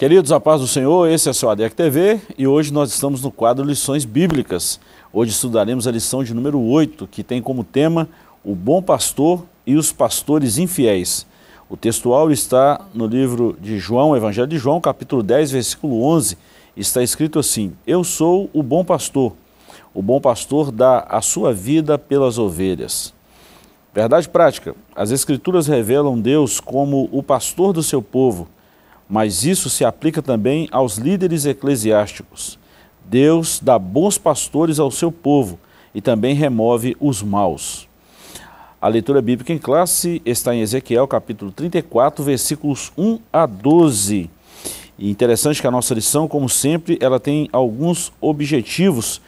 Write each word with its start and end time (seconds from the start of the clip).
Queridos, 0.00 0.32
a 0.32 0.40
paz 0.40 0.62
do 0.62 0.66
Senhor, 0.66 1.10
esse 1.10 1.28
é 1.28 1.30
o 1.30 1.34
seu 1.34 1.50
ADEC 1.50 1.74
TV 1.76 2.22
e 2.38 2.46
hoje 2.46 2.72
nós 2.72 2.90
estamos 2.90 3.22
no 3.22 3.30
quadro 3.30 3.66
Lições 3.66 4.06
Bíblicas. 4.06 4.80
Hoje 5.12 5.32
estudaremos 5.32 5.86
a 5.86 5.90
lição 5.90 6.24
de 6.24 6.32
número 6.32 6.58
8, 6.58 7.06
que 7.06 7.22
tem 7.22 7.42
como 7.42 7.62
tema 7.62 8.08
o 8.42 8.54
bom 8.54 8.80
pastor 8.80 9.44
e 9.66 9.76
os 9.76 9.92
pastores 9.92 10.56
infiéis. 10.56 11.26
O 11.68 11.76
textual 11.76 12.30
está 12.30 12.80
no 12.94 13.06
livro 13.06 13.54
de 13.60 13.78
João, 13.78 14.16
Evangelho 14.16 14.46
de 14.46 14.56
João, 14.56 14.80
capítulo 14.80 15.22
10, 15.22 15.50
versículo 15.50 16.02
11. 16.02 16.38
Está 16.74 17.02
escrito 17.02 17.38
assim: 17.38 17.74
Eu 17.86 18.02
sou 18.02 18.48
o 18.54 18.62
bom 18.62 18.82
pastor. 18.82 19.34
O 19.92 20.00
bom 20.00 20.18
pastor 20.18 20.72
dá 20.72 21.00
a 21.10 21.20
sua 21.20 21.52
vida 21.52 21.98
pelas 21.98 22.38
ovelhas. 22.38 23.12
Verdade 23.92 24.30
prática: 24.30 24.74
as 24.96 25.10
Escrituras 25.10 25.66
revelam 25.66 26.18
Deus 26.18 26.58
como 26.58 27.06
o 27.12 27.22
pastor 27.22 27.74
do 27.74 27.82
seu 27.82 28.00
povo 28.00 28.48
mas 29.10 29.44
isso 29.44 29.68
se 29.68 29.84
aplica 29.84 30.22
também 30.22 30.68
aos 30.70 30.96
líderes 30.96 31.44
eclesiásticos. 31.44 32.56
Deus 33.04 33.58
dá 33.60 33.76
bons 33.76 34.16
pastores 34.16 34.78
ao 34.78 34.88
seu 34.92 35.10
povo 35.10 35.58
e 35.92 36.00
também 36.00 36.32
remove 36.32 36.96
os 37.00 37.20
maus. 37.20 37.88
A 38.80 38.86
leitura 38.86 39.20
bíblica 39.20 39.52
em 39.52 39.58
classe 39.58 40.22
está 40.24 40.54
em 40.54 40.60
Ezequiel 40.60 41.08
capítulo 41.08 41.50
34, 41.50 42.24
versículos 42.24 42.92
1 42.96 43.18
a 43.32 43.46
12. 43.46 44.30
E 44.96 45.10
interessante 45.10 45.60
que 45.60 45.66
a 45.66 45.72
nossa 45.72 45.92
lição, 45.92 46.28
como 46.28 46.48
sempre, 46.48 46.96
ela 47.00 47.18
tem 47.18 47.48
alguns 47.52 48.12
objetivos. 48.20 49.20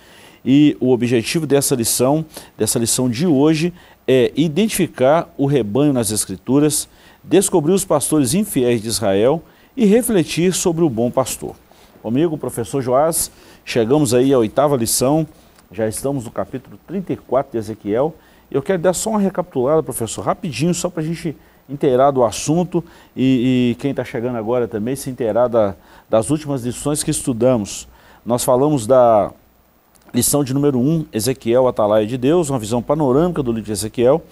E 0.44 0.76
o 0.80 0.90
objetivo 0.90 1.44
dessa 1.44 1.74
lição, 1.74 2.24
dessa 2.56 2.78
lição 2.78 3.10
de 3.10 3.26
hoje, 3.26 3.72
é 4.06 4.32
identificar 4.36 5.32
o 5.36 5.44
rebanho 5.44 5.92
nas 5.92 6.12
Escrituras, 6.12 6.88
descobrir 7.22 7.72
os 7.72 7.84
pastores 7.84 8.32
infiéis 8.32 8.80
de 8.80 8.88
Israel 8.88 9.42
e 9.76 9.84
refletir 9.86 10.52
sobre 10.52 10.84
o 10.84 10.90
bom 10.90 11.10
pastor. 11.10 11.54
Comigo, 12.02 12.36
professor 12.36 12.82
Joás, 12.82 13.30
chegamos 13.64 14.12
aí 14.12 14.32
à 14.32 14.38
oitava 14.38 14.76
lição, 14.76 15.26
já 15.70 15.88
estamos 15.88 16.24
no 16.24 16.30
capítulo 16.30 16.78
34 16.86 17.52
de 17.52 17.58
Ezequiel. 17.58 18.14
Eu 18.50 18.60
quero 18.60 18.82
dar 18.82 18.92
só 18.92 19.10
uma 19.10 19.20
recapitulada, 19.20 19.82
professor, 19.82 20.22
rapidinho, 20.22 20.74
só 20.74 20.90
para 20.90 21.02
a 21.02 21.06
gente 21.06 21.36
inteirar 21.68 22.10
do 22.10 22.22
assunto 22.24 22.84
e, 23.16 23.72
e 23.72 23.74
quem 23.76 23.92
está 23.92 24.04
chegando 24.04 24.36
agora 24.36 24.68
também 24.68 24.94
se 24.94 25.08
inteirar 25.08 25.48
da, 25.48 25.74
das 26.10 26.28
últimas 26.28 26.64
lições 26.64 27.02
que 27.02 27.10
estudamos. 27.10 27.88
Nós 28.26 28.44
falamos 28.44 28.86
da 28.86 29.32
lição 30.12 30.44
de 30.44 30.52
número 30.52 30.78
1, 30.78 31.06
Ezequiel, 31.12 31.66
Atalaia 31.66 32.06
de 32.06 32.18
Deus, 32.18 32.50
uma 32.50 32.58
visão 32.58 32.82
panorâmica 32.82 33.42
do 33.42 33.50
livro 33.50 33.66
de 33.66 33.72
Ezequiel. 33.72 34.22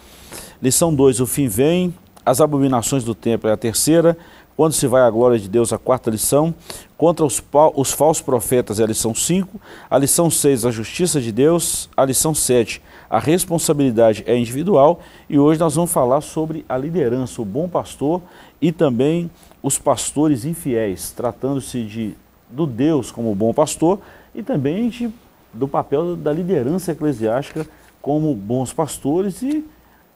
Lição 0.61 0.95
2, 0.95 1.21
o 1.21 1.27
fim 1.27 1.49
vem, 1.49 1.95
as 2.25 2.41
abominações 2.41 3.03
do 3.03 3.15
templo 3.15 3.49
é 3.49 3.53
a 3.53 3.57
terceira, 3.57 4.17
quando 4.61 4.75
se 4.75 4.87
vai 4.87 5.01
à 5.01 5.09
glória 5.09 5.39
de 5.39 5.49
Deus, 5.49 5.73
a 5.73 5.79
quarta 5.79 6.11
lição. 6.11 6.55
Contra 6.95 7.25
os, 7.25 7.43
os 7.75 7.93
falsos 7.93 8.23
profetas 8.23 8.79
é 8.79 8.83
a 8.85 8.87
lição 8.87 9.15
5. 9.15 9.59
A 9.89 9.97
lição 9.97 10.29
6, 10.29 10.67
a 10.67 10.71
justiça 10.71 11.19
de 11.19 11.33
Deus. 11.33 11.89
A 11.97 12.05
lição 12.05 12.35
7, 12.35 12.83
a 13.09 13.19
responsabilidade 13.19 14.23
é 14.27 14.37
individual. 14.37 15.01
E 15.31 15.39
hoje 15.39 15.59
nós 15.59 15.77
vamos 15.77 15.91
falar 15.91 16.21
sobre 16.21 16.63
a 16.69 16.77
liderança, 16.77 17.41
o 17.41 17.45
bom 17.47 17.71
pastor 17.71 18.21
e 18.61 18.71
também 18.71 19.31
os 19.63 19.79
pastores 19.79 20.45
infiéis, 20.45 21.11
tratando-se 21.11 21.83
de 21.83 22.15
do 22.51 22.67
Deus 22.67 23.11
como 23.11 23.35
bom 23.35 23.55
pastor 23.55 23.99
e 24.35 24.43
também 24.43 24.91
de, 24.91 25.11
do 25.55 25.67
papel 25.67 26.17
da 26.17 26.35
liderança 26.35 26.93
eclesiástica 26.93 27.67
como 28.03 28.35
bons 28.35 28.75
pastores 28.75 29.41
e, 29.41 29.65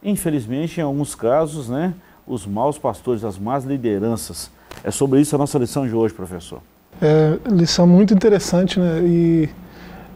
infelizmente, 0.02 0.80
em 0.80 0.82
alguns 0.82 1.14
casos, 1.14 1.70
né, 1.70 1.94
os 2.26 2.46
maus 2.46 2.78
pastores, 2.78 3.24
as 3.24 3.38
más 3.38 3.64
lideranças. 3.64 4.50
É 4.82 4.90
sobre 4.90 5.20
isso 5.20 5.34
a 5.34 5.38
nossa 5.38 5.58
lição 5.58 5.86
de 5.86 5.94
hoje, 5.94 6.14
professor. 6.14 6.60
É 7.00 7.38
lição 7.50 7.86
muito 7.86 8.14
interessante, 8.14 8.78
né? 8.78 9.00
E 9.02 9.48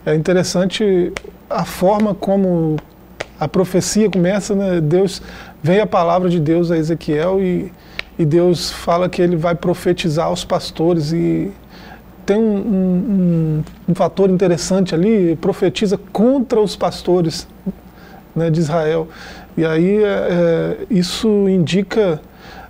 é 0.07 0.15
interessante 0.15 1.13
a 1.51 1.65
forma 1.65 2.15
como 2.15 2.77
a 3.39 3.47
profecia 3.47 4.11
começa, 4.11 4.55
né? 4.55 4.81
Deus 4.81 5.23
vem 5.63 5.81
a 5.81 5.87
palavra 5.87 6.29
de 6.29 6.41
Deus 6.41 6.71
a 6.71 6.77
Ezequiel 6.77 7.41
e, 7.41 7.73
e 8.19 8.25
Deus 8.25 8.71
fala 8.71 9.09
que 9.09 9.21
ele 9.21 9.37
vai 9.37 9.55
profetizar 9.55 10.27
aos 10.27 10.45
pastores 10.45 11.13
e 11.13 11.53
tem 12.25 12.37
um, 12.37 12.43
um, 12.43 13.65
um, 13.89 13.95
fator 13.95 14.29
interessante 14.29 14.95
ali, 14.95 15.35
profetiza 15.37 15.99
contra 16.13 16.61
os 16.61 16.77
pastores 16.77 17.49
né, 18.37 18.51
de 18.51 18.61
Israel. 18.61 19.09
E 19.59 19.67
aí 19.67 20.05
é, 20.05 20.07
é, 20.07 20.77
isso 20.89 21.49
indica 21.49 22.21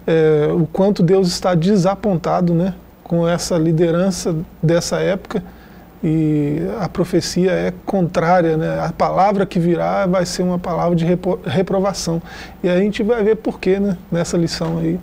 é, 0.06 0.48
o 0.50 0.66
quanto 0.66 1.02
Deus 1.02 1.28
está 1.28 1.54
desapontado 1.54 2.54
né, 2.54 2.72
com 3.04 3.28
essa 3.28 3.58
liderança 3.58 4.34
dessa 4.62 4.98
época 4.98 5.44
e 6.02 6.60
a 6.80 6.88
profecia 6.88 7.50
é 7.50 7.74
contrária, 7.84 8.56
né? 8.56 8.80
a 8.80 8.90
palavra 8.90 9.44
que 9.44 9.58
virá 9.60 10.06
vai 10.06 10.24
ser 10.24 10.42
uma 10.42 10.58
palavra 10.58 10.96
de 10.96 11.04
repro 11.04 11.38
reprovação. 11.44 12.22
E 12.62 12.70
a 12.70 12.78
gente 12.78 13.02
vai 13.02 13.22
ver 13.22 13.36
por 13.36 13.60
quê 13.60 13.78
né, 13.78 13.98
nessa 14.10 14.38
lição 14.38 14.78
aí. 14.78 14.98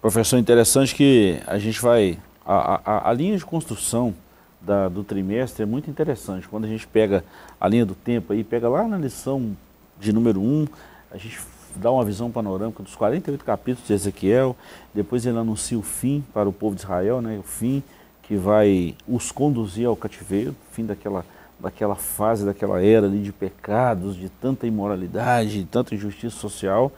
Professor, 0.00 0.38
interessante 0.38 0.92
que 0.92 1.38
a 1.46 1.56
gente 1.56 1.80
vai. 1.80 2.18
A, 2.44 2.80
a, 2.84 3.10
a 3.10 3.12
linha 3.12 3.38
de 3.38 3.44
construção 3.44 4.12
da, 4.60 4.88
do 4.88 5.04
trimestre 5.04 5.62
é 5.62 5.66
muito 5.66 5.88
interessante. 5.88 6.48
Quando 6.48 6.64
a 6.64 6.68
gente 6.68 6.84
pega 6.84 7.22
a 7.60 7.68
linha 7.68 7.86
do 7.86 7.94
tempo 7.94 8.32
aí, 8.32 8.42
pega 8.42 8.68
lá 8.68 8.82
na 8.88 8.98
lição 8.98 9.56
de 10.00 10.12
número 10.12 10.40
1, 10.40 10.44
um, 10.44 10.66
a 11.12 11.18
gente 11.18 11.38
dá 11.76 11.90
uma 11.90 12.04
visão 12.04 12.30
panorâmica 12.30 12.82
dos 12.82 12.96
48 12.96 13.44
capítulos 13.44 13.86
de 13.86 13.92
Ezequiel, 13.92 14.56
depois 14.94 15.26
ele 15.26 15.38
anuncia 15.38 15.78
o 15.78 15.82
fim 15.82 16.24
para 16.32 16.48
o 16.48 16.52
povo 16.52 16.74
de 16.74 16.82
Israel, 16.82 17.20
né, 17.20 17.38
o 17.38 17.42
fim 17.42 17.82
que 18.22 18.36
vai 18.36 18.94
os 19.06 19.30
conduzir 19.30 19.86
ao 19.86 19.94
cativeiro, 19.94 20.54
fim 20.70 20.86
daquela, 20.86 21.24
daquela 21.60 21.94
fase, 21.94 22.46
daquela 22.46 22.82
era 22.82 23.06
ali 23.06 23.20
de 23.20 23.32
pecados, 23.32 24.16
de 24.16 24.28
tanta 24.28 24.66
imoralidade, 24.66 25.60
de 25.60 25.66
tanta 25.66 25.94
injustiça 25.94 26.36
social. 26.36 26.90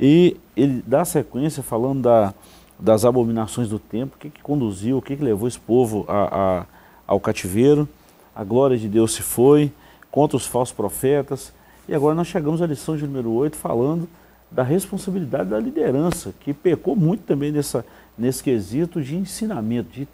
E 0.00 0.36
ele 0.56 0.82
dá 0.86 1.04
sequência 1.04 1.62
falando 1.62 2.02
da, 2.02 2.32
das 2.78 3.04
abominações 3.04 3.68
do 3.68 3.78
tempo, 3.78 4.16
o 4.16 4.18
que, 4.18 4.30
que 4.30 4.40
conduziu, 4.40 4.98
o 4.98 5.02
que, 5.02 5.16
que 5.16 5.22
levou 5.22 5.46
esse 5.46 5.58
povo 5.58 6.06
a, 6.08 6.60
a, 6.60 6.66
ao 7.06 7.20
cativeiro. 7.20 7.88
A 8.34 8.42
glória 8.44 8.78
de 8.78 8.88
Deus 8.88 9.12
se 9.12 9.22
foi, 9.22 9.70
contra 10.10 10.36
os 10.36 10.46
falsos 10.46 10.74
profetas, 10.74 11.52
e 11.88 11.94
agora 11.94 12.14
nós 12.14 12.28
chegamos 12.28 12.62
à 12.62 12.66
lição 12.66 12.96
de 12.96 13.04
número 13.06 13.30
8 13.32 13.56
falando 13.56 14.08
da 14.50 14.62
responsabilidade 14.62 15.50
da 15.50 15.58
liderança, 15.58 16.32
que 16.40 16.52
pecou 16.52 16.94
muito 16.94 17.22
também 17.22 17.50
nessa, 17.50 17.84
nesse 18.16 18.42
quesito 18.42 19.00
de 19.00 19.16
ensinamento, 19.16 19.90
de 19.90 20.06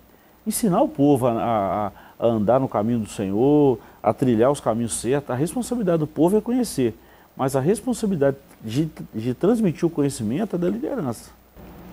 ensinar 0.47 0.81
o 0.81 0.89
povo 0.89 1.27
a, 1.27 1.33
a, 1.33 1.93
a 2.19 2.27
andar 2.27 2.61
no 2.61 2.69
caminho 2.69 3.01
do 3.01 3.09
Senhor, 3.09 3.79
a 4.03 4.15
trilhar 4.15 4.51
os 4.51 4.61
caminhos 4.61 4.95
certos. 5.01 5.31
A 5.31 5.35
responsabilidade 5.35 5.99
do 5.99 6.07
povo 6.07 6.37
é 6.37 6.41
conhecer, 6.41 6.97
mas 7.37 7.57
a 7.57 7.61
responsabilidade 7.61 8.37
de, 8.65 8.89
de 9.15 9.35
transmitir 9.35 9.85
o 9.85 9.91
conhecimento 9.91 10.57
é 10.57 10.59
da 10.59 10.69
liderança. 10.69 11.31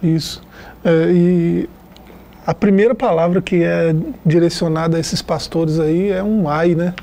Isso. 0.01 0.41
É, 0.83 1.11
e 1.11 1.69
a 2.45 2.53
primeira 2.53 2.93
palavra 2.93 3.41
que 3.41 3.63
é 3.63 3.95
direcionada 4.25 4.97
a 4.97 4.99
esses 4.99 5.21
pastores 5.21 5.79
aí 5.79 6.09
é 6.09 6.23
um 6.23 6.47
ai, 6.47 6.75
né? 6.75 6.93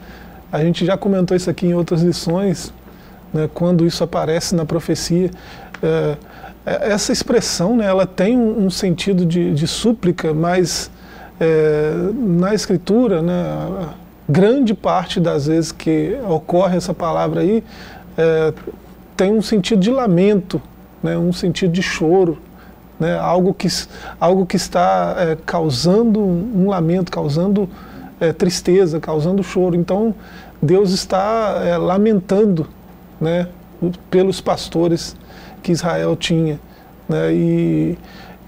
A 0.53 0.63
gente 0.63 0.85
já 0.85 0.99
comentou 0.99 1.35
isso 1.35 1.49
aqui 1.49 1.67
em 1.67 1.73
outras 1.73 2.03
lições, 2.03 2.75
né, 3.33 3.49
quando 3.55 3.87
isso 3.87 4.05
aparece 4.05 4.55
na 4.55 4.67
profecia. 4.67 5.31
É, 5.83 6.17
é 6.67 6.93
essa 6.93 7.11
expressão, 7.11 7.75
né, 7.75 7.87
ela 7.87 8.07
tem 8.07 8.39
um, 8.39 8.69
sentido 8.69 9.25
de, 9.25 9.55
de 9.55 9.67
súplica, 9.67 10.35
mas 10.35 10.91
é, 11.41 11.95
na 12.15 12.55
escritura, 12.55 13.23
né, 13.23 13.89
grande 14.29 14.75
parte 14.75 15.19
das 15.19 15.47
vezes 15.47 15.73
que 15.73 16.19
ocorre 16.29 16.77
essa 16.77 16.93
palavra 16.93 17.41
aí, 17.41 17.65
é, 18.19 18.53
tem 19.17 19.33
um 19.33 19.41
sentido 19.41 19.81
de 19.81 19.91
lamento, 19.91 20.61
né, 21.03 21.17
um 21.17 21.33
sentido 21.33 21.73
de 21.73 21.83
choro, 21.83 22.39
né, 23.01 23.19
algo, 23.19 23.55
que, 23.55 23.69
algo 24.21 24.45
que 24.45 24.57
está 24.57 25.17
é, 25.17 25.39
causando 25.47 26.21
um 26.21 26.69
lamento, 26.69 27.11
causando 27.11 27.67
é, 28.23 28.33
tristeza, 28.33 29.01
causando 29.01 29.43
choro. 29.43 29.75
Então, 29.75 30.15
Deus 30.63 30.93
está 30.93 31.61
é, 31.65 31.77
lamentando 31.77 32.69
né, 33.21 33.49
pelos 34.09 34.41
pastores 34.41 35.17
que 35.63 35.73
Israel 35.73 36.15
tinha. 36.15 36.61
Né, 37.09 37.35
e 37.35 37.99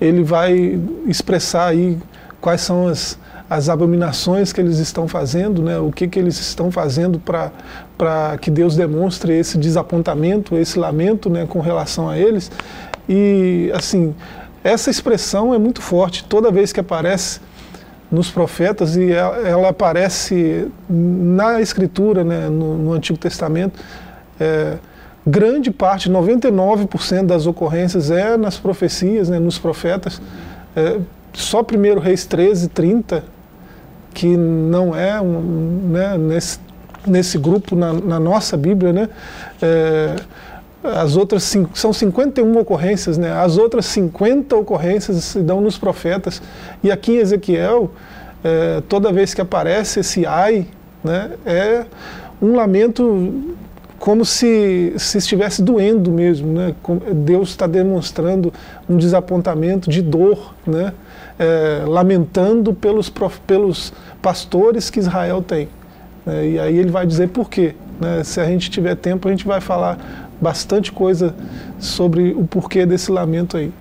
ele 0.00 0.22
vai 0.22 0.78
expressar 1.06 1.66
aí 1.66 1.98
quais 2.40 2.60
são 2.60 2.86
as, 2.86 3.18
as 3.50 3.68
abominações 3.68 4.52
que 4.52 4.60
eles 4.60 4.78
estão 4.78 5.08
fazendo, 5.08 5.62
né, 5.62 5.78
o 5.78 5.90
que, 5.90 6.06
que 6.06 6.18
eles 6.18 6.38
estão 6.38 6.70
fazendo 6.70 7.18
para 7.18 8.38
que 8.38 8.50
Deus 8.50 8.76
demonstre 8.76 9.32
esse 9.32 9.58
desapontamento, 9.58 10.56
esse 10.56 10.78
lamento 10.78 11.28
né, 11.28 11.46
com 11.48 11.60
relação 11.60 12.08
a 12.08 12.16
eles. 12.16 12.50
E, 13.08 13.72
assim, 13.74 14.14
essa 14.62 14.90
expressão 14.90 15.52
é 15.52 15.58
muito 15.58 15.82
forte. 15.82 16.24
Toda 16.24 16.50
vez 16.50 16.72
que 16.72 16.80
aparece 16.80 17.40
nos 18.14 18.30
profetas 18.30 18.96
e 18.96 19.12
ela, 19.12 19.36
ela 19.48 19.68
aparece 19.68 20.68
na 20.88 21.60
Escritura, 21.60 22.22
né, 22.24 22.48
no, 22.48 22.78
no 22.78 22.92
Antigo 22.92 23.18
Testamento. 23.18 23.80
É, 24.38 24.76
grande 25.26 25.70
parte, 25.70 26.10
99% 26.10 27.26
das 27.26 27.46
ocorrências 27.46 28.10
é 28.10 28.36
nas 28.36 28.56
profecias, 28.56 29.28
né, 29.28 29.38
nos 29.38 29.58
profetas. 29.58 30.20
É, 30.76 30.98
só 31.32 31.60
1 31.60 31.98
Reis 31.98 32.24
13, 32.24 32.68
30, 32.68 33.24
que 34.12 34.36
não 34.36 34.94
é 34.94 35.20
um, 35.20 35.90
né, 35.90 36.16
nesse, 36.16 36.60
nesse 37.06 37.36
grupo 37.36 37.74
na, 37.74 37.92
na 37.92 38.20
nossa 38.20 38.56
Bíblia, 38.56 38.92
né? 38.92 39.08
É, 39.60 40.16
as 40.84 41.16
outras 41.16 41.50
são 41.72 41.92
51 41.92 42.58
ocorrências, 42.58 43.16
né? 43.16 43.32
As 43.32 43.56
outras 43.56 43.86
50 43.86 44.54
ocorrências 44.54 45.24
se 45.24 45.40
dão 45.40 45.60
nos 45.60 45.78
profetas. 45.78 46.42
E 46.82 46.92
aqui 46.92 47.12
em 47.12 47.16
Ezequiel, 47.16 47.90
é, 48.42 48.82
toda 48.88 49.10
vez 49.10 49.32
que 49.32 49.40
aparece 49.40 50.00
esse 50.00 50.26
ai, 50.26 50.66
né, 51.02 51.30
é 51.46 51.86
um 52.40 52.54
lamento 52.54 53.56
como 53.98 54.22
se, 54.24 54.92
se 54.98 55.16
estivesse 55.16 55.62
doendo 55.62 56.10
mesmo, 56.10 56.52
né? 56.52 56.74
Deus 57.14 57.50
está 57.50 57.66
demonstrando 57.66 58.52
um 58.86 58.98
desapontamento 58.98 59.88
de 59.88 60.02
dor, 60.02 60.54
né? 60.66 60.92
É, 61.38 61.84
lamentando 61.86 62.74
pelos, 62.74 63.10
pelos 63.46 63.92
pastores 64.20 64.90
que 64.90 65.00
Israel 65.00 65.40
tem. 65.40 65.68
É, 66.26 66.48
e 66.48 66.58
aí 66.58 66.76
ele 66.76 66.90
vai 66.90 67.06
dizer 67.06 67.28
por 67.30 67.48
quê. 67.48 67.74
Né? 68.00 68.22
Se 68.24 68.40
a 68.40 68.44
gente 68.44 68.70
tiver 68.70 68.94
tempo, 68.94 69.26
a 69.26 69.30
gente 69.30 69.46
vai 69.46 69.60
falar 69.60 70.23
bastante 70.40 70.92
coisa 70.92 71.34
sobre 71.78 72.32
o 72.32 72.46
porquê 72.46 72.84
desse 72.86 73.10
lamento 73.10 73.56
aí. 73.56 73.72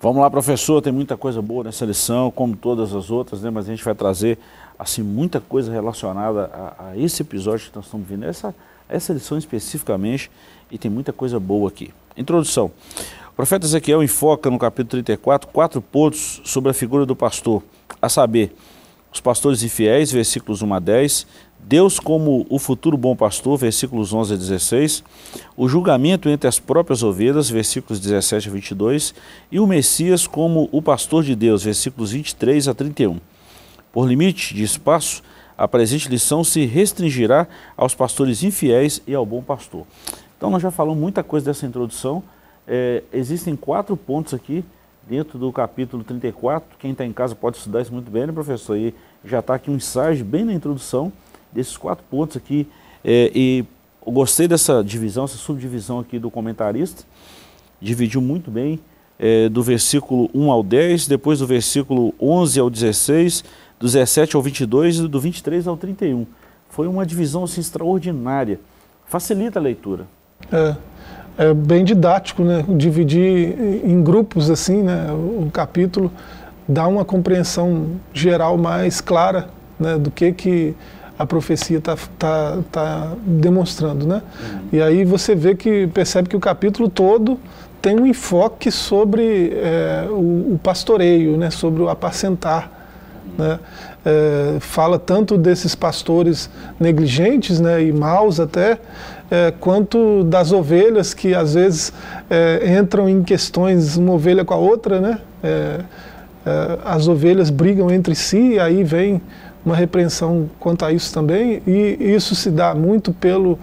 Vamos 0.00 0.20
lá, 0.20 0.30
professor, 0.30 0.82
tem 0.82 0.92
muita 0.92 1.16
coisa 1.16 1.40
boa 1.40 1.64
nessa 1.64 1.84
lição, 1.84 2.30
como 2.30 2.54
todas 2.54 2.94
as 2.94 3.10
outras, 3.10 3.42
né? 3.42 3.50
mas 3.50 3.66
a 3.66 3.70
gente 3.70 3.82
vai 3.82 3.94
trazer 3.94 4.38
assim 4.78 5.02
muita 5.02 5.40
coisa 5.40 5.72
relacionada 5.72 6.50
a, 6.52 6.90
a 6.90 6.96
esse 6.98 7.22
episódio 7.22 7.70
que 7.70 7.76
nós 7.76 7.86
estamos 7.86 8.06
vendo, 8.06 8.24
essa, 8.24 8.54
essa 8.88 9.12
lição 9.12 9.38
especificamente, 9.38 10.30
e 10.70 10.76
tem 10.76 10.90
muita 10.90 11.12
coisa 11.12 11.40
boa 11.40 11.68
aqui. 11.68 11.92
Introdução. 12.16 12.70
O 13.32 13.36
profeta 13.36 13.66
Ezequiel 13.66 14.02
enfoca 14.02 14.50
no 14.50 14.58
capítulo 14.58 15.02
34 15.02 15.48
quatro 15.48 15.80
pontos 15.80 16.40
sobre 16.44 16.70
a 16.70 16.74
figura 16.74 17.06
do 17.06 17.16
pastor, 17.16 17.62
a 18.00 18.08
saber, 18.08 18.54
os 19.12 19.20
pastores 19.20 19.62
infiéis, 19.62 20.12
versículos 20.12 20.60
1 20.60 20.74
a 20.74 20.78
10, 20.78 21.26
Deus 21.58 21.98
como 21.98 22.46
o 22.48 22.58
futuro 22.58 22.96
bom 22.96 23.16
pastor, 23.16 23.58
versículos 23.58 24.12
11 24.12 24.34
a 24.34 24.36
16, 24.36 25.04
o 25.56 25.68
julgamento 25.68 26.28
entre 26.28 26.46
as 26.46 26.60
próprias 26.60 27.02
ovelhas, 27.02 27.50
versículos 27.50 27.98
17 27.98 28.48
a 28.48 28.52
22, 28.52 29.14
e 29.50 29.58
o 29.58 29.66
Messias 29.66 30.26
como 30.26 30.68
o 30.70 30.80
pastor 30.80 31.24
de 31.24 31.34
Deus, 31.34 31.64
versículos 31.64 32.12
23 32.12 32.68
a 32.68 32.74
31. 32.74 33.18
Por 33.92 34.06
limite 34.06 34.54
de 34.54 34.62
espaço, 34.62 35.22
a 35.58 35.66
presente 35.66 36.08
lição 36.08 36.44
se 36.44 36.66
restringirá 36.66 37.46
aos 37.76 37.94
pastores 37.94 38.42
infiéis 38.42 39.02
e 39.06 39.14
ao 39.14 39.24
bom 39.24 39.42
pastor. 39.42 39.86
Então 40.36 40.50
nós 40.50 40.62
já 40.62 40.70
falamos 40.70 41.00
muita 41.00 41.24
coisa 41.24 41.46
dessa 41.46 41.66
introdução, 41.66 42.22
é, 42.68 43.02
existem 43.12 43.56
quatro 43.56 43.96
pontos 43.96 44.34
aqui 44.34 44.64
dentro 45.08 45.38
do 45.38 45.50
capítulo 45.52 46.04
34, 46.04 46.76
quem 46.78 46.92
está 46.92 47.04
em 47.06 47.12
casa 47.12 47.34
pode 47.34 47.56
estudar 47.56 47.80
isso 47.80 47.92
muito 47.92 48.10
bem, 48.10 48.26
né 48.26 48.32
professor? 48.32 48.76
E 48.76 48.94
já 49.24 49.38
está 49.38 49.54
aqui 49.54 49.70
um 49.70 49.76
ensaio 49.76 50.24
bem 50.24 50.44
na 50.44 50.52
introdução, 50.52 51.12
desses 51.56 51.76
quatro 51.76 52.04
pontos 52.10 52.36
aqui. 52.36 52.68
É, 53.04 53.30
e 53.34 53.64
gostei 54.06 54.46
dessa 54.46 54.82
divisão, 54.84 55.24
essa 55.24 55.36
subdivisão 55.36 55.98
aqui 55.98 56.18
do 56.18 56.30
comentarista. 56.30 57.04
Dividiu 57.80 58.20
muito 58.20 58.50
bem 58.50 58.78
é, 59.18 59.48
do 59.48 59.62
versículo 59.62 60.30
1 60.34 60.50
ao 60.50 60.62
10, 60.62 61.08
depois 61.08 61.38
do 61.38 61.46
versículo 61.46 62.14
11 62.20 62.60
ao 62.60 62.70
16, 62.70 63.44
do 63.80 63.86
17 63.86 64.36
ao 64.36 64.42
22 64.42 64.98
e 64.98 65.08
do 65.08 65.20
23 65.20 65.66
ao 65.66 65.76
31. 65.76 66.26
Foi 66.68 66.86
uma 66.86 67.04
divisão 67.06 67.44
assim, 67.44 67.60
extraordinária. 67.60 68.60
Facilita 69.06 69.58
a 69.58 69.62
leitura. 69.62 70.06
É, 70.52 70.76
é 71.38 71.54
bem 71.54 71.84
didático, 71.84 72.42
né? 72.42 72.64
Dividir 72.76 73.56
em 73.84 74.02
grupos 74.02 74.50
assim, 74.50 74.82
né? 74.82 75.06
O 75.12 75.48
capítulo 75.50 76.10
dá 76.68 76.86
uma 76.86 77.04
compreensão 77.04 78.00
geral 78.12 78.58
mais 78.58 79.00
clara 79.00 79.48
né? 79.78 79.96
do 79.96 80.10
que 80.10 80.32
que 80.32 80.74
a 81.18 81.24
profecia 81.24 81.78
está 81.78 81.96
tá, 82.18 82.58
tá 82.70 83.12
demonstrando, 83.24 84.06
né? 84.06 84.22
Uhum. 84.40 84.60
E 84.72 84.82
aí 84.82 85.04
você 85.04 85.34
vê 85.34 85.54
que 85.54 85.86
percebe 85.88 86.28
que 86.28 86.36
o 86.36 86.40
capítulo 86.40 86.88
todo 86.88 87.38
tem 87.80 87.98
um 87.98 88.06
enfoque 88.06 88.70
sobre 88.70 89.52
é, 89.54 90.06
o, 90.10 90.54
o, 90.54 90.60
pastoreio, 90.62 91.36
né? 91.36 91.50
Sobre 91.50 91.82
o 91.82 91.88
apacentar, 91.88 92.70
uhum. 93.26 93.44
né? 93.44 93.58
É, 94.04 94.56
fala 94.60 94.98
tanto 94.98 95.36
desses 95.36 95.74
pastores 95.74 96.50
negligentes, 96.78 97.60
né? 97.60 97.82
E 97.82 97.92
maus 97.92 98.38
até, 98.38 98.78
é, 99.30 99.52
quanto 99.58 100.22
das 100.24 100.52
ovelhas 100.52 101.14
que 101.14 101.34
às 101.34 101.54
vezes 101.54 101.92
é, 102.28 102.76
entram 102.78 103.08
em 103.08 103.22
questões 103.22 103.96
uma 103.96 104.12
ovelha 104.12 104.44
com 104.44 104.54
a 104.54 104.58
outra, 104.58 105.00
né? 105.00 105.18
É, 105.42 105.80
é, 106.46 106.78
as 106.84 107.08
ovelhas 107.08 107.50
brigam 107.50 107.90
entre 107.90 108.14
si 108.14 108.52
e 108.52 108.60
aí 108.60 108.84
vem 108.84 109.20
uma 109.66 109.74
repreensão 109.74 110.48
quanto 110.60 110.84
a 110.84 110.92
isso 110.92 111.12
também, 111.12 111.60
e 111.66 111.98
isso 112.00 112.36
se 112.36 112.52
dá 112.52 112.72
muito 112.72 113.12
pelo 113.12 113.58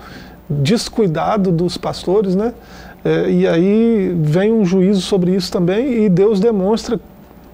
descuidado 0.50 1.50
dos 1.50 1.78
pastores, 1.78 2.36
né? 2.36 2.54
É, 3.06 3.30
e 3.30 3.48
aí 3.48 4.16
vem 4.22 4.52
um 4.52 4.66
juízo 4.66 5.00
sobre 5.00 5.34
isso 5.34 5.50
também, 5.50 6.04
e 6.04 6.10
Deus 6.10 6.42
demonstra 6.42 7.00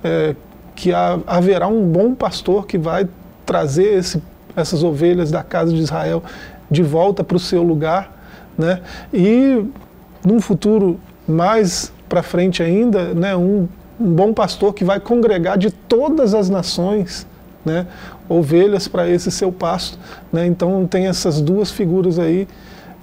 é, 0.04 0.36
que 0.75 0.92
há, 0.92 1.19
haverá 1.28 1.68
um 1.68 1.88
bom 1.88 2.16
pastor 2.16 2.66
que 2.66 2.78
vai 2.78 3.07
trazer 3.46 3.98
esse, 3.98 4.22
essas 4.56 4.84
ovelhas 4.84 5.30
da 5.30 5.44
casa 5.44 5.72
de 5.72 5.80
Israel 5.80 6.24
de 6.72 6.81
volta 6.81 7.24
para 7.24 7.38
o 7.38 7.40
seu 7.40 7.62
lugar, 7.62 8.12
né? 8.57 8.81
E 9.13 9.63
num 10.25 10.42
futuro 10.42 11.00
mais 11.28 11.92
para 12.07 12.24
frente 12.24 12.63
ainda, 12.63 13.13
né? 13.13 13.36
Um, 13.36 13.68
um 14.00 14.12
bom 14.12 14.34
pastor 14.34 14.74
que 14.74 14.84
vai 14.84 15.00
congregar 15.00 15.57
de 15.57 15.69
todas 15.69 16.34
as 16.34 16.50
nações, 16.50 17.28
né? 17.66 17.86
Ovelhas 18.29 18.87
para 18.87 19.09
esse 19.09 19.31
seu 19.31 19.51
pasto. 19.51 19.97
Né? 20.31 20.45
Então 20.45 20.85
tem 20.87 21.07
essas 21.07 21.41
duas 21.41 21.71
figuras 21.71 22.19
aí 22.19 22.47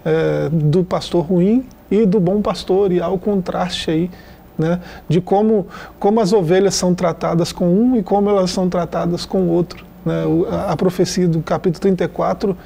é, 0.04 0.48
do 0.50 0.84
pastor 0.84 1.24
ruim 1.24 1.66
e 1.90 2.06
do 2.06 2.18
bom 2.18 2.40
pastor, 2.40 2.92
e 2.92 3.00
há 3.00 3.08
o 3.08 3.18
contraste 3.18 3.90
aí 3.90 4.10
né? 4.58 4.80
de 5.08 5.20
como, 5.20 5.66
como 5.98 6.20
as 6.20 6.32
ovelhas 6.32 6.74
são 6.74 6.94
tratadas 6.94 7.52
com 7.52 7.68
um 7.68 7.96
e 7.96 8.02
como 8.02 8.30
elas 8.30 8.50
são 8.50 8.68
tratadas 8.68 9.26
com 9.26 9.42
o 9.42 9.48
outro. 9.48 9.84
Né? 10.04 10.22
A, 10.68 10.76
profecia 10.76 11.28
do 11.28 11.42
capítulo 11.42 11.80
34 11.80 12.56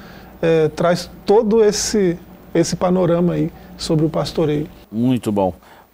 é, 0.41 0.67
traz 0.69 1.09
todo 1.25 1.63
esse, 1.63 2.17
esse 2.53 2.75
panorama 2.75 3.33
aí 3.33 3.51
sobre 3.77 4.05
o 4.05 4.09
pastoreio. 4.09 4.67
Muito 4.91 5.31
bom. 5.31 5.53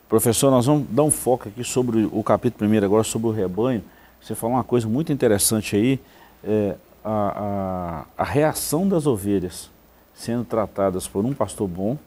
Professor, 0.10 0.50
nós 0.50 0.66
vamos 0.66 0.86
dar 0.90 1.04
um 1.04 1.12
foco 1.12 1.50
aqui 1.50 1.64
sobre 1.64 2.08
o 2.12 2.24
capítulo 2.24 2.60
primeiro 2.60 2.86
agora, 2.86 3.04
sobre 3.04 3.28
o 3.28 3.32
rebanho. 3.32 3.84
Você 4.22 4.36
falou 4.36 4.56
uma 4.56 4.64
coisa 4.64 4.88
muito 4.88 5.12
interessante 5.12 5.76
aí, 5.76 6.00
é, 6.44 6.76
a, 7.04 8.06
a, 8.18 8.24
a 8.24 8.24
reação 8.24 8.88
das 8.88 9.06
ovelhas 9.06 9.70
sendo 10.14 10.44
tratadas 10.44 11.08
por 11.08 11.24
um 11.24 11.34
pastor 11.34 11.68
bom 11.68 11.98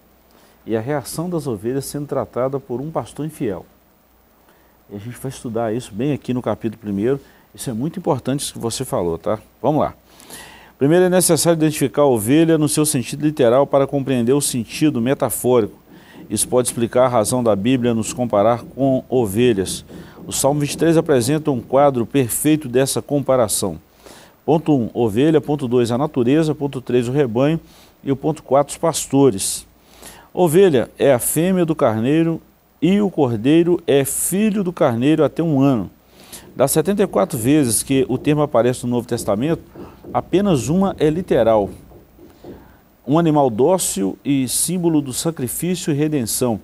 e 0.67 0.77
a 0.77 0.81
reação 0.81 1.31
das 1.31 1.47
ovelhas 1.47 1.85
sendo 1.85 2.07
tratada 2.07 2.59
por 2.59 2.81
um 2.81 2.91
pastor 2.91 3.25
infiel. 3.25 3.65
E 4.91 4.97
a 4.97 4.99
gente 4.99 5.17
vai 5.17 5.31
estudar 5.31 5.73
isso 5.73 5.95
bem 5.95 6.13
aqui 6.13 6.35
no 6.35 6.43
capítulo 6.43 6.81
primeiro. 6.81 7.21
Isso 7.55 7.71
é 7.71 7.73
muito 7.73 7.99
importante 7.99 8.41
isso 8.41 8.53
que 8.53 8.59
você 8.59 8.85
falou, 8.85 9.17
tá? 9.17 9.39
Vamos 9.63 9.81
lá. 9.81 9.95
Primeiro 10.77 11.05
é 11.05 11.09
necessário 11.09 11.57
identificar 11.57 12.03
a 12.03 12.07
ovelha 12.07 12.59
no 12.59 12.69
seu 12.69 12.85
sentido 12.85 13.25
literal 13.25 13.67
para 13.67 13.87
compreender 13.87 14.33
o 14.33 14.41
sentido 14.41 15.01
metafórico. 15.01 15.79
Isso 16.29 16.49
pode 16.49 16.69
explicar 16.69 17.07
a 17.07 17.09
razão 17.09 17.43
da 17.43 17.55
Bíblia 17.55 17.93
nos 17.93 18.13
comparar 18.13 18.63
com 18.63 19.05
ovelhas. 19.09 19.85
O 20.27 20.33
Salmo 20.33 20.61
23 20.61 20.97
apresenta 20.97 21.51
um 21.51 21.61
quadro 21.61 22.07
perfeito 22.07 22.69
dessa 22.69 23.03
comparação. 23.03 23.81
Ponto 24.51 24.77
1, 24.77 24.83
um, 24.83 24.91
ovelha. 24.93 25.41
Ponto 25.41 25.69
2, 25.69 25.93
a 25.93 25.97
natureza. 25.97 26.57
Ponto 26.57 26.81
3, 26.81 27.07
o 27.07 27.13
rebanho. 27.13 27.61
E 28.03 28.11
o 28.11 28.17
ponto 28.17 28.43
4, 28.43 28.73
os 28.73 28.79
pastores. 28.79 29.65
Ovelha 30.35 30.91
é 30.99 31.13
a 31.13 31.21
fêmea 31.21 31.65
do 31.65 31.77
carneiro 31.77 32.43
e 32.83 33.01
o 33.01 33.09
cordeiro 33.09 33.81
é 33.87 34.05
filho 34.05 34.65
do 34.65 34.73
carneiro 34.73 35.23
até 35.23 35.41
um 35.41 35.61
ano. 35.61 35.89
Das 36.57 36.73
74 36.73 37.39
vezes 37.39 37.85
que 37.85 38.05
o 38.09 38.19
termo 38.19 38.43
aparece 38.43 38.85
no 38.85 38.91
Novo 38.91 39.07
Testamento, 39.07 39.63
apenas 40.13 40.69
uma 40.69 40.97
é 40.99 41.09
literal. 41.09 41.71
Um 43.07 43.21
animal 43.21 43.51
dócil 43.51 44.19
e 44.25 44.49
símbolo 44.49 45.01
do 45.01 45.13
sacrifício 45.13 45.93
e 45.93 45.97
redenção. 45.97 46.61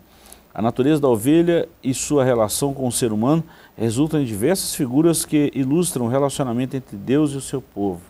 A 0.53 0.61
natureza 0.61 1.03
da 1.03 1.09
ovelha 1.09 1.69
e 1.85 1.95
sua 1.95 2.25
relação 2.25 2.75
com 2.75 2.89
o 2.89 2.91
ser 2.91 3.13
humano 3.13 3.45
resultam 3.77 4.21
em 4.21 4.25
diversas 4.25 4.75
figuras 4.75 5.25
que 5.25 5.51
ilustram 5.55 6.07
o 6.07 6.09
relacionamento 6.09 6.77
entre 6.77 6.97
Deus 6.97 7.33
e 7.33 7.37
o 7.37 7.41
seu 7.41 7.61
povo. 7.61 8.01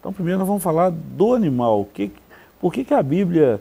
Então, 0.00 0.12
primeiro 0.12 0.38
nós 0.38 0.48
vamos 0.48 0.62
falar 0.62 0.90
do 0.90 1.34
animal. 1.34 1.86
Que, 1.92 2.10
por 2.60 2.72
que, 2.72 2.84
que 2.84 2.94
a 2.94 3.02
Bíblia 3.02 3.60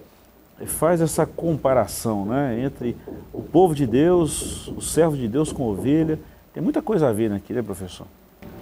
faz 0.65 1.01
essa 1.01 1.25
comparação 1.25 2.25
né, 2.25 2.63
entre 2.63 2.95
o 3.33 3.41
povo 3.41 3.75
de 3.75 3.85
Deus, 3.85 4.67
o 4.69 4.81
servo 4.81 5.17
de 5.17 5.27
Deus 5.27 5.51
com 5.51 5.63
ovelha? 5.63 6.17
Tem 6.53 6.63
muita 6.63 6.81
coisa 6.81 7.09
a 7.09 7.13
ver 7.13 7.31
aqui, 7.31 7.53
né, 7.53 7.61
professor? 7.61 8.07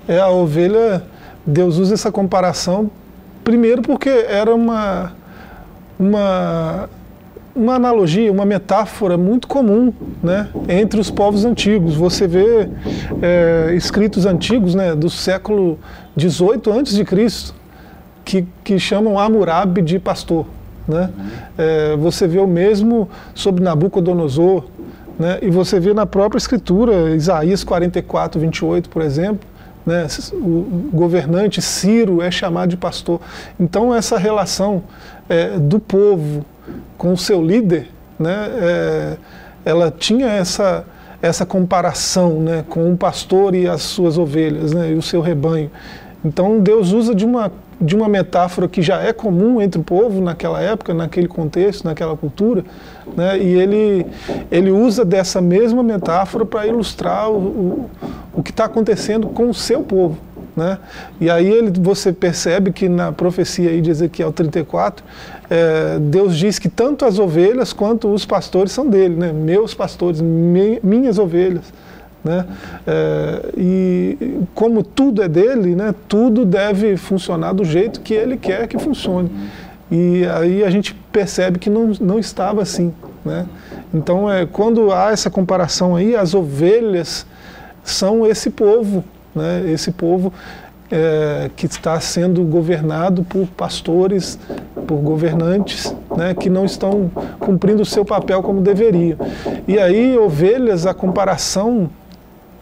É, 0.08 0.20
a 0.20 0.30
ovelha, 0.30 1.06
Deus 1.46 1.78
usa 1.78 1.94
essa 1.94 2.12
comparação, 2.12 2.90
primeiro 3.44 3.82
porque 3.82 4.10
era 4.10 4.54
uma, 4.54 5.14
uma 5.98 6.90
uma 7.60 7.76
analogia, 7.76 8.32
uma 8.32 8.46
metáfora 8.46 9.18
muito 9.18 9.48
comum 9.48 9.94
né, 10.24 10.48
entre 10.70 11.00
os 11.00 11.12
povos 11.12 11.44
antigos. 11.44 11.96
Você 11.96 12.26
vê 12.26 12.70
é, 13.22 13.74
escritos 13.76 14.26
antigos 14.26 14.74
né, 14.74 14.96
do 14.96 15.10
século 15.10 15.78
XVIII 16.18 17.04
Cristo 17.04 17.54
que, 18.24 18.48
que 18.64 18.80
chamam 18.80 19.20
Hammurabi 19.20 19.82
de 19.82 20.00
pastor. 20.00 20.46
Né? 20.88 21.10
É, 21.58 21.98
você 21.98 22.28
vê 22.28 22.40
o 22.40 22.48
mesmo 22.48 23.10
sobre 23.36 23.62
Nabucodonosor, 23.62 24.66
né? 25.20 25.40
e 25.42 25.50
você 25.50 25.80
vê 25.80 25.94
na 25.94 26.06
própria 26.06 26.38
escritura, 26.38 27.14
Isaías 27.14 27.64
44, 27.64 28.40
28, 28.40 28.90
por 28.90 29.02
exemplo, 29.02 29.48
né? 29.86 30.08
o 30.34 30.90
governante 30.94 31.62
Ciro 31.62 32.22
é 32.22 32.32
chamado 32.32 32.70
de 32.70 32.78
pastor. 32.78 33.20
Então, 33.60 33.94
essa 33.94 34.18
relação 34.18 34.84
é, 35.28 35.58
do 35.58 35.78
povo 35.80 36.46
com 36.98 37.14
o 37.14 37.18
seu 37.18 37.42
líder, 37.42 37.90
né? 38.20 38.50
É, 38.62 39.18
ela 39.66 39.92
tinha 39.92 40.28
essa, 40.28 40.86
essa 41.22 41.46
comparação 41.46 42.40
né? 42.40 42.64
com 42.68 42.92
o 42.92 42.98
pastor 42.98 43.54
e 43.56 43.68
as 43.68 43.82
suas 43.82 44.18
ovelhas, 44.18 44.74
né? 44.74 44.92
e 44.92 44.96
o 44.96 45.02
seu 45.02 45.22
rebanho. 45.22 45.70
Então, 46.24 46.60
Deus 46.60 46.92
usa 46.92 47.14
de 47.14 47.26
uma 47.26 47.52
de 47.82 47.96
uma 47.96 48.10
metáfora 48.10 48.68
que 48.68 48.82
já 48.82 49.02
é 49.02 49.14
comum 49.14 49.62
entre 49.62 49.80
o 49.80 49.84
povo 49.86 50.20
naquela 50.20 50.62
época, 50.62 50.94
naquele 50.94 51.30
contexto, 51.30 51.86
naquela 51.86 52.18
cultura, 52.18 52.66
né? 53.16 53.38
e 53.40 53.54
ele, 53.58 54.06
ele 54.52 54.70
usa 54.70 55.06
dessa 55.06 55.40
mesma 55.40 55.82
metáfora 55.82 56.46
para 56.46 56.68
ilustrar 56.68 57.32
o, 57.32 57.38
o, 57.38 57.90
o 58.34 58.44
que 58.44 58.52
está 58.52 58.66
acontecendo 58.66 59.28
com 59.28 59.50
o 59.50 59.54
seu 59.54 59.82
povo. 59.82 60.18
Né? 60.56 60.78
E 61.22 61.30
aí 61.30 61.48
ele, 61.48 61.72
você 61.80 62.12
percebe 62.12 62.72
que 62.72 62.90
na 62.90 63.12
profecia 63.12 63.70
aí 63.70 63.82
de 63.82 63.90
Ezequiel 63.90 64.32
34, 64.32 65.06
é, 65.50 65.98
Deus 66.00 66.36
diz 66.36 66.60
que 66.60 66.70
tanto 66.70 67.06
as 67.06 67.20
ovelhas 67.20 67.72
quanto 67.74 68.14
os 68.14 68.26
pastores 68.26 68.72
são 68.72 68.88
dele, 68.88 69.16
né? 69.16 69.32
meus 69.32 69.74
pastores, 69.74 70.22
mi, 70.22 70.80
minhas 70.84 71.18
ovelhas. 71.18 71.74
Né? 72.24 72.46
É, 72.86 73.50
e 73.58 74.44
como 74.54 74.84
tudo 74.84 75.24
é 75.24 75.28
dele, 75.28 75.76
né, 75.76 75.96
tudo 76.08 76.44
deve 76.44 76.98
funcionar 76.98 77.54
do 77.54 77.64
jeito 77.64 78.02
que 78.02 78.14
ele 78.14 78.36
quer 78.36 78.68
que 78.68 78.78
funcione. 78.78 79.32
E 79.90 80.26
aí 80.26 80.64
a 80.64 80.70
gente 80.70 80.94
percebe 81.12 81.58
que 81.58 81.70
não, 81.70 81.94
não 82.00 82.20
estava 82.20 82.62
assim. 82.62 82.94
Né? 83.24 83.46
Então, 83.94 84.32
é, 84.32 84.46
quando 84.46 84.92
há 84.92 85.12
essa 85.12 85.30
comparação 85.30 85.96
aí, 85.96 86.16
as 86.16 86.34
ovelhas 86.34 87.26
são 87.84 88.26
esse 88.26 88.50
povo, 88.50 89.04
né? 89.36 89.64
esse 89.72 89.92
povo 89.92 90.34
é, 90.92 91.50
que 91.56 91.66
está 91.66 92.00
sendo 92.00 92.44
governado 92.44 93.24
por 93.24 93.48
pastores, 93.48 94.40
por 94.88 94.98
governantes, 94.98 95.96
né, 96.18 96.34
que 96.34 96.50
não 96.50 96.66
estão 96.66 97.12
cumprindo 97.40 97.84
o 97.84 97.86
seu 97.86 98.04
papel 98.04 98.42
como 98.42 98.62
deveria. 98.62 99.18
E 99.68 99.78
aí, 99.78 100.18
ovelhas, 100.18 100.86
a 100.86 100.94
comparação 100.94 101.90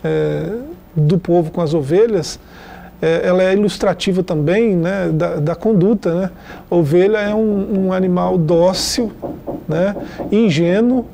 é, 0.04 0.44
do 0.96 1.18
povo 1.18 1.52
com 1.52 1.62
as 1.62 1.74
ovelhas, 1.74 2.40
é, 3.02 3.28
ela 3.28 3.44
é 3.44 3.54
ilustrativa 3.54 4.24
também 4.24 4.76
né, 4.76 5.10
da, 5.14 5.36
da 5.36 5.56
conduta. 5.56 6.14
Né? 6.14 6.32
Ovelha 6.70 7.18
é 7.18 7.34
um, 7.34 7.88
um, 7.88 7.94
animal 7.94 8.38
dócil, 8.38 9.12
né, 9.68 9.96
ingênuo, 10.32 11.06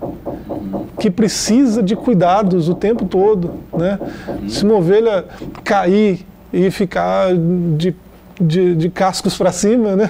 que 1.00 1.10
precisa 1.10 1.84
de 1.84 1.96
cuidados 1.96 2.70
o 2.70 2.76
tempo 2.76 3.06
todo. 3.06 3.52
Né? 3.74 4.00
Se 4.48 4.64
uma 4.64 4.76
ovelha 4.76 5.26
cair 5.64 6.26
e 6.52 6.70
ficar 6.72 7.30
de 7.78 7.96
de, 8.42 8.76
de, 8.76 8.90
cascos 8.90 9.38
para 9.38 9.52
cima, 9.52 9.96
né? 9.96 10.10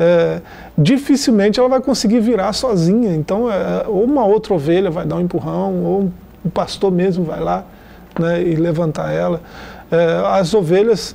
É, 0.00 0.40
dificilmente 0.76 1.60
ela 1.60 1.68
vai 1.68 1.80
conseguir 1.80 2.20
virar 2.20 2.52
sozinha. 2.54 3.14
Então, 3.14 3.50
é, 3.50 3.84
ou 3.86 4.04
uma 4.04 4.24
outra 4.24 4.54
ovelha 4.54 4.90
vai 4.90 5.04
dar 5.04 5.16
um 5.16 5.20
empurrão, 5.20 5.84
ou 5.84 6.12
o 6.44 6.50
pastor 6.50 6.90
mesmo 6.90 7.24
vai 7.24 7.40
lá 7.40 7.64
né, 8.18 8.42
e 8.42 8.54
levantar 8.56 9.12
ela. 9.12 9.42
É, 9.90 10.22
as 10.26 10.54
ovelhas, 10.54 11.14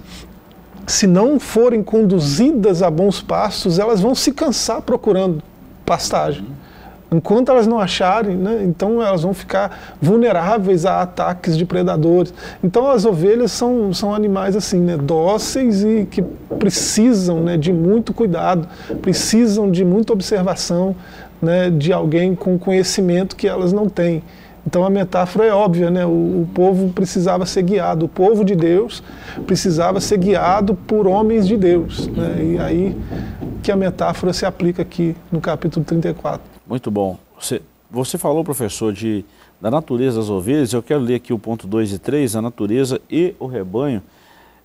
se 0.87 1.05
não 1.07 1.39
forem 1.39 1.83
conduzidas 1.83 2.81
a 2.81 2.89
bons 2.89 3.21
pastos, 3.21 3.79
elas 3.79 4.01
vão 4.01 4.15
se 4.15 4.31
cansar 4.31 4.81
procurando 4.81 5.41
pastagem. 5.85 6.45
Enquanto 7.13 7.49
elas 7.49 7.67
não 7.67 7.79
acharem, 7.79 8.35
né, 8.35 8.63
então 8.63 8.99
elas 8.99 9.21
vão 9.21 9.35
ficar 9.35 9.95
vulneráveis 10.01 10.83
a 10.83 11.01
ataques 11.01 11.55
de 11.55 11.63
predadores. 11.63 12.33
Então 12.63 12.89
as 12.89 13.05
ovelhas 13.05 13.51
são, 13.51 13.93
são 13.93 14.15
animais 14.15 14.55
assim, 14.55 14.79
né, 14.79 14.97
dóceis 14.97 15.83
e 15.83 16.07
que 16.09 16.23
precisam 16.57 17.43
né, 17.43 17.55
de 17.55 17.71
muito 17.71 18.13
cuidado, 18.13 18.67
precisam 18.99 19.69
de 19.69 19.85
muita 19.85 20.11
observação 20.11 20.95
né, 21.39 21.69
de 21.69 21.93
alguém 21.93 22.33
com 22.33 22.57
conhecimento 22.57 23.35
que 23.35 23.47
elas 23.47 23.71
não 23.71 23.87
têm. 23.87 24.23
Então 24.65 24.83
a 24.85 24.89
metáfora 24.89 25.45
é 25.45 25.53
óbvia, 25.53 25.91
né? 25.91 26.05
O, 26.05 26.09
o, 26.09 26.49
povo 26.53 26.89
precisava 26.93 27.45
ser 27.45 27.63
guiado, 27.63 28.05
o 28.05 28.09
povo 28.09 28.45
de 28.45 28.55
Deus 28.55 29.03
precisava 29.45 29.99
ser 29.99 30.17
guiado 30.17 30.73
por 30.73 31.05
homens 31.05 31.47
de 31.47 31.57
Deus. 31.57 32.07
Né? 32.07 32.53
E 32.53 32.57
aí 32.57 32.97
que 33.61 33.71
a 33.71 33.75
metáfora 33.75 34.33
se 34.33 34.45
aplica 34.45 34.81
aqui 34.81 35.15
no 35.31 35.39
capítulo 35.41 35.85
34. 35.85 36.45
Muito 36.67 36.89
bom. 36.89 37.17
Você, 37.39 37.61
você 37.89 38.17
falou, 38.17 38.43
professor, 38.43 38.93
de, 38.93 39.25
da 39.59 39.69
natureza 39.69 40.19
das 40.19 40.29
ovelhas, 40.29 40.73
eu 40.73 40.81
quero 40.81 41.01
ler 41.01 41.15
aqui 41.15 41.33
o 41.33 41.39
ponto 41.39 41.67
2 41.67 41.93
e 41.93 41.99
3, 41.99 42.35
a 42.35 42.41
natureza 42.41 43.01
e 43.09 43.35
o 43.39 43.45
rebanho. 43.45 44.01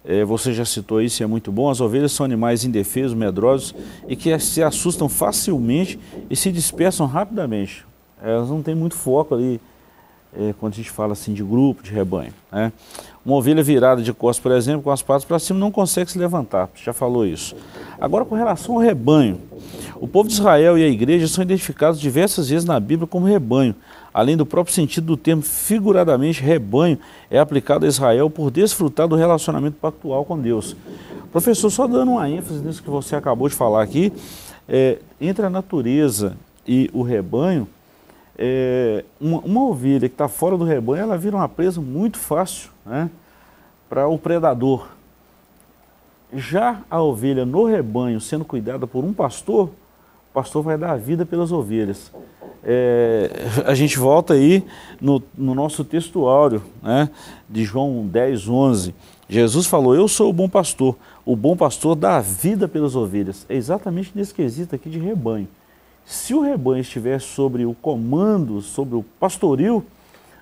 É, 0.05 0.25
você 0.25 0.53
já 0.53 0.65
citou 0.65 1.03
isso 1.03 1.23
e 1.23 1.25
é 1.25 1.27
muito 1.27 1.53
bom. 1.53 1.69
As 1.69 1.81
ovelhas 1.81 2.13
são 2.13 2.25
animais 2.25 2.65
indefesos, 2.65 3.15
medrosos 3.15 3.75
e 4.09 4.17
que 4.17 4.37
se 4.39 4.63
assustam 4.63 5.09
facilmente 5.09 5.99
e 6.31 6.37
se 6.37 6.51
dispersam 6.51 7.07
rapidamente. 7.07 7.85
Elas 8.23 8.49
não 8.49 8.63
têm 8.63 8.75
muito 8.75 8.95
foco 8.95 9.35
ali 9.35 9.61
é, 10.37 10.55
quando 10.59 10.75
a 10.75 10.77
gente 10.77 10.91
fala 10.91 11.13
assim 11.13 11.33
de 11.33 11.43
grupo, 11.43 11.83
de 11.83 11.91
rebanho. 11.91 12.33
Né? 12.51 12.73
Uma 13.25 13.37
ovelha 13.37 13.63
virada 13.63 14.03
de 14.03 14.13
costas, 14.13 14.43
por 14.43 14.53
exemplo, 14.53 14.83
com 14.83 14.91
as 14.91 15.03
patas 15.03 15.25
para 15.25 15.39
cima, 15.39 15.59
não 15.59 15.71
consegue 15.71 16.11
se 16.11 16.19
levantar, 16.19 16.69
já 16.75 16.93
falou 16.93 17.27
isso. 17.27 17.55
Agora, 18.01 18.25
com 18.25 18.35
relação 18.35 18.77
ao 18.77 18.81
rebanho, 18.81 19.41
o 19.97 20.07
povo 20.07 20.29
de 20.29 20.35
Israel 20.35 20.79
e 20.79 20.85
a 20.85 20.89
igreja 20.89 21.27
são 21.27 21.43
identificados 21.43 22.01
diversas 22.01 22.49
vezes 22.49 22.65
na 22.65 22.79
Bíblia 22.79 23.07
como 23.07 23.27
rebanho. 23.27 23.75
Além 24.13 24.37
do 24.37 24.47
próprio 24.47 24.75
sentido 24.75 25.07
do 25.07 25.17
termo, 25.17 25.43
figuradamente, 25.43 26.43
rebanho 26.43 26.99
é 27.31 27.39
aplicado 27.39 27.85
a 27.85 27.89
Israel 27.89 28.31
por 28.31 28.51
desfrutar 28.51 29.07
do 29.07 29.17
relacionamento 29.17 29.77
pactual 29.81 30.25
com 30.25 30.39
Deus. 30.39 30.77
Professor, 31.31 31.71
só 31.71 31.87
dando 31.87 32.13
uma 32.13 32.29
ênfase 32.29 32.65
nisso 32.65 32.83
que 32.83 32.91
você 32.91 33.15
acabou 33.15 33.49
de 33.49 33.55
falar 33.55 33.83
aqui, 33.83 34.13
é, 34.69 34.99
entre 35.21 35.45
a 35.45 35.51
natureza 35.51 36.37
e 36.67 36.91
o 36.93 37.03
rebanho, 37.03 37.69
é, 38.39 39.05
uma, 39.21 39.39
uma, 39.41 39.65
ovelha 39.65 40.09
que 40.09 40.15
está 40.15 40.29
fora 40.29 40.57
do 40.57 40.65
rebanho, 40.65 41.03
ela 41.03 41.19
vira 41.19 41.37
uma 41.37 41.49
presa 41.49 41.81
muito 41.81 42.19
fácil 42.19 42.71
né, 42.87 43.11
para 43.89 44.07
o 44.07 44.17
predador. 44.17 44.87
Já 46.33 46.83
a 46.89 47.03
ovelha 47.03 47.45
no 47.45 47.65
rebanho, 47.65 48.21
sendo 48.21 48.45
cuidada 48.45 48.87
por 48.87 49.05
um 49.05 49.13
pastor, 49.13 49.71
o 50.31 50.35
pastor 50.35 50.63
vai 50.63 50.79
dar 50.79 50.93
a 50.93 50.97
vida 50.97 51.27
pelas 51.27 51.51
ovelhas. 51.51 52.13
É, 52.63 53.31
a 53.67 53.75
gente 53.75 53.99
volta 53.99 54.35
aí 54.35 54.65
no, 55.01 55.23
no 55.37 55.55
nosso 55.55 55.85
textuário 55.85 56.63
né, 56.83 57.11
de 57.49 57.65
João 57.65 58.07
10, 58.07 58.49
11. 58.49 58.95
Jesus 59.29 59.67
falou, 59.67 59.95
eu 59.95 60.07
sou 60.07 60.31
o 60.31 60.33
bom 60.33 60.49
pastor. 60.49 60.97
O 61.25 61.35
bom 61.35 61.57
pastor 61.57 61.97
dá 61.97 62.17
a 62.17 62.21
vida 62.21 62.69
pelas 62.69 62.95
ovelhas. 62.95 63.45
É 63.49 63.55
exatamente 63.55 64.13
nesse 64.15 64.33
quesito 64.33 64.75
aqui 64.75 64.89
de 64.89 64.99
rebanho. 64.99 65.49
Se 66.09 66.33
o 66.33 66.41
rebanho 66.41 66.81
estiver 66.81 67.21
sobre 67.21 67.67
o 67.67 67.75
comando, 67.75 68.63
sobre 68.63 68.97
o 68.97 69.05
pastoril, 69.21 69.85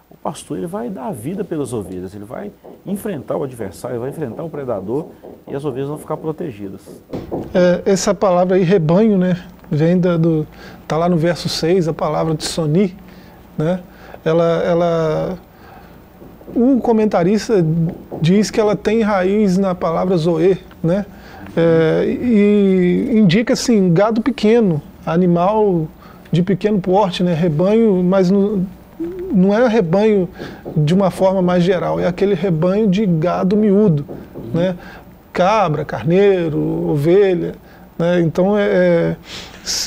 o 0.08 0.16
pastor 0.16 0.58
ele 0.58 0.66
vai 0.68 0.88
dar 0.88 1.08
a 1.08 1.11
vida 1.11 1.42
pelas 1.42 1.73
ovelhas, 1.73 2.14
ele 2.14 2.25
vai 2.25 2.52
enfrentar 2.87 3.37
o 3.37 3.42
adversário, 3.42 3.99
vai 3.99 4.11
enfrentar 4.11 4.44
o 4.44 4.49
predador 4.49 5.06
e 5.44 5.56
as 5.56 5.64
ovelhas 5.64 5.88
vão 5.88 5.99
ficar 5.99 6.18
protegidas. 6.18 6.82
É, 7.52 7.82
essa 7.85 8.14
palavra 8.14 8.54
aí, 8.56 8.62
rebanho, 8.62 9.18
né, 9.18 9.44
vem 9.68 9.99
da, 9.99 10.16
do. 10.16 10.46
Está 10.85 10.96
lá 10.96 11.08
no 11.08 11.16
verso 11.16 11.49
6, 11.49 11.88
a 11.88 11.92
palavra 11.92 12.37
de 12.37 12.44
Soni, 12.44 12.96
né? 13.58 13.80
Ela, 14.25 14.62
ela. 14.62 15.38
O 16.54 16.78
comentarista 16.80 17.66
diz 18.23 18.52
que 18.52 18.61
ela 18.61 18.76
tem 18.76 19.02
raiz 19.02 19.58
na 19.58 19.75
palavra 19.75 20.16
zoe, 20.16 20.61
né? 20.80 21.04
É, 21.56 22.04
e 22.06 23.18
indica 23.18 23.54
assim, 23.54 23.92
gado 23.92 24.23
pequeno, 24.23 24.80
animal 25.06 25.86
de 26.32 26.42
pequeno 26.42 26.80
porte, 26.80 27.22
né? 27.22 27.32
rebanho, 27.32 28.02
mas 28.02 28.30
no, 28.30 28.66
não 29.32 29.54
é 29.54 29.66
rebanho 29.68 30.28
de 30.76 30.92
uma 30.92 31.10
forma 31.10 31.40
mais 31.40 31.62
geral, 31.62 32.00
é 32.00 32.06
aquele 32.06 32.34
rebanho 32.34 32.88
de 32.88 33.06
gado 33.06 33.56
miúdo, 33.56 34.04
né? 34.52 34.76
cabra, 35.32 35.84
carneiro, 35.84 36.58
ovelha. 36.88 37.54
Né? 37.98 38.20
Então 38.20 38.58
é, 38.58 39.16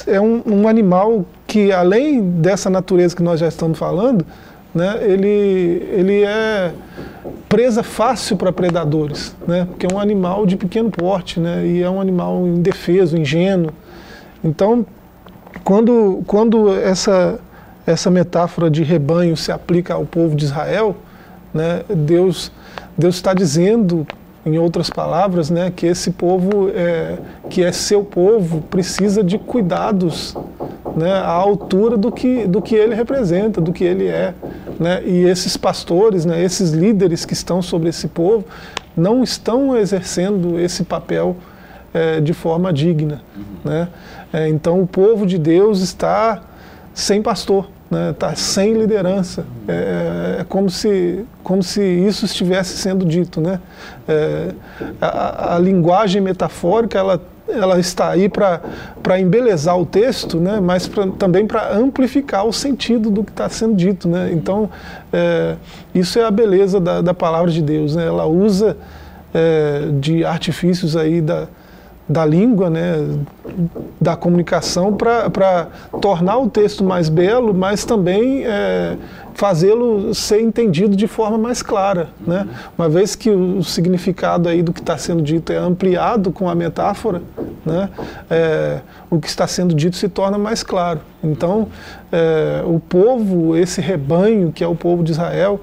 é, 0.07 0.15
é 0.15 0.21
um, 0.21 0.41
um, 0.45 0.67
animal 0.67 1.25
que, 1.45 1.71
além 1.71 2.21
dessa 2.21 2.69
natureza 2.69 3.15
que 3.15 3.23
nós 3.23 3.39
já 3.39 3.47
estamos 3.47 3.77
falando, 3.77 4.25
né? 4.73 4.99
ele, 5.01 5.88
ele 5.91 6.23
é 6.23 6.71
presa 7.47 7.81
fácil 7.81 8.38
para 8.38 8.51
predadores, 8.51 9.35
né? 9.47 9.65
porque 9.65 9.88
é 9.88 9.89
um 9.93 9.99
animal 9.99 10.45
de 10.45 10.55
pequeno 10.55 10.91
porte 10.91 11.39
né? 11.39 11.65
e 11.65 11.81
é 11.81 11.89
um 11.89 11.99
animal 11.99 12.45
indefeso, 12.47 13.17
ingênuo. 13.17 13.71
Então, 14.43 14.85
quando, 15.63 16.23
quando 16.25 16.73
essa, 16.73 17.39
essa 17.85 18.09
metáfora 18.09 18.69
de 18.69 18.83
rebanho 18.83 19.35
se 19.37 19.51
aplica 19.51 19.93
ao 19.93 20.05
povo 20.05 20.35
de 20.35 20.45
Israel, 20.45 20.95
né, 21.53 21.81
Deus 21.89 22.51
Deus 22.99 23.15
está 23.15 23.33
dizendo 23.33 24.05
em 24.45 24.57
outras 24.57 24.89
palavras, 24.89 25.49
né, 25.49 25.71
que 25.73 25.85
esse 25.85 26.11
povo, 26.11 26.69
é, 26.69 27.17
que 27.49 27.63
é 27.63 27.71
seu 27.71 28.03
povo, 28.03 28.61
precisa 28.63 29.23
de 29.23 29.37
cuidados 29.37 30.35
né, 30.97 31.13
à 31.13 31.31
altura 31.31 31.95
do 31.95 32.11
que, 32.11 32.45
do 32.45 32.61
que 32.61 32.75
ele 32.75 32.93
representa, 32.93 33.61
do 33.61 33.71
que 33.71 33.85
ele 33.85 34.07
é. 34.07 34.33
Né? 34.77 35.01
E 35.05 35.23
esses 35.23 35.55
pastores, 35.55 36.25
né, 36.25 36.43
esses 36.43 36.71
líderes 36.71 37.23
que 37.23 37.33
estão 37.33 37.61
sobre 37.61 37.87
esse 37.87 38.09
povo, 38.09 38.43
não 38.97 39.23
estão 39.23 39.77
exercendo 39.77 40.59
esse 40.59 40.83
papel 40.83 41.37
é, 41.93 42.19
de 42.19 42.34
forma 42.34 42.72
digna. 42.72 43.22
Uhum. 43.36 43.72
Né? 43.72 43.88
É, 44.31 44.48
então 44.50 44.81
o 44.81 44.88
povo 44.88 45.25
de 45.25 45.38
Deus 45.38 45.81
está 45.81 46.41
sem 46.93 47.22
pastor 47.22 47.67
está 47.89 47.98
né, 47.98 48.15
tá 48.17 48.36
sem 48.36 48.74
liderança. 48.74 49.46
É, 49.67 50.38
é, 50.39 50.46
como, 50.48 50.69
se, 50.69 51.25
como 51.43 51.63
se 51.63 51.81
isso 51.81 52.25
estivesse 52.25 52.77
sendo 52.77 53.03
dito. 53.05 53.41
Né? 53.41 53.60
É, 54.08 54.51
a, 55.01 55.55
a, 55.55 55.60
linguagem 55.60 56.22
metafórica 56.22 57.00
ela, 57.00 57.22
ela 57.48 57.79
está 57.79 58.10
aí 58.10 58.29
para 58.29 59.19
embelezar 59.19 59.77
o 59.77 59.86
texto, 59.86 60.39
né? 60.39 60.60
mas 60.62 60.88
pra, 60.88 61.08
também 61.08 61.48
para 61.48 61.75
amplificar 61.75 62.46
o 62.46 62.53
sentido 62.53 63.10
do 63.10 63.24
que 63.24 63.31
está 63.31 63.50
sendo 63.50 63.75
dito. 63.75 64.08
Né? 64.08 64.29
Então, 64.31 64.69
é, 65.12 65.55
isso 65.93 66.19
é 66.19 66.24
a 66.24 66.31
beleza 66.31 66.79
da, 66.79 67.01
da 67.01 67.13
palavra 67.13 67.50
de 67.50 67.62
Deus. 67.62 67.96
Né? 67.96 68.05
Ela 68.05 68.25
usa 68.27 68.77
é, 69.34 69.88
de 70.00 70.24
artifícios 70.24 70.96
aí 70.96 71.22
da, 71.22 71.48
da 72.09 72.25
língua, 72.25 72.71
né, 72.71 73.19
da 74.01 74.15
comunicação, 74.15 74.93
para 74.93 75.67
tornar 76.01 76.39
o 76.39 76.49
texto 76.49 76.83
mais 76.83 77.07
belo, 77.07 77.53
mas 77.53 77.85
também 77.85 78.43
é, 78.45 78.97
fazê-lo 79.35 80.11
ser 80.15 80.41
entendido 80.41 80.95
de 80.95 81.05
forma 81.05 81.37
mais 81.37 81.61
clara. 81.61 82.09
Né? 82.25 82.47
Uma 82.75 82.89
vez 82.89 83.15
que 83.15 83.29
o 83.29 83.63
significado 83.63 84.49
aí 84.49 84.63
do 84.63 84.73
que 84.73 84.79
está 84.79 84.97
sendo 84.97 85.21
dito 85.21 85.53
é 85.53 85.57
ampliado 85.57 86.31
com 86.31 86.49
a 86.49 86.55
metáfora, 86.55 87.21
né, 87.63 87.89
é, 88.27 88.79
o 89.09 89.19
que 89.19 89.27
está 89.27 89.45
sendo 89.45 89.75
dito 89.75 89.95
se 89.95 90.09
torna 90.09 90.37
mais 90.37 90.63
claro. 90.63 91.01
Então, 91.23 91.67
é, 92.11 92.63
o 92.65 92.79
povo, 92.79 93.55
esse 93.55 93.81
rebanho 93.81 94.51
que 94.51 94.63
é 94.63 94.67
o 94.67 94.75
povo 94.75 95.03
de 95.03 95.11
Israel, 95.11 95.59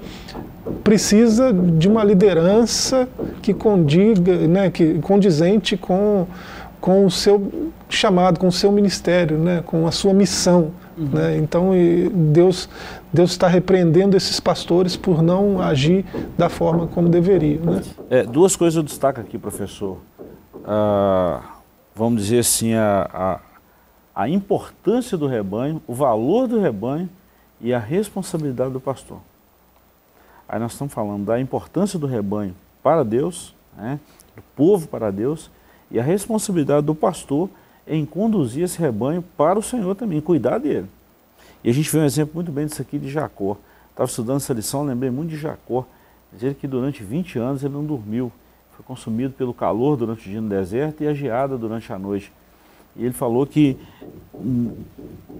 precisa 0.83 1.53
de 1.53 1.87
uma 1.87 2.03
liderança 2.03 3.07
que 3.41 3.53
condiga, 3.53 4.47
né, 4.47 4.69
que 4.69 4.99
condizente 4.99 5.77
com, 5.77 6.27
com 6.79 7.05
o 7.05 7.11
seu 7.11 7.71
chamado, 7.89 8.39
com 8.39 8.47
o 8.47 8.51
seu 8.51 8.71
ministério, 8.71 9.37
né, 9.37 9.63
com 9.65 9.87
a 9.87 9.91
sua 9.91 10.13
missão. 10.13 10.71
Uhum. 10.97 11.09
Né? 11.13 11.37
Então 11.37 11.71
Deus 12.33 12.67
Deus 13.13 13.31
está 13.31 13.47
repreendendo 13.47 14.17
esses 14.17 14.39
pastores 14.39 14.95
por 14.95 15.21
não 15.21 15.61
agir 15.61 16.05
da 16.37 16.49
forma 16.49 16.87
como 16.87 17.07
deveriam. 17.07 17.63
Né? 17.63 17.81
É, 18.09 18.23
duas 18.23 18.55
coisas 18.55 18.75
eu 18.75 18.83
destaco 18.83 19.21
aqui, 19.21 19.37
professor. 19.37 19.97
Ah, 20.65 21.41
vamos 21.95 22.23
dizer 22.23 22.39
assim, 22.39 22.73
a, 22.73 23.09
a, 23.13 23.39
a 24.23 24.29
importância 24.29 25.17
do 25.17 25.27
rebanho, 25.27 25.81
o 25.87 25.93
valor 25.93 26.47
do 26.47 26.59
rebanho 26.59 27.09
e 27.61 27.73
a 27.73 27.79
responsabilidade 27.79 28.71
do 28.71 28.79
pastor. 28.79 29.19
Aí 30.47 30.59
nós 30.59 30.73
estamos 30.73 30.93
falando 30.93 31.25
da 31.25 31.39
importância 31.39 31.99
do 31.99 32.07
rebanho 32.07 32.55
para 32.81 33.03
Deus, 33.03 33.53
né, 33.75 33.99
do 34.35 34.41
povo 34.55 34.87
para 34.87 35.11
Deus, 35.11 35.51
e 35.91 35.99
a 35.99 36.03
responsabilidade 36.03 36.85
do 36.85 36.95
pastor 36.95 37.49
em 37.85 38.05
conduzir 38.05 38.63
esse 38.63 38.79
rebanho 38.79 39.23
para 39.35 39.57
o 39.57 39.63
Senhor 39.63 39.95
também, 39.95 40.19
cuidar 40.19 40.57
dele. 40.57 40.87
E 41.63 41.69
a 41.69 41.73
gente 41.73 41.89
vê 41.91 41.99
um 41.99 42.05
exemplo 42.05 42.35
muito 42.35 42.51
bem 42.51 42.65
disso 42.65 42.81
aqui 42.81 42.99
de 42.99 43.09
Jacó. 43.09 43.57
Estava 43.89 44.09
estudando 44.09 44.37
essa 44.37 44.53
lição, 44.53 44.83
lembrei 44.83 45.09
muito 45.09 45.29
de 45.29 45.37
Jacó. 45.37 45.85
Dizer 46.31 46.55
que 46.55 46.67
durante 46.67 47.03
20 47.03 47.39
anos 47.39 47.63
ele 47.63 47.73
não 47.73 47.83
dormiu. 47.83 48.31
Foi 48.71 48.85
consumido 48.85 49.33
pelo 49.33 49.53
calor 49.53 49.97
durante 49.97 50.27
o 50.27 50.31
dia 50.31 50.41
no 50.41 50.49
deserto 50.49 51.03
e 51.03 51.07
a 51.07 51.13
geada 51.13 51.57
durante 51.57 51.91
a 51.91 51.97
noite. 51.97 52.31
E 52.95 53.05
ele 53.05 53.13
falou 53.13 53.45
que 53.45 53.77
hum, 54.33 54.75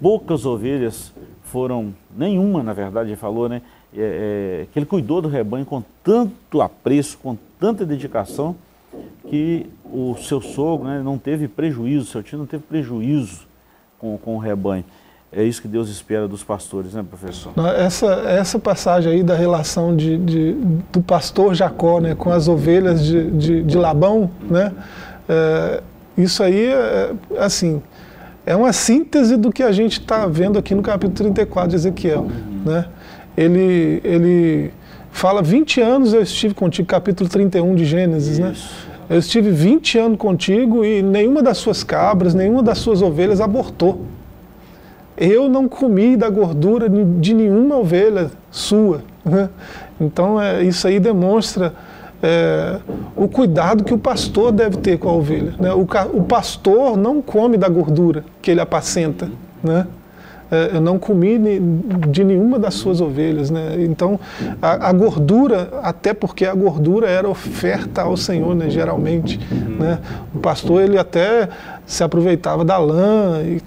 poucas 0.01 0.45
ovelhas 0.45 1.13
foram, 1.43 1.93
nenhuma 2.15 2.63
na 2.63 2.73
verdade, 2.73 3.09
ele 3.09 3.15
falou, 3.15 3.47
né? 3.49 3.61
É, 3.95 4.63
é, 4.63 4.65
que 4.71 4.79
ele 4.79 4.85
cuidou 4.85 5.21
do 5.21 5.27
rebanho 5.27 5.65
com 5.65 5.83
tanto 6.03 6.61
apreço, 6.61 7.17
com 7.17 7.37
tanta 7.59 7.85
dedicação, 7.85 8.55
que 9.29 9.65
o 9.85 10.15
seu 10.17 10.41
sogro 10.41 10.87
né, 10.87 11.01
não 11.03 11.17
teve 11.17 11.47
prejuízo, 11.47 12.05
seu 12.05 12.23
tio 12.23 12.37
não 12.37 12.45
teve 12.45 12.63
prejuízo 12.63 13.41
com, 13.99 14.17
com 14.17 14.35
o 14.35 14.39
rebanho. 14.39 14.83
É 15.31 15.43
isso 15.43 15.61
que 15.61 15.67
Deus 15.67 15.89
espera 15.89 16.27
dos 16.27 16.43
pastores, 16.43 16.93
né, 16.93 17.03
professor? 17.07 17.51
Essa, 17.75 18.07
essa 18.27 18.57
passagem 18.57 19.11
aí 19.11 19.23
da 19.23 19.35
relação 19.35 19.95
de, 19.95 20.17
de 20.17 20.53
do 20.91 21.01
pastor 21.01 21.53
Jacó 21.53 21.99
né, 21.99 22.15
com 22.15 22.31
as 22.31 22.47
ovelhas 22.47 23.03
de, 23.03 23.29
de, 23.31 23.63
de 23.63 23.77
Labão, 23.77 24.31
né, 24.49 24.71
é, 25.27 25.83
isso 26.17 26.41
aí, 26.41 26.67
é, 26.67 27.13
assim, 27.37 27.81
é 28.45 28.55
uma 28.55 28.71
síntese 28.71 29.35
do 29.35 29.51
que 29.51 29.61
a 29.61 29.71
gente 29.71 29.99
está 29.99 30.25
vendo 30.25 30.57
aqui 30.57 30.73
no 30.73 30.81
capítulo 30.81 31.13
34 31.13 31.69
de 31.69 31.75
Ezequiel. 31.75 32.27
Né? 32.65 32.85
Ele, 33.37 34.01
ele 34.03 34.73
fala 35.11 35.41
20 35.41 35.79
anos 35.79 36.13
eu 36.13 36.23
estive 36.23 36.53
contigo, 36.53 36.87
capítulo 36.87 37.29
31 37.29 37.75
de 37.75 37.85
Gênesis, 37.85 38.39
né? 38.39 38.51
Isso. 38.51 38.87
né? 38.87 38.87
Eu 39.09 39.19
estive 39.19 39.51
20 39.51 39.99
anos 39.99 40.17
contigo 40.17 40.83
e 40.83 41.01
nenhuma 41.01 41.41
das 41.41 41.57
suas 41.57 41.81
cabras, 41.81 42.33
nenhuma 42.33 42.61
das 42.61 42.79
suas 42.79 43.01
ovelhas 43.01 43.39
abortou. 43.39 44.01
Eu 45.15 45.47
não 45.47 45.67
comi 45.67 46.17
da 46.17 46.29
gordura 46.29 46.89
de 46.89 47.33
nenhuma 47.33 47.77
ovelha 47.77 48.29
sua. 48.51 49.01
Né? 49.23 49.49
Então, 49.99 50.39
é, 50.39 50.61
isso 50.61 50.87
aí 50.87 50.99
demonstra 50.99 51.73
é, 52.21 52.79
o 53.15 53.27
cuidado 53.29 53.83
que 53.83 53.93
o 53.93 53.97
pastor 53.97 54.51
deve 54.51 54.77
ter 54.77 54.99
com 54.99 55.09
a 55.09 55.13
ovelha. 55.13 55.55
Né? 55.57 55.73
O, 55.73 55.87
o 56.13 56.23
pastor 56.23 56.97
não 56.97 57.21
come 57.21 57.57
da 57.57 57.69
gordura 57.69 58.25
que 58.41 58.51
ele 58.51 58.59
apacenta. 58.59 59.31
Né? 59.63 59.87
É, 60.49 60.71
eu 60.75 60.81
não 60.81 60.97
comi 60.97 61.37
de 62.09 62.23
nenhuma 62.23 62.57
das 62.57 62.75
suas 62.75 63.01
ovelhas. 63.01 63.49
Né? 63.49 63.75
Então, 63.79 64.19
a, 64.61 64.89
a, 64.89 64.93
gordura, 64.93 65.69
até 65.83 66.13
porque 66.13 66.45
a 66.45 66.53
gordura 66.53 67.09
era 67.09 67.27
oferta 67.27 68.01
ao 68.01 68.15
Senhor, 68.15 68.55
né, 68.55 68.69
geralmente. 68.69 69.39
Uhum. 69.51 69.77
Né? 69.77 69.99
O 70.33 70.39
pastor 70.39 70.81
ele 70.81 70.97
até 70.97 71.49
se 71.85 72.03
aproveitava 72.03 72.63
da 72.63 72.77
lã 72.77 73.41
e 73.43 73.61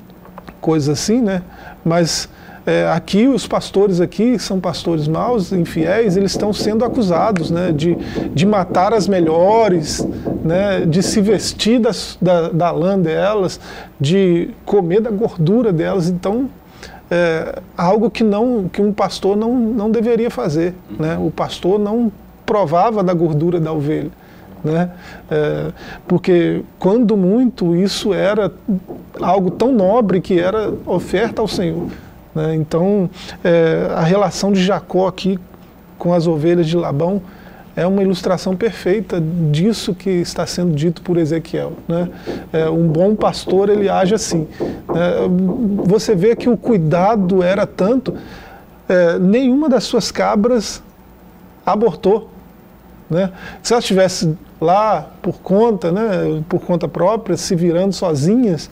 coisas 0.61 0.99
assim, 0.99 1.21
né? 1.21 1.43
mas 1.85 2.29
é, 2.67 2.87
aqui 2.89 3.27
os 3.27 3.47
pastores 3.47 4.01
aqui 4.01 4.39
são 4.39 4.61
pastores 4.61 5.09
maus, 5.09 5.51
infiéis, 5.51 6.17
eles 6.17 6.33
estão 6.33 6.53
sendo 6.53 6.85
acusados 6.85 7.51
né, 7.51 7.73
de, 7.73 7.97
de 8.35 8.45
matar 8.45 8.93
as 8.93 9.09
melhores, 9.09 10.07
né, 10.45 10.85
de 10.87 11.03
se 11.03 11.21
vestir 11.21 11.81
das, 11.81 12.19
da, 12.21 12.51
da 12.51 12.71
lã 12.71 12.99
delas, 12.99 13.59
de 13.99 14.51
comer 14.65 15.01
da 15.01 15.11
gordura 15.11 15.73
delas. 15.73 16.09
Então 16.09 16.51
é, 17.11 17.61
algo 17.77 18.11
que, 18.11 18.23
não, 18.23 18.69
que 18.69 18.81
um 18.81 18.93
pastor 18.93 19.37
não, 19.37 19.55
não 19.57 19.91
deveria 19.91 20.31
fazer. 20.31 20.75
Né? 20.99 21.19
O 21.19 21.31
pastor 21.31 21.79
não 21.79 22.13
provava 22.47 23.03
da 23.03 23.13
gordura 23.13 23.59
da 23.59 23.73
ovelha. 23.73 24.11
Né? 24.63 24.91
É, 25.31 25.73
porque 26.07 26.63
quando 26.79 27.17
muito 27.17 27.75
isso 27.75 28.13
era 28.13 28.53
algo 29.21 29.51
tão 29.51 29.73
nobre 29.73 30.21
que 30.21 30.39
era 30.39 30.73
oferta 30.87 31.41
ao 31.43 31.49
Senhor. 31.49 31.89
Né? 32.35 32.55
Então 32.55 33.09
é, 33.43 33.91
a 33.95 34.03
relação 34.03 34.53
de 34.53 34.63
Jacó 34.63 35.09
aqui 35.09 35.39
com 35.99 36.15
as 36.15 36.27
ovelhas 36.27 36.67
de 36.67 36.77
Labão 36.77 37.23
é 37.77 37.87
uma 37.87 38.03
ilustração 38.03 38.57
perfeita 38.57 39.23
disso 39.51 39.95
que 39.95 40.11
está 40.11 40.47
sendo 40.47 40.75
dito 40.75 41.03
por 41.03 41.17
Ezequiel. 41.17 41.73
Né? 41.87 42.09
É, 42.53 42.69
um 42.69 42.89
bom 42.89 43.15
pastor 43.15 43.69
ele 43.69 43.89
age 43.89 44.15
assim. 44.15 44.49
É, 44.61 45.29
você 45.85 46.15
vê 46.15 46.35
que 46.35 46.49
o 46.49 46.57
cuidado 46.57 47.43
era 47.43 47.67
tanto, 47.67 48.15
é, 48.89 49.19
nenhuma 49.19 49.69
das 49.69 49.85
suas 49.85 50.11
cabras 50.11 50.83
abortou. 51.65 52.29
Né? 53.09 53.31
Se 53.63 53.73
elas 53.73 53.85
estivessem 53.85 54.37
lá 54.61 55.11
por 55.23 55.41
conta, 55.41 55.91
né, 55.91 56.43
por 56.49 56.61
conta 56.61 56.87
própria, 56.87 57.37
se 57.37 57.55
virando 57.55 57.93
sozinhas, 57.93 58.71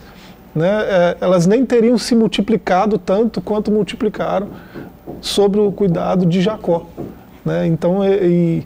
né, 0.53 0.67
é, 0.67 1.17
elas 1.21 1.47
nem 1.47 1.65
teriam 1.65 1.97
se 1.97 2.15
multiplicado 2.15 2.97
tanto 2.97 3.41
quanto 3.41 3.71
multiplicaram 3.71 4.49
sobre 5.21 5.59
o 5.59 5.71
cuidado 5.71 6.25
de 6.25 6.41
Jacó. 6.41 6.85
Né? 7.43 7.65
Então, 7.67 8.05
e, 8.05 8.65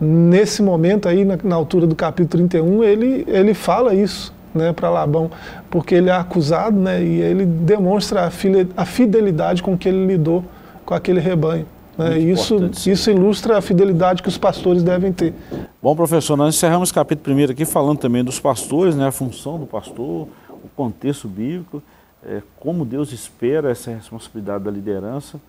nesse 0.00 0.62
momento 0.62 1.08
aí, 1.08 1.24
na, 1.24 1.38
na, 1.42 1.54
altura 1.54 1.86
do 1.86 1.94
capítulo 1.94 2.48
31, 2.48 2.84
ele, 2.84 3.24
ele 3.28 3.54
fala 3.54 3.94
isso 3.94 4.34
né, 4.54 4.72
para 4.72 4.90
Labão, 4.90 5.30
porque 5.70 5.94
ele 5.94 6.08
é 6.08 6.12
acusado 6.12 6.78
né, 6.78 7.02
e 7.02 7.20
ele 7.20 7.44
demonstra 7.44 8.26
a, 8.26 8.30
file, 8.30 8.68
a 8.76 8.84
fidelidade 8.84 9.62
com 9.62 9.76
que 9.76 9.88
ele 9.88 10.06
lidou 10.06 10.44
com 10.84 10.94
aquele 10.94 11.20
rebanho. 11.20 11.66
Né? 11.96 12.18
Isso, 12.18 12.70
isso 12.86 13.10
ilustra 13.10 13.58
a 13.58 13.60
fidelidade 13.60 14.22
que 14.22 14.28
os 14.28 14.38
pastores 14.38 14.82
devem 14.82 15.12
ter. 15.12 15.34
Bom, 15.82 15.96
professor, 15.96 16.36
nós 16.36 16.54
encerramos 16.54 16.90
o 16.90 16.94
capítulo 16.94 17.24
primeiro 17.24 17.52
aqui 17.52 17.64
falando 17.64 17.98
também 17.98 18.22
dos 18.22 18.38
pastores, 18.38 18.94
né, 18.94 19.08
a 19.08 19.12
função 19.12 19.58
do 19.58 19.66
pastor, 19.66 20.28
o 20.48 20.68
contexto 20.76 21.28
bíblico. 21.28 21.82
é, 22.24 22.42
como 22.58 22.84
Deus 22.84 23.12
espera 23.12 23.70
essa 23.70 23.90
responsabilidade 23.90 24.64
da 24.64 24.70
liderança. 24.70 25.40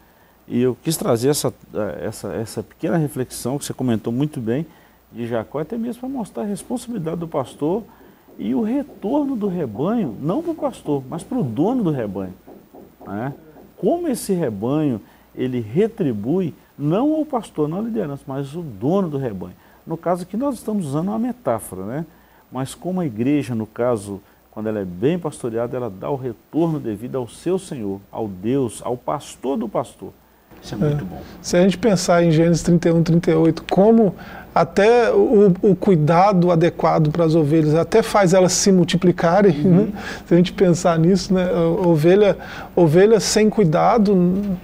E 0.50 0.62
eu 0.62 0.76
quis 0.82 0.98
trazer 0.98 1.30
essa, 1.30 1.54
essa, 2.02 2.34
essa 2.34 2.64
pequena 2.64 2.98
reflexão 2.98 3.60
que 3.60 3.66
você 3.66 3.74
comentou 3.74 4.12
muito 4.12 4.42
bem 4.42 4.66
de 5.12 5.28
Jacó, 5.28 5.60
até 5.60 5.78
mesmo 5.78 6.00
para 6.00 6.10
mostrar 6.10 6.42
a 6.42 6.46
responsabilidade 6.48 7.18
do 7.18 7.28
pastor 7.28 7.84
e 8.36 8.56
o 8.56 8.64
retorno 8.64 9.36
do 9.36 9.48
rebanho, 9.48 10.18
não 10.20 10.42
para 10.42 10.52
o 10.52 10.56
pastor, 10.56 11.04
mas 11.08 11.22
para 11.22 11.38
o 11.38 11.44
dono 11.44 11.84
do 11.84 11.92
rebanho. 11.92 12.34
Né? 13.06 13.32
Como 13.78 14.08
esse 14.08 14.34
rebanho 14.34 15.00
ele 15.36 15.60
retribui 15.60 16.56
não 16.76 17.14
ao 17.14 17.26
pastor, 17.26 17.68
não 17.68 17.78
à 17.78 17.82
liderança, 17.82 18.24
mas 18.26 18.56
o 18.56 18.64
dono 18.64 19.08
do 19.08 19.20
rebanho. 19.20 19.56
No 19.86 19.98
caso 19.98 20.24
aqui 20.24 20.36
nós 20.36 20.56
estamos 20.56 20.88
usando 20.88 21.10
uma 21.10 21.20
metáfora, 21.20 21.86
né? 21.86 22.06
Mas 22.52 22.74
como 22.74 23.02
a 23.02 23.06
igreja, 23.06 23.54
no 23.54 23.68
caso, 23.68 24.20
quando 24.50 24.68
ela 24.68 24.80
é 24.80 24.86
bem 24.86 25.20
pastoreada, 25.20 25.78
ela 25.78 25.90
dá 25.90 26.10
o 26.10 26.16
retorno 26.16 26.80
devido 26.80 27.18
ao 27.18 27.28
seu 27.28 27.60
Senhor, 27.60 28.02
ao 28.12 28.28
Deus, 28.28 28.82
ao 28.84 28.98
pastor 28.98 29.56
do 29.56 29.70
pastor. 29.70 30.12
Isso 30.62 30.76
é 30.76 30.78
muito 30.78 31.04
é. 31.04 31.08
bom. 31.08 31.22
Se 31.42 31.58
a 31.58 31.62
gente 31.62 31.78
pensar 31.78 32.24
em 32.24 32.32
Gênesis 32.32 32.62
31, 32.64 33.04
38, 33.04 33.64
como 33.70 34.16
até 34.54 35.12
o, 35.12 35.54
o 35.62 35.76
cuidado 35.76 36.52
adequado 36.52 37.12
para 37.12 37.24
as 37.24 37.36
ovelhas 37.36 37.76
até 37.76 38.02
faz 38.02 38.34
elas 38.34 38.52
se 38.54 38.72
multiplicarem, 38.72 39.56
uhum. 39.64 39.72
né? 39.72 39.88
se 40.26 40.34
a 40.34 40.38
gente 40.38 40.52
pensar 40.52 40.98
nisso, 40.98 41.34
né? 41.34 41.50
ovelha, 41.54 42.38
ovelha 42.76 43.20
sem 43.20 43.50
cuidado 43.50 44.16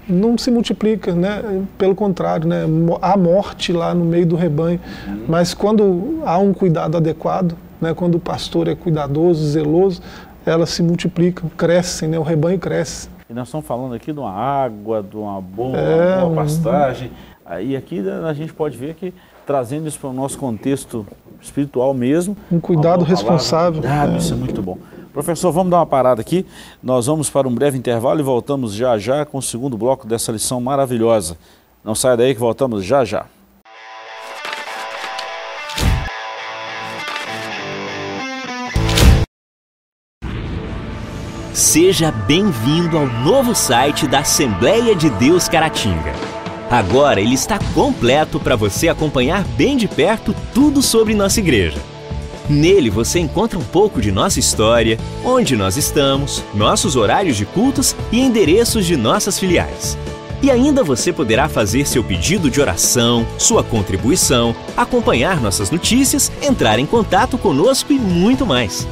não 0.07 0.37
se 0.37 0.49
multiplica, 0.49 1.13
né? 1.13 1.63
pelo 1.77 1.95
contrário, 1.95 2.47
né? 2.47 2.63
há 3.01 3.15
morte 3.15 3.71
lá 3.71 3.93
no 3.93 4.03
meio 4.03 4.25
do 4.25 4.35
rebanho, 4.35 4.79
uhum. 5.07 5.23
mas 5.27 5.53
quando 5.53 6.21
há 6.25 6.37
um 6.39 6.53
cuidado 6.53 6.97
adequado, 6.97 7.55
né? 7.79 7.93
quando 7.93 8.15
o 8.15 8.19
pastor 8.19 8.67
é 8.67 8.75
cuidadoso, 8.75 9.45
zeloso, 9.47 10.01
elas 10.45 10.71
se 10.71 10.83
multiplicam, 10.83 11.49
crescem, 11.55 12.09
né? 12.09 12.19
o 12.19 12.23
rebanho 12.23 12.59
cresce. 12.59 13.14
E 13.29 13.33
nós 13.33 13.47
estamos 13.47 13.65
falando 13.65 13.95
aqui 13.95 14.13
de 14.13 14.19
uma 14.19 14.31
água, 14.31 15.01
de 15.01 15.17
uma 15.17 15.41
boa, 15.41 15.77
é, 15.77 16.21
boa 16.21 16.35
pastagem. 16.35 17.11
Aí 17.45 17.75
aqui 17.75 18.03
a 18.07 18.33
gente 18.33 18.53
pode 18.53 18.77
ver 18.77 18.93
que 18.95 19.13
trazendo 19.45 19.87
isso 19.87 19.99
para 19.99 20.09
o 20.09 20.13
nosso 20.13 20.37
contexto 20.37 21.05
espiritual 21.41 21.93
mesmo. 21.93 22.37
Um 22.51 22.59
cuidado 22.59 23.03
responsável. 23.03 23.81
Cuidado. 23.81 24.17
Isso 24.17 24.33
é 24.33 24.37
muito 24.37 24.61
bom. 24.61 24.77
Professor, 25.11 25.51
vamos 25.51 25.71
dar 25.71 25.77
uma 25.77 25.85
parada 25.85 26.21
aqui. 26.21 26.45
Nós 26.83 27.05
vamos 27.07 27.29
para 27.29 27.47
um 27.47 27.55
breve 27.55 27.77
intervalo 27.77 28.19
e 28.19 28.23
voltamos 28.23 28.73
já 28.73 28.97
já 28.97 29.25
com 29.25 29.37
o 29.37 29.41
segundo 29.41 29.77
bloco 29.77 30.05
dessa 30.05 30.31
lição 30.31 30.59
maravilhosa. 30.59 31.37
Não 31.83 31.95
saia 31.95 32.17
daí 32.17 32.33
que 32.33 32.39
voltamos 32.39 32.83
já 32.83 33.05
já. 33.05 33.25
Seja 41.55 42.11
bem-vindo 42.11 42.97
ao 42.97 43.07
novo 43.07 43.55
site 43.55 44.09
da 44.09 44.19
Assembleia 44.19 44.93
de 44.93 45.09
Deus 45.11 45.47
Caratinga. 45.47 46.11
Agora 46.69 47.21
ele 47.21 47.33
está 47.33 47.57
completo 47.73 48.41
para 48.41 48.57
você 48.57 48.89
acompanhar 48.89 49.45
bem 49.55 49.77
de 49.77 49.87
perto 49.87 50.35
tudo 50.53 50.81
sobre 50.81 51.15
nossa 51.15 51.39
igreja. 51.39 51.77
Nele 52.49 52.89
você 52.89 53.19
encontra 53.19 53.57
um 53.57 53.63
pouco 53.63 54.01
de 54.01 54.11
nossa 54.11 54.37
história, 54.37 54.99
onde 55.23 55.55
nós 55.55 55.77
estamos, 55.77 56.43
nossos 56.53 56.97
horários 56.97 57.37
de 57.37 57.45
cultos 57.45 57.95
e 58.11 58.19
endereços 58.19 58.85
de 58.85 58.97
nossas 58.97 59.39
filiais. 59.39 59.97
E 60.43 60.51
ainda 60.51 60.83
você 60.83 61.13
poderá 61.13 61.47
fazer 61.47 61.87
seu 61.87 62.03
pedido 62.03 62.51
de 62.51 62.59
oração, 62.59 63.25
sua 63.37 63.63
contribuição, 63.63 64.53
acompanhar 64.75 65.39
nossas 65.39 65.71
notícias, 65.71 66.29
entrar 66.41 66.79
em 66.79 66.85
contato 66.85 67.37
conosco 67.37 67.93
e 67.93 67.97
muito 67.97 68.45
mais. 68.45 68.85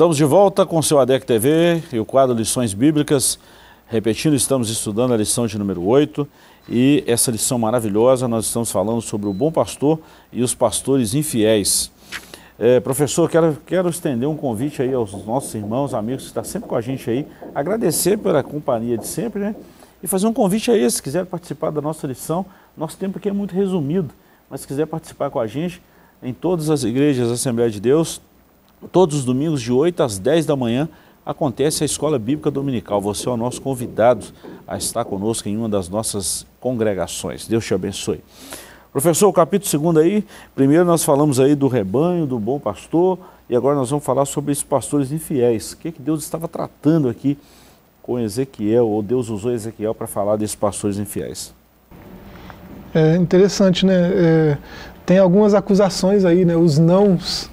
Estamos 0.00 0.16
de 0.16 0.24
volta 0.24 0.64
com 0.64 0.78
o 0.78 0.82
seu 0.82 0.98
ADEC 0.98 1.26
TV 1.26 1.82
e 1.92 1.98
o 1.98 2.06
quadro 2.06 2.34
Lições 2.34 2.72
Bíblicas. 2.72 3.38
Repetindo, 3.86 4.34
estamos 4.34 4.70
estudando 4.70 5.12
a 5.12 5.16
lição 5.18 5.46
de 5.46 5.58
número 5.58 5.84
8 5.84 6.26
e 6.70 7.04
essa 7.06 7.30
lição 7.30 7.58
maravilhosa 7.58 8.26
nós 8.26 8.46
estamos 8.46 8.72
falando 8.72 9.02
sobre 9.02 9.28
o 9.28 9.34
bom 9.34 9.52
pastor 9.52 10.00
e 10.32 10.42
os 10.42 10.54
pastores 10.54 11.12
infiéis. 11.12 11.92
É, 12.58 12.80
professor, 12.80 13.28
quero, 13.28 13.58
quero 13.66 13.90
estender 13.90 14.26
um 14.26 14.38
convite 14.38 14.80
aí 14.80 14.94
aos 14.94 15.12
nossos 15.26 15.54
irmãos, 15.54 15.92
amigos 15.92 16.22
que 16.22 16.28
estão 16.28 16.44
sempre 16.44 16.66
com 16.66 16.76
a 16.76 16.80
gente 16.80 17.10
aí, 17.10 17.26
agradecer 17.54 18.16
pela 18.16 18.42
companhia 18.42 18.96
de 18.96 19.06
sempre, 19.06 19.38
né? 19.38 19.54
E 20.02 20.06
fazer 20.06 20.26
um 20.26 20.32
convite 20.32 20.70
aí, 20.70 20.90
se 20.90 21.02
quiser 21.02 21.26
participar 21.26 21.70
da 21.70 21.82
nossa 21.82 22.06
lição, 22.06 22.46
nosso 22.74 22.96
tempo 22.96 23.18
aqui 23.18 23.28
é 23.28 23.32
muito 23.32 23.54
resumido, 23.54 24.08
mas 24.48 24.62
se 24.62 24.66
quiser 24.66 24.86
participar 24.86 25.28
com 25.28 25.38
a 25.38 25.46
gente, 25.46 25.82
em 26.22 26.32
todas 26.32 26.70
as 26.70 26.84
igrejas 26.84 27.30
Assembleia 27.30 27.70
de 27.70 27.82
Deus, 27.82 28.18
Todos 28.90 29.16
os 29.18 29.24
domingos, 29.24 29.60
de 29.60 29.72
8 29.72 30.02
às 30.02 30.18
10 30.18 30.46
da 30.46 30.56
manhã, 30.56 30.88
acontece 31.24 31.82
a 31.82 31.86
Escola 31.86 32.18
Bíblica 32.18 32.50
Dominical. 32.50 33.00
Você 33.00 33.28
é 33.28 33.30
o 33.30 33.36
nosso 33.36 33.60
convidado 33.60 34.26
a 34.66 34.76
estar 34.76 35.04
conosco 35.04 35.48
em 35.48 35.56
uma 35.56 35.68
das 35.68 35.88
nossas 35.88 36.46
congregações. 36.60 37.46
Deus 37.46 37.64
te 37.64 37.74
abençoe. 37.74 38.20
Professor, 38.92 39.28
o 39.28 39.32
capítulo 39.32 39.92
2 39.92 40.04
aí, 40.04 40.24
primeiro 40.54 40.84
nós 40.84 41.04
falamos 41.04 41.38
aí 41.38 41.54
do 41.54 41.68
rebanho, 41.68 42.26
do 42.26 42.38
bom 42.38 42.58
pastor, 42.58 43.18
e 43.48 43.54
agora 43.54 43.76
nós 43.76 43.90
vamos 43.90 44.04
falar 44.04 44.24
sobre 44.24 44.50
esses 44.50 44.64
pastores 44.64 45.12
infiéis. 45.12 45.72
O 45.72 45.76
que, 45.76 45.92
que 45.92 46.02
Deus 46.02 46.24
estava 46.24 46.48
tratando 46.48 47.08
aqui 47.08 47.36
com 48.02 48.18
Ezequiel, 48.18 48.88
ou 48.88 49.02
Deus 49.02 49.28
usou 49.28 49.52
Ezequiel 49.52 49.94
para 49.94 50.06
falar 50.06 50.36
desses 50.36 50.56
pastores 50.56 50.98
infiéis? 50.98 51.54
É 52.94 53.16
interessante, 53.16 53.84
né? 53.84 54.10
É, 54.12 54.58
tem 55.04 55.18
algumas 55.18 55.54
acusações 55.54 56.24
aí, 56.24 56.44
né? 56.44 56.56
Os 56.56 56.78
nãos 56.78 57.49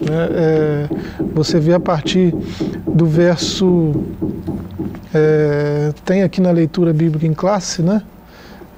né? 0.00 0.28
É, 0.30 0.88
você 1.32 1.58
vê 1.58 1.74
a 1.74 1.80
partir 1.80 2.34
do 2.86 3.06
verso. 3.06 3.92
É, 5.14 5.92
tem 6.04 6.22
aqui 6.22 6.40
na 6.40 6.50
leitura 6.50 6.92
bíblica 6.92 7.26
em 7.26 7.34
classe, 7.34 7.82
né? 7.82 8.02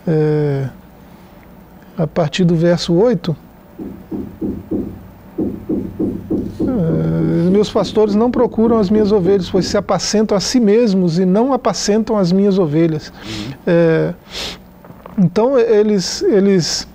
É, 0.07 0.68
a 1.96 2.07
partir 2.07 2.44
do 2.44 2.57
verso 2.57 2.92
8. 2.92 3.37
É, 6.61 7.50
meus 7.50 7.70
pastores 7.70 8.14
não 8.14 8.30
procuram 8.30 8.78
as 8.78 8.90
minhas 8.90 9.12
ovelhas, 9.12 9.48
pois 9.48 9.66
se 9.66 9.76
apacentam 9.76 10.37
a 10.37 10.40
si 10.40 10.59
mesmos 10.59 11.18
e 11.18 11.24
não 11.24 11.52
apacentam 11.52 12.16
as 12.16 12.33
minhas 12.33 12.59
ovelhas. 12.59 13.12
É, 13.66 14.12
então 15.16 15.59
eles, 15.59 16.22
eles 16.22 16.88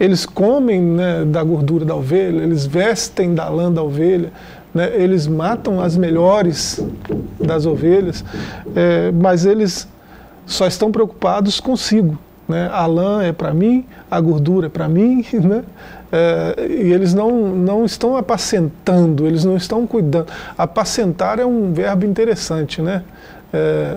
eles 0.00 0.24
comem 0.24 0.80
né, 0.80 1.26
da 1.26 1.44
gordura 1.44 1.84
da 1.84 1.94
ovelha, 1.94 2.42
eles 2.42 2.64
vestem 2.64 3.34
da 3.34 3.46
lã 3.50 3.70
da 3.70 3.82
ovelha, 3.82 4.32
né? 4.74 4.90
eles 4.94 5.26
matam 5.26 5.78
as 5.78 5.94
melhores 5.94 6.82
das 7.38 7.66
ovelhas, 7.66 8.24
é, 8.74 9.12
mas 9.12 9.44
eles 9.44 9.86
só 10.46 10.66
estão 10.66 10.90
preocupados 10.90 11.60
consigo. 11.60 12.18
Né? 12.48 12.68
A 12.72 12.86
lã 12.86 13.22
é 13.22 13.30
para 13.30 13.52
mim, 13.52 13.84
a 14.10 14.18
gordura 14.18 14.66
é 14.66 14.70
para 14.70 14.88
mim, 14.88 15.24
né? 15.32 15.62
É, 16.12 16.66
e 16.68 16.92
eles 16.92 17.14
não, 17.14 17.54
não 17.54 17.84
estão 17.84 18.16
apacentando, 18.16 19.26
eles 19.26 19.44
não 19.44 19.56
estão 19.56 19.86
cuidando. 19.86 20.26
Apacentar 20.58 21.38
é 21.38 21.46
um 21.46 21.72
verbo 21.72 22.04
interessante, 22.04 22.82
né? 22.82 23.04
É, 23.52 23.96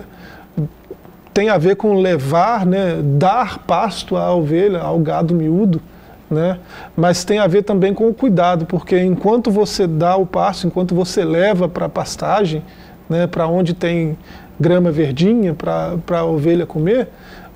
tem 1.34 1.48
a 1.48 1.58
ver 1.58 1.74
com 1.74 2.00
levar, 2.00 2.64
né, 2.64 3.00
dar 3.02 3.58
pasto 3.58 4.16
à 4.16 4.32
ovelha, 4.32 4.80
ao 4.80 5.00
gado 5.00 5.34
miúdo, 5.34 5.82
né? 6.30 6.58
mas 6.96 7.24
tem 7.24 7.40
a 7.40 7.46
ver 7.46 7.62
também 7.62 7.92
com 7.92 8.08
o 8.08 8.14
cuidado, 8.14 8.64
porque 8.64 8.98
enquanto 9.00 9.50
você 9.50 9.86
dá 9.86 10.16
o 10.16 10.24
pasto, 10.24 10.68
enquanto 10.68 10.94
você 10.94 11.24
leva 11.24 11.68
para 11.68 11.86
a 11.86 11.88
pastagem, 11.88 12.62
né, 13.08 13.26
para 13.26 13.48
onde 13.48 13.74
tem 13.74 14.16
grama 14.58 14.92
verdinha 14.92 15.54
para 15.54 15.98
a 16.18 16.24
ovelha 16.24 16.64
comer, 16.64 17.08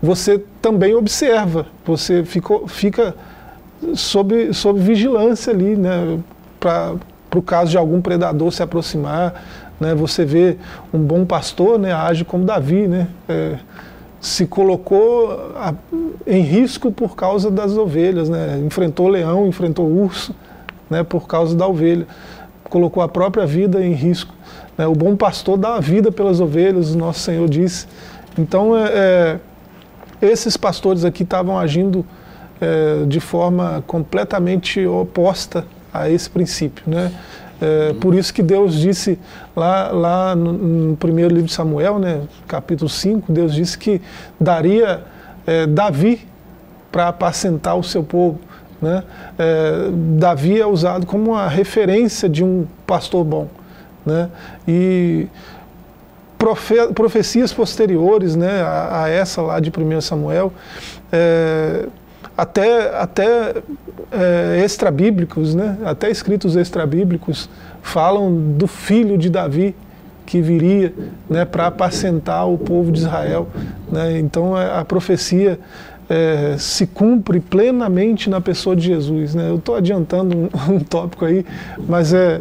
você 0.03 0.43
também 0.61 0.95
observa, 0.95 1.67
você 1.85 2.25
ficou, 2.25 2.67
fica 2.67 3.14
sob, 3.95 4.53
sob 4.53 4.81
vigilância 4.81 5.53
ali, 5.53 5.77
né, 5.77 6.19
para 6.59 6.97
o 7.35 7.43
caso 7.43 7.71
de 7.71 7.79
algum 7.79 8.01
predador 8.01 8.53
se 8.53 8.62
aproximar, 8.62 9.68
né, 9.81 9.95
você 9.95 10.25
vê 10.25 10.57
um 10.93 10.99
bom 10.99 11.25
pastor 11.25 11.79
né, 11.79 11.93
age 11.93 12.25
como 12.25 12.45
Davi, 12.45 12.88
né, 12.88 13.09
é, 13.29 13.57
se 14.21 14.47
colocou 14.47 15.53
a, 15.57 15.73
em 16.27 16.43
risco 16.43 16.91
por 16.91 17.14
causa 17.14 17.51
das 17.51 17.77
ovelhas, 17.77 18.29
né, 18.29 18.61
enfrentou 18.64 19.09
leão, 19.09 19.47
enfrentou 19.47 19.87
urso 19.87 20.35
né, 20.91 21.03
por 21.03 21.27
causa 21.27 21.57
da 21.57 21.67
ovelha, 21.67 22.07
colocou 22.64 23.03
a 23.03 23.09
própria 23.09 23.47
vida 23.47 23.85
em 23.85 23.93
risco. 23.93 24.35
Né, 24.77 24.87
o 24.87 24.95
bom 24.95 25.17
pastor 25.17 25.57
dá 25.57 25.77
a 25.77 25.81
vida 25.81 26.11
pelas 26.11 26.41
ovelhas, 26.41 26.95
o 26.95 26.99
nosso 26.99 27.21
Senhor 27.21 27.49
disse. 27.49 27.87
Então, 28.38 28.77
é, 28.77 28.88
é, 28.93 29.38
esses 30.21 30.57
pastores 30.57 31.05
aqui 31.05 31.23
estavam 31.23 31.59
agindo 31.59 32.05
é, 32.61 33.05
de 33.07 33.21
forma 33.21 33.83
completamente 33.87 34.85
oposta 34.87 35.64
a 35.93 36.11
esse 36.11 36.29
princípio, 36.29 36.85
né? 36.87 37.12
É, 37.61 37.92
por 37.94 38.14
isso 38.14 38.33
que 38.33 38.42
Deus 38.42 38.75
disse 38.75 39.18
lá, 39.55 39.90
lá 39.90 40.37
no, 40.37 40.53
no, 40.53 40.97
primeiro 40.97 41.35
livro 41.35 41.49
de 41.49 41.55
Samuel, 41.55 41.99
né, 41.99 42.23
capítulo 42.47 42.88
5, 42.88 43.33
Deus 43.33 43.53
disse 43.53 43.77
que 43.77 44.01
daria 44.40 45.03
é, 45.47 45.66
Davi 45.66 46.27
para 46.92 47.09
apacentar 47.09 47.77
o 47.77 47.83
seu 47.83 48.03
povo. 48.03 48.38
Né? 48.81 49.03
É, 49.38 49.90
Davi 50.18 50.61
é 50.61 50.66
usado 50.66 51.05
como 51.05 51.33
uma 51.33 51.49
referência 51.49 52.29
de 52.29 52.44
um 52.44 52.66
pastor 52.87 53.25
bom. 53.25 53.49
Né? 54.07 54.31
E 54.66 55.27
profe 56.38 56.75
profecias 56.94 57.53
posteriores 57.53 58.37
né, 58.37 58.62
a, 58.62 59.03
a, 59.03 59.09
essa 59.09 59.42
lá 59.42 59.59
de 59.59 59.71
1 59.71 60.01
Samuel, 60.01 60.53
é, 61.11 61.87
até, 62.38 62.96
até 62.96 63.55
é, 64.12 64.62
extrabíblicos, 64.64 65.57
né? 65.57 65.77
até 65.85 66.09
escritos 66.09 66.55
extrabíblicos, 66.55 67.51
falam 67.83 68.33
do 68.53 68.68
filho 68.68 69.18
de 69.18 69.29
Davi 69.29 69.74
que 70.24 70.40
viria 70.40 70.94
né, 71.29 71.44
para 71.44 71.66
apacentar 71.66 72.48
o 72.48 72.57
povo 72.57 72.92
de 72.92 73.01
Israel. 73.01 73.48
Né? 73.90 74.20
Então 74.20 74.55
a, 74.55 74.85
profecia 74.85 75.59
é, 76.09 76.55
se 76.59 76.87
cumpre 76.87 77.40
plenamente 77.40 78.31
na 78.31 78.40
pessoa 78.40 78.77
de 78.77 78.87
Jesus. 78.87 79.35
Né? 79.35 79.51
Eu 79.51 79.57
estou 79.57 79.74
adiantando 79.74 80.37
um, 80.37 80.48
um, 80.77 80.79
tópico 80.79 81.24
aí, 81.24 81.44
mas 81.88 82.14
é, 82.14 82.40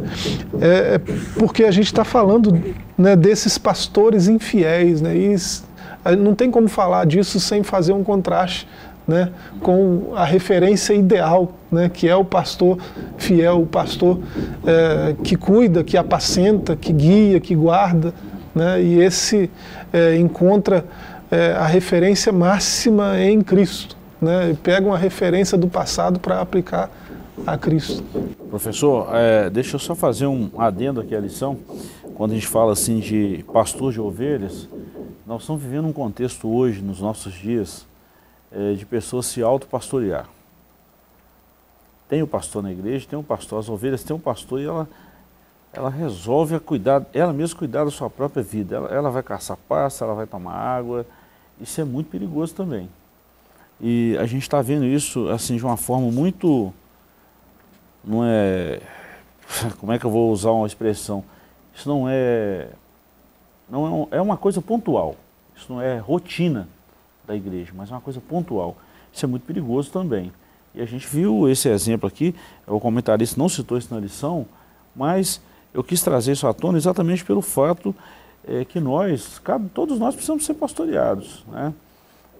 é, 0.61 0.95
é 0.95 1.01
porque 1.39 1.63
a 1.63 1.71
gente 1.71 1.87
está 1.87 2.03
falando 2.03 2.55
né, 2.95 3.15
desses 3.15 3.57
pastores 3.57 4.27
infiéis. 4.27 5.01
Né? 5.01 5.15
E 5.15 6.15
não 6.15 6.35
tem 6.35 6.51
como 6.51 6.67
falar 6.67 7.07
disso 7.07 7.39
sem 7.39 7.63
fazer 7.63 7.93
um 7.93 8.03
contraste 8.03 8.67
né, 9.07 9.31
com 9.61 10.13
a 10.15 10.25
referência 10.25 10.93
ideal, 10.93 11.53
né, 11.71 11.89
que 11.89 12.07
é 12.07 12.15
o 12.15 12.25
pastor 12.25 12.77
fiel, 13.17 13.61
o 13.61 13.65
pastor 13.65 14.19
é, 14.65 15.15
que 15.23 15.35
cuida, 15.35 15.83
que 15.83 15.95
apacenta, 15.95 16.75
que 16.75 16.91
guia, 16.91 17.39
que 17.39 17.55
guarda. 17.55 18.13
Né, 18.53 18.81
e 18.81 18.99
esse 18.99 19.49
é, 19.93 20.17
encontra 20.17 20.83
é, 21.31 21.53
a 21.53 21.65
referência 21.65 22.33
máxima 22.33 23.19
em 23.19 23.41
Cristo. 23.41 23.95
Né, 24.21 24.57
pega 24.61 24.85
uma 24.85 24.97
referência 24.97 25.57
do 25.57 25.67
passado 25.67 26.19
para 26.19 26.41
aplicar 26.41 26.89
a 27.45 27.57
Cristo. 27.57 28.03
Professor, 28.49 29.09
é, 29.13 29.49
deixa 29.49 29.75
eu 29.75 29.79
só 29.79 29.93
fazer 29.93 30.25
um 30.25 30.49
adendo 30.57 30.99
aqui 30.99 31.15
à 31.15 31.19
lição. 31.19 31.57
Quando 32.15 32.31
a 32.31 32.33
gente 32.33 32.47
fala 32.47 32.73
assim 32.73 32.99
de 32.99 33.45
pastor 33.53 33.93
de 33.93 34.01
ovelhas, 34.01 34.67
nós 35.25 35.41
estamos 35.41 35.61
vivendo 35.61 35.87
um 35.87 35.93
contexto 35.93 36.47
hoje, 36.49 36.81
nos 36.81 36.99
nossos 36.99 37.33
dias, 37.33 37.85
é, 38.51 38.73
de 38.73 38.85
pessoas 38.85 39.25
se 39.25 39.41
autopastorear. 39.41 40.27
Tem 42.07 42.21
o 42.21 42.27
pastor 42.27 42.63
na 42.63 42.71
igreja, 42.71 43.07
tem 43.09 43.19
um 43.19 43.23
pastor, 43.23 43.59
as 43.59 43.69
ovelhas 43.69 44.03
tem 44.03 44.15
um 44.15 44.19
pastor 44.19 44.61
e 44.61 44.65
ela, 44.65 44.87
ela 45.73 45.89
resolve 45.89 46.57
cuidar, 46.59 47.05
ela 47.13 47.33
mesma 47.33 47.59
cuidar 47.59 47.83
da 47.83 47.91
sua 47.91 48.09
própria 48.09 48.41
vida. 48.41 48.77
Ela, 48.77 48.87
ela 48.89 49.09
vai 49.09 49.21
caçar 49.21 49.57
pasta, 49.67 50.05
ela 50.05 50.13
vai 50.13 50.25
tomar 50.25 50.53
água. 50.53 51.05
Isso 51.59 51.81
é 51.81 51.83
muito 51.83 52.09
perigoso 52.09 52.55
também. 52.55 52.89
E 53.81 54.17
a 54.19 54.25
gente 54.25 54.43
está 54.43 54.61
vendo 54.61 54.85
isso 54.85 55.27
assim 55.29 55.57
de 55.57 55.65
uma 55.65 55.77
forma 55.77 56.09
muito. 56.09 56.73
Não 58.03 58.23
é. 58.23 58.79
Como 59.79 59.91
é 59.91 59.99
que 59.99 60.05
eu 60.05 60.11
vou 60.11 60.31
usar 60.31 60.51
uma 60.51 60.65
expressão? 60.65 61.23
Isso 61.75 61.89
não 61.89 62.07
é. 62.07 62.69
Não 63.69 64.07
é, 64.11 64.17
é 64.17 64.21
uma 64.21 64.37
coisa 64.37 64.61
pontual. 64.61 65.15
Isso 65.55 65.71
não 65.71 65.81
é 65.81 65.97
rotina 65.97 66.69
da 67.27 67.35
igreja, 67.35 67.73
mas 67.75 67.91
é 67.91 67.93
uma 67.93 68.01
coisa 68.01 68.21
pontual. 68.21 68.77
Isso 69.11 69.25
é 69.25 69.27
muito 69.27 69.43
perigoso 69.43 69.91
também. 69.91 70.31
E 70.73 70.81
a 70.81 70.85
gente 70.85 71.05
viu 71.07 71.49
esse 71.49 71.67
exemplo 71.67 72.07
aqui, 72.07 72.33
o 72.65 72.79
comentarista 72.79 73.37
não 73.37 73.49
citou 73.49 73.77
isso 73.77 73.93
na 73.93 73.99
lição, 73.99 74.45
mas 74.95 75.41
eu 75.73 75.83
quis 75.83 76.01
trazer 76.01 76.31
isso 76.31 76.47
à 76.47 76.53
tona 76.53 76.77
exatamente 76.77 77.25
pelo 77.25 77.41
fato 77.41 77.93
é, 78.47 78.63
que 78.63 78.79
nós, 78.79 79.41
todos 79.73 79.99
nós 79.99 80.15
precisamos 80.15 80.45
ser 80.45 80.53
pastoreados. 80.53 81.43
Né? 81.47 81.73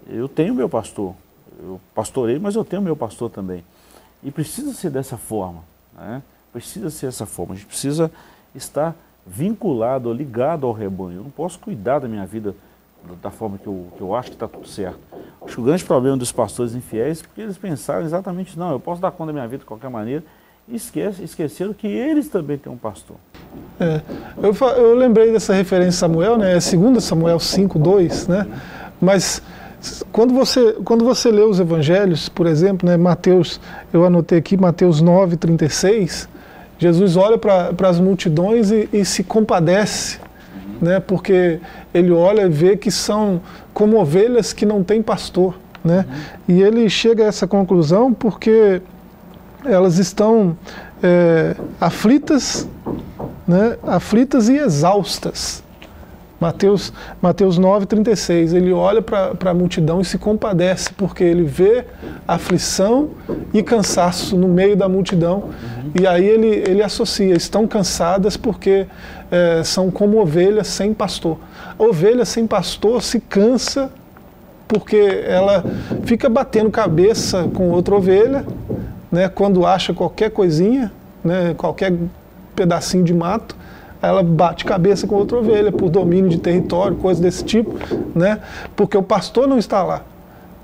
Eu 0.07 0.27
tenho 0.27 0.55
meu 0.55 0.69
pastor, 0.69 1.13
eu 1.59 1.81
pastorei, 1.93 2.39
mas 2.39 2.55
eu 2.55 2.63
tenho 2.63 2.81
meu 2.81 2.95
pastor 2.95 3.29
também. 3.29 3.63
E 4.23 4.31
precisa 4.31 4.73
ser 4.73 4.89
dessa 4.89 5.17
forma, 5.17 5.63
né? 5.95 6.21
precisa 6.53 6.89
ser 6.89 7.07
dessa 7.07 7.25
forma, 7.25 7.53
a 7.53 7.57
gente 7.57 7.67
precisa 7.67 8.11
estar 8.55 8.95
vinculado, 9.25 10.11
ligado 10.13 10.65
ao 10.65 10.71
rebanho. 10.71 11.17
Eu 11.17 11.23
não 11.23 11.29
posso 11.29 11.59
cuidar 11.59 11.99
da 11.99 12.07
minha 12.07 12.25
vida 12.25 12.55
da 13.15 13.31
forma 13.31 13.57
que 13.57 13.67
eu, 13.67 13.87
que 13.95 14.01
eu 14.01 14.15
acho 14.15 14.29
que 14.29 14.35
está 14.35 14.47
tudo 14.47 14.67
certo. 14.67 14.99
Acho 15.41 15.55
que 15.55 15.61
o 15.61 15.63
grande 15.63 15.83
problema 15.83 16.17
dos 16.17 16.31
pastores 16.31 16.75
infiéis 16.75 17.21
é 17.21 17.23
porque 17.23 17.41
eles 17.41 17.57
pensaram 17.57 18.05
exatamente, 18.05 18.57
não, 18.57 18.71
eu 18.71 18.79
posso 18.79 19.01
dar 19.01 19.11
conta 19.11 19.27
da 19.27 19.33
minha 19.33 19.47
vida 19.47 19.59
de 19.59 19.65
qualquer 19.65 19.89
maneira, 19.89 20.23
e 20.67 20.75
esquece, 20.75 21.23
esqueceram 21.23 21.73
que 21.73 21.87
eles 21.87 22.27
também 22.27 22.57
têm 22.57 22.71
um 22.71 22.77
pastor. 22.77 23.15
É, 23.79 24.01
eu, 24.41 24.53
eu 24.75 24.95
lembrei 24.95 25.31
dessa 25.31 25.53
referência 25.53 25.93
Samuel, 25.93 26.37
né, 26.37 26.57
é 26.57 26.75
2 26.75 27.03
Samuel 27.03 27.39
5, 27.39 27.79
2, 27.79 28.27
né, 28.27 28.47
mas 28.99 29.41
quando 30.11 30.33
você, 30.33 30.73
quando 30.83 31.05
você 31.05 31.31
lê 31.31 31.41
os 31.41 31.59
evangelhos, 31.59 32.27
por 32.27 32.47
exemplo, 32.47 32.87
né, 32.87 32.97
Mateus, 32.97 33.61
eu 33.93 34.05
anotei 34.05 34.39
aqui 34.39 34.57
Mateus 34.57 35.01
9, 35.01 35.37
36, 35.37 36.27
Jesus 36.79 37.15
olha 37.15 37.37
para 37.37 37.89
as 37.89 37.99
multidões 37.99 38.71
e, 38.71 38.89
e 38.91 39.05
se 39.05 39.23
compadece 39.23 40.19
né? 40.81 40.99
Porque 40.99 41.59
ele 41.93 42.11
olha 42.11 42.43
e 42.43 42.49
vê 42.49 42.77
que 42.77 42.91
são 42.91 43.41
como 43.73 43.99
ovelhas 43.99 44.53
que 44.53 44.65
não 44.65 44.83
têm 44.83 45.01
pastor, 45.01 45.55
né? 45.83 46.05
Uhum. 46.07 46.55
E 46.55 46.61
ele 46.61 46.89
chega 46.89 47.23
a 47.23 47.27
essa 47.27 47.47
conclusão 47.47 48.13
porque 48.13 48.81
elas 49.65 49.97
estão 49.97 50.57
é, 51.01 51.55
aflitas, 51.79 52.67
né? 53.47 53.77
Aflitas 53.83 54.49
e 54.49 54.57
exaustas. 54.57 55.63
Mateus, 56.39 56.93
Mateus 57.19 57.59
9,36, 57.59 58.53
ele 58.53 58.71
olha 58.71 59.01
para 59.01 59.51
a 59.51 59.53
multidão 59.53 60.01
e 60.01 60.05
se 60.05 60.17
compadece, 60.17 60.93
porque 60.93 61.23
ele 61.23 61.43
vê 61.43 61.85
aflição 62.27 63.09
e 63.53 63.63
cansaço 63.63 64.37
no 64.37 64.47
meio 64.47 64.75
da 64.75 64.87
multidão, 64.87 65.45
uhum. 65.45 65.91
e 65.99 66.05
aí 66.05 66.25
ele, 66.25 66.47
ele 66.47 66.83
associa, 66.83 67.35
estão 67.35 67.67
cansadas 67.67 68.37
porque 68.37 68.85
é, 69.31 69.63
são 69.63 69.89
como 69.89 70.19
ovelhas 70.19 70.67
sem 70.67 70.93
pastor. 70.93 71.37
A 71.77 71.83
ovelha 71.83 72.23
sem 72.23 72.45
pastor 72.45 73.01
se 73.01 73.19
cansa 73.19 73.89
porque 74.67 75.23
ela 75.25 75.63
fica 76.03 76.29
batendo 76.29 76.69
cabeça 76.69 77.49
com 77.53 77.69
outra 77.69 77.95
ovelha, 77.95 78.45
né, 79.11 79.29
quando 79.29 79.65
acha 79.65 79.93
qualquer 79.93 80.29
coisinha, 80.29 80.91
né, 81.23 81.55
qualquer 81.57 81.93
pedacinho 82.55 83.03
de 83.03 83.13
mato, 83.13 83.55
ela 84.01 84.21
bate 84.23 84.65
cabeça 84.65 85.07
com 85.07 85.15
outra 85.15 85.37
ovelha 85.37 85.71
por 85.71 85.89
domínio 85.89 86.29
de 86.29 86.37
território, 86.37 86.97
coisa 86.97 87.21
desse 87.21 87.43
tipo, 87.43 87.73
né? 88.15 88.39
Porque 88.75 88.97
o 88.97 89.03
pastor 89.03 89.47
não 89.47 89.57
está 89.57 89.83
lá. 89.83 90.03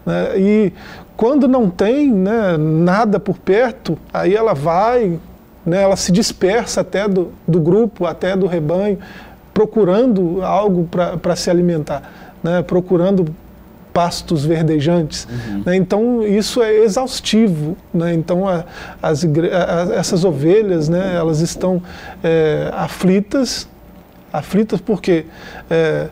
Né? 0.06 0.38
E 0.38 0.74
quando 1.16 1.48
não 1.48 1.70
tem 1.70 2.12
né, 2.12 2.58
nada 2.58 3.20
por 3.20 3.38
perto, 3.38 3.98
aí 4.14 4.36
ela 4.36 4.54
vai 4.54 5.20
né? 5.66 5.82
ela 5.82 5.96
se 5.96 6.12
dispersa 6.12 6.82
até 6.82 7.08
do, 7.08 7.32
do 7.48 7.60
grupo, 7.60 8.06
até 8.06 8.36
do 8.36 8.48
rebanho, 8.48 9.00
procurando 9.54 10.44
algo 10.44 10.88
para 11.22 11.36
se 11.36 11.50
alimentar, 11.50 12.12
né? 12.42 12.62
procurando 12.62 13.26
pastos 13.94 14.44
verdejantes. 14.44 15.28
Uhum. 15.30 15.64
Né? 15.66 15.76
Então 15.76 16.24
isso 16.24 16.62
é 16.62 16.74
exaustivo. 16.80 17.78
Né? 17.94 18.14
Então 18.14 18.48
a, 18.48 18.66
as 19.02 19.24
a, 19.24 19.94
essas 19.96 20.26
ovelhas, 20.26 20.90
né? 20.90 21.16
elas 21.16 21.40
estão 21.40 21.82
é, 22.24 22.70
aflitas, 22.74 23.70
aflitas 24.32 24.82
porque 24.82 25.26
é, 25.70 26.08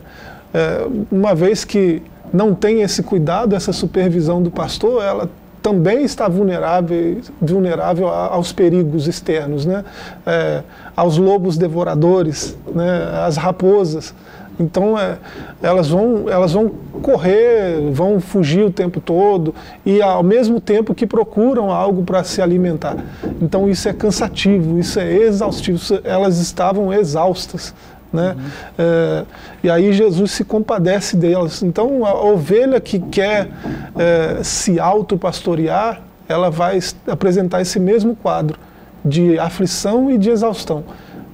é, 0.54 0.86
uma 1.10 1.34
vez 1.34 1.64
que 1.64 2.02
não 2.32 2.54
tem 2.54 2.80
esse 2.80 3.02
cuidado, 3.02 3.54
essa 3.54 3.72
supervisão 3.72 4.42
do 4.42 4.50
pastor, 4.50 5.02
ela 5.02 5.28
também 5.62 6.02
está 6.02 6.28
vulnerável, 6.28 7.20
vulnerável 7.40 8.08
aos 8.08 8.52
perigos 8.52 9.06
externos, 9.06 9.64
né? 9.64 9.84
É, 10.26 10.62
aos 10.96 11.16
lobos 11.16 11.56
devoradores, 11.56 12.56
né? 12.74 13.24
às 13.24 13.36
raposas. 13.36 14.12
Então 14.58 14.98
é, 14.98 15.18
elas, 15.62 15.88
vão, 15.88 16.28
elas 16.28 16.52
vão 16.52 16.70
correr, 17.00 17.90
vão 17.92 18.20
fugir 18.20 18.64
o 18.64 18.70
tempo 18.70 19.00
todo 19.00 19.54
e 19.84 20.00
ao 20.02 20.22
mesmo 20.22 20.60
tempo 20.60 20.94
que 20.94 21.06
procuram 21.06 21.70
algo 21.70 22.02
para 22.02 22.22
se 22.24 22.40
alimentar. 22.40 22.96
Então 23.40 23.68
isso 23.68 23.88
é 23.88 23.92
cansativo, 23.92 24.78
isso 24.78 25.00
é 25.00 25.12
exaustivo, 25.12 25.78
elas 26.04 26.38
estavam 26.38 26.92
exaustas. 26.92 27.74
Né? 28.12 28.36
Uhum. 28.36 28.44
É, 28.78 29.24
e 29.64 29.70
aí 29.70 29.92
Jesus 29.92 30.32
se 30.32 30.44
compadece 30.44 31.16
delas. 31.16 31.62
Então 31.62 32.04
a 32.04 32.14
ovelha 32.22 32.80
que 32.80 32.98
quer 32.98 33.48
é, 33.96 34.42
se 34.42 34.78
auto-pastorear, 34.78 36.02
ela 36.28 36.50
vai 36.50 36.78
apresentar 37.06 37.62
esse 37.62 37.80
mesmo 37.80 38.14
quadro 38.14 38.58
de 39.04 39.38
aflição 39.38 40.10
e 40.10 40.18
de 40.18 40.30
exaustão. 40.30 40.84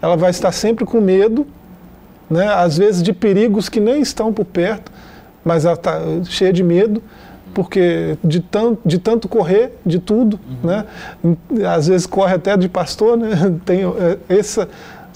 Ela 0.00 0.16
vai 0.16 0.30
estar 0.30 0.52
sempre 0.52 0.84
com 0.84 1.00
medo, 1.00 1.46
né? 2.30 2.48
às 2.48 2.76
vezes 2.76 3.02
de 3.02 3.12
perigos 3.12 3.68
que 3.68 3.80
nem 3.80 4.00
estão 4.00 4.32
por 4.32 4.44
perto, 4.44 4.92
mas 5.44 5.64
ela 5.64 5.74
está 5.74 6.00
cheia 6.24 6.52
de 6.52 6.62
medo, 6.62 7.02
porque 7.54 8.16
de 8.22 8.40
tanto, 8.40 8.80
de 8.84 8.98
tanto 8.98 9.28
correr 9.28 9.72
de 9.84 9.98
tudo, 9.98 10.38
uhum. 10.48 10.68
né? 10.68 10.84
às 11.66 11.88
vezes 11.88 12.06
corre 12.06 12.34
até 12.34 12.56
de 12.56 12.68
pastor, 12.68 13.16
né? 13.16 13.30
tem 13.64 13.80
é, 13.84 14.18
essa 14.28 14.68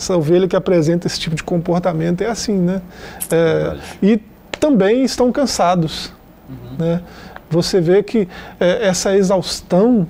essa 0.02 0.16
ovelha 0.16 0.48
que 0.48 0.56
apresenta 0.56 1.06
esse 1.06 1.20
tipo 1.20 1.36
de 1.36 1.44
comportamento 1.44 2.22
é 2.22 2.26
assim, 2.26 2.58
né? 2.58 2.82
É, 3.30 3.76
e 4.02 4.16
também 4.58 5.04
estão 5.04 5.30
cansados, 5.30 6.12
uhum. 6.48 6.76
né? 6.78 7.02
Você 7.50 7.80
vê 7.80 8.02
que 8.02 8.26
é, 8.58 8.88
essa 8.88 9.16
exaustão 9.16 10.06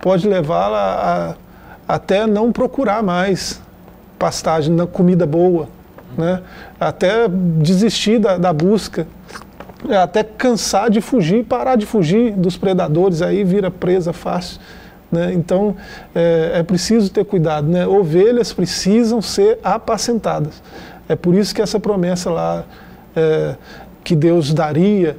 pode 0.00 0.28
levá-la 0.28 1.36
a, 1.88 1.94
até 1.94 2.26
não 2.26 2.52
procurar 2.52 3.02
mais 3.02 3.60
pastagem, 4.18 4.76
comida 4.86 5.26
boa. 5.26 5.68
Né? 6.18 6.42
Até 6.80 7.28
desistir 7.28 8.18
da, 8.18 8.36
da 8.36 8.52
busca, 8.52 9.06
até 10.02 10.24
cansar 10.24 10.90
de 10.90 11.00
fugir, 11.00 11.44
parar 11.44 11.76
de 11.76 11.86
fugir 11.86 12.32
dos 12.32 12.56
predadores, 12.56 13.22
aí 13.22 13.44
vira 13.44 13.70
presa 13.70 14.12
fácil. 14.12 14.60
Né? 15.10 15.32
Então 15.32 15.76
é, 16.14 16.52
é, 16.56 16.62
preciso 16.64 17.10
ter 17.10 17.24
cuidado. 17.24 17.68
Né? 17.68 17.86
Ovelhas 17.86 18.52
precisam 18.52 19.22
ser 19.22 19.58
apacentadas. 19.62 20.60
É 21.08 21.14
por 21.14 21.34
isso 21.34 21.54
que 21.54 21.62
essa 21.62 21.78
promessa 21.78 22.30
lá 22.30 22.64
é, 23.14 23.54
que 24.02 24.16
Deus 24.16 24.52
daria, 24.52 25.16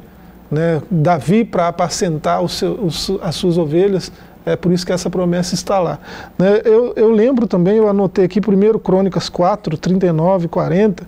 né? 0.52 0.82
Davi 0.90 1.44
para 1.46 1.68
apacentar 1.68 2.48
seu, 2.50 2.90
as 3.22 3.36
suas 3.36 3.58
ovelhas, 3.58 4.12
é 4.46 4.56
por 4.56 4.72
isso 4.72 4.86
que 4.86 4.92
essa 4.92 5.10
promessa 5.10 5.54
está 5.54 5.80
lá. 5.80 6.00
Né? 6.38 6.62
Eu, 6.66 6.94
eu, 6.96 7.12
lembro 7.12 7.48
também, 7.48 7.78
eu 7.78 7.88
anotei 7.88 8.26
aqui, 8.26 8.40
1 8.40 8.80
Crônicas 8.80 9.30
4, 9.30 9.78
39 9.78 10.46
e 10.46 10.50
40, 10.50 11.08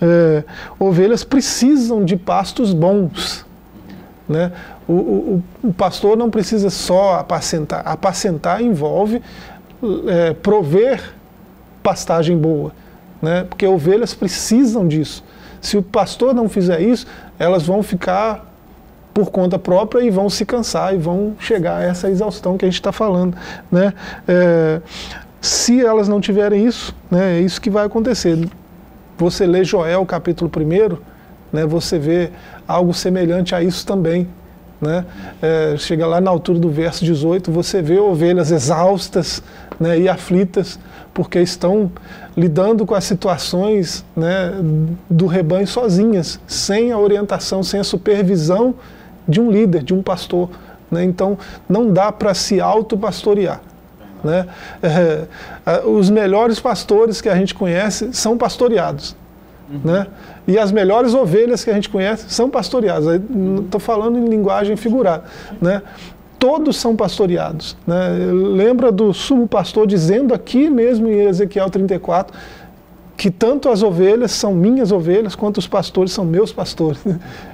é, 0.00 0.44
ovelhas 0.78 1.22
precisam 1.22 2.04
de 2.04 2.16
pastos 2.16 2.72
bons. 2.72 3.44
Né? 4.28 4.52
O, 4.88 4.92
o, 4.92 5.42
o, 5.64 5.72
pastor 5.72 6.16
não 6.16 6.30
precisa 6.30 6.70
só 6.70 7.16
apacentar. 7.16 7.82
Apacentar 7.86 8.62
envolve 8.62 9.22
é, 10.08 10.32
prover 10.34 11.14
pastagem 11.82 12.36
boa, 12.36 12.72
né? 13.20 13.44
porque 13.48 13.66
ovelhas 13.66 14.14
precisam 14.14 14.86
disso. 14.86 15.24
Se 15.60 15.76
o 15.76 15.82
pastor 15.82 16.34
não 16.34 16.48
fizer 16.48 16.80
isso, 16.80 17.06
elas 17.38 17.66
vão 17.66 17.82
ficar 17.82 18.49
por 19.12 19.30
conta 19.30 19.58
própria 19.58 20.02
e 20.02 20.10
vão 20.10 20.30
se 20.30 20.44
cansar 20.44 20.94
e 20.94 20.98
vão 20.98 21.34
chegar 21.38 21.78
a 21.78 21.82
essa 21.82 22.08
exaustão 22.08 22.56
que 22.56 22.64
a 22.64 22.68
gente 22.68 22.80
está 22.80 22.92
falando. 22.92 23.36
Né? 23.70 23.92
É, 24.26 24.80
se 25.40 25.84
elas 25.84 26.08
não 26.08 26.20
tiverem 26.20 26.66
isso, 26.66 26.94
né, 27.10 27.38
é 27.38 27.40
isso 27.40 27.60
que 27.60 27.70
vai 27.70 27.86
acontecer. 27.86 28.38
Você 29.18 29.46
lê 29.46 29.64
Joel 29.64 30.04
capítulo 30.06 30.50
1, 30.54 30.96
né, 31.52 31.66
você 31.66 31.98
vê 31.98 32.30
algo 32.66 32.94
semelhante 32.94 33.54
a 33.54 33.62
isso 33.62 33.86
também. 33.86 34.28
Né? 34.80 35.04
É, 35.42 35.74
chega 35.76 36.06
lá 36.06 36.20
na 36.20 36.30
altura 36.30 36.58
do 36.58 36.70
verso 36.70 37.04
18, 37.04 37.52
você 37.52 37.82
vê 37.82 37.98
ovelhas 37.98 38.50
exaustas 38.50 39.42
né, 39.78 39.98
e 39.98 40.08
aflitas, 40.08 40.78
porque 41.12 41.38
estão 41.38 41.90
lidando 42.36 42.86
com 42.86 42.94
as 42.94 43.04
situações 43.04 44.04
né, 44.16 44.54
do 45.08 45.26
rebanho 45.26 45.66
sozinhas, 45.66 46.40
sem 46.46 46.92
a 46.92 46.98
orientação, 46.98 47.62
sem 47.62 47.80
a 47.80 47.84
supervisão 47.84 48.74
de 49.30 49.40
um 49.40 49.50
líder, 49.50 49.82
de 49.82 49.94
um 49.94 50.02
pastor. 50.02 50.50
Né? 50.90 51.04
Então, 51.04 51.38
não 51.68 51.92
dá 51.92 52.10
para 52.10 52.34
se 52.34 52.60
auto-pastorear. 52.60 53.60
Né? 54.22 54.46
É, 54.82 55.26
os 55.86 56.10
melhores 56.10 56.60
pastores 56.60 57.20
que 57.20 57.28
a 57.28 57.34
gente 57.34 57.54
conhece 57.54 58.12
são 58.12 58.36
pastoreados. 58.36 59.16
Uhum. 59.70 59.80
Né? 59.84 60.06
E 60.46 60.58
as 60.58 60.72
melhores 60.72 61.14
ovelhas 61.14 61.64
que 61.64 61.70
a 61.70 61.74
gente 61.74 61.88
conhece 61.88 62.26
são 62.28 62.50
pastoreadas. 62.50 63.20
Estou 63.64 63.80
falando 63.80 64.18
em 64.18 64.28
linguagem 64.28 64.76
figurada. 64.76 65.24
Né? 65.60 65.80
Todos 66.38 66.76
são 66.76 66.96
pastoreados. 66.96 67.76
Né? 67.86 68.08
Lembra 68.32 68.90
do 68.90 69.14
sumo 69.14 69.46
pastor 69.46 69.86
dizendo 69.86 70.34
aqui 70.34 70.68
mesmo 70.68 71.08
em 71.08 71.20
Ezequiel 71.20 71.70
34 71.70 72.36
que 73.20 73.30
tanto 73.30 73.68
as 73.68 73.82
ovelhas 73.82 74.32
são 74.32 74.54
minhas 74.54 74.90
ovelhas, 74.90 75.34
quanto 75.34 75.58
os 75.58 75.66
pastores 75.66 76.10
são 76.10 76.24
meus 76.24 76.54
pastores. 76.54 76.98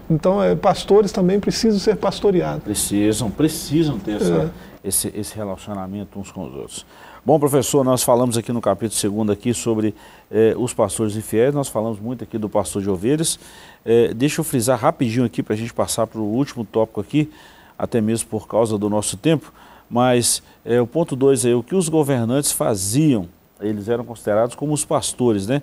Então, 0.08 0.40
é, 0.40 0.54
pastores 0.54 1.10
também 1.10 1.40
precisam 1.40 1.80
ser 1.80 1.96
pastoreados. 1.96 2.62
Precisam, 2.62 3.28
precisam 3.28 3.98
ter 3.98 4.22
essa, 4.22 4.32
é. 4.32 4.88
esse, 4.88 5.12
esse 5.16 5.34
relacionamento 5.34 6.16
uns 6.20 6.30
com 6.30 6.46
os 6.46 6.54
outros. 6.54 6.86
Bom, 7.24 7.40
professor, 7.40 7.84
nós 7.84 8.04
falamos 8.04 8.38
aqui 8.38 8.52
no 8.52 8.60
capítulo 8.60 9.24
2 9.24 9.30
aqui 9.36 9.52
sobre 9.52 9.92
eh, 10.30 10.54
os 10.56 10.72
pastores 10.72 11.16
infiéis, 11.16 11.52
nós 11.52 11.66
falamos 11.66 11.98
muito 11.98 12.22
aqui 12.22 12.38
do 12.38 12.48
pastor 12.48 12.80
de 12.80 12.88
ovelhas. 12.88 13.36
Eh, 13.84 14.14
deixa 14.14 14.40
eu 14.40 14.44
frisar 14.44 14.78
rapidinho 14.78 15.24
aqui 15.24 15.42
para 15.42 15.54
a 15.54 15.56
gente 15.56 15.74
passar 15.74 16.06
para 16.06 16.20
o 16.20 16.24
último 16.24 16.64
tópico 16.64 17.00
aqui, 17.00 17.28
até 17.76 18.00
mesmo 18.00 18.28
por 18.28 18.46
causa 18.46 18.78
do 18.78 18.88
nosso 18.88 19.16
tempo, 19.16 19.52
mas 19.90 20.40
eh, 20.64 20.80
o 20.80 20.86
ponto 20.86 21.16
2 21.16 21.46
é 21.46 21.54
o 21.56 21.64
que 21.64 21.74
os 21.74 21.88
governantes 21.88 22.52
faziam, 22.52 23.28
eles 23.60 23.88
eram 23.88 24.04
considerados 24.04 24.54
como 24.54 24.72
os 24.72 24.84
pastores, 24.84 25.46
né? 25.46 25.62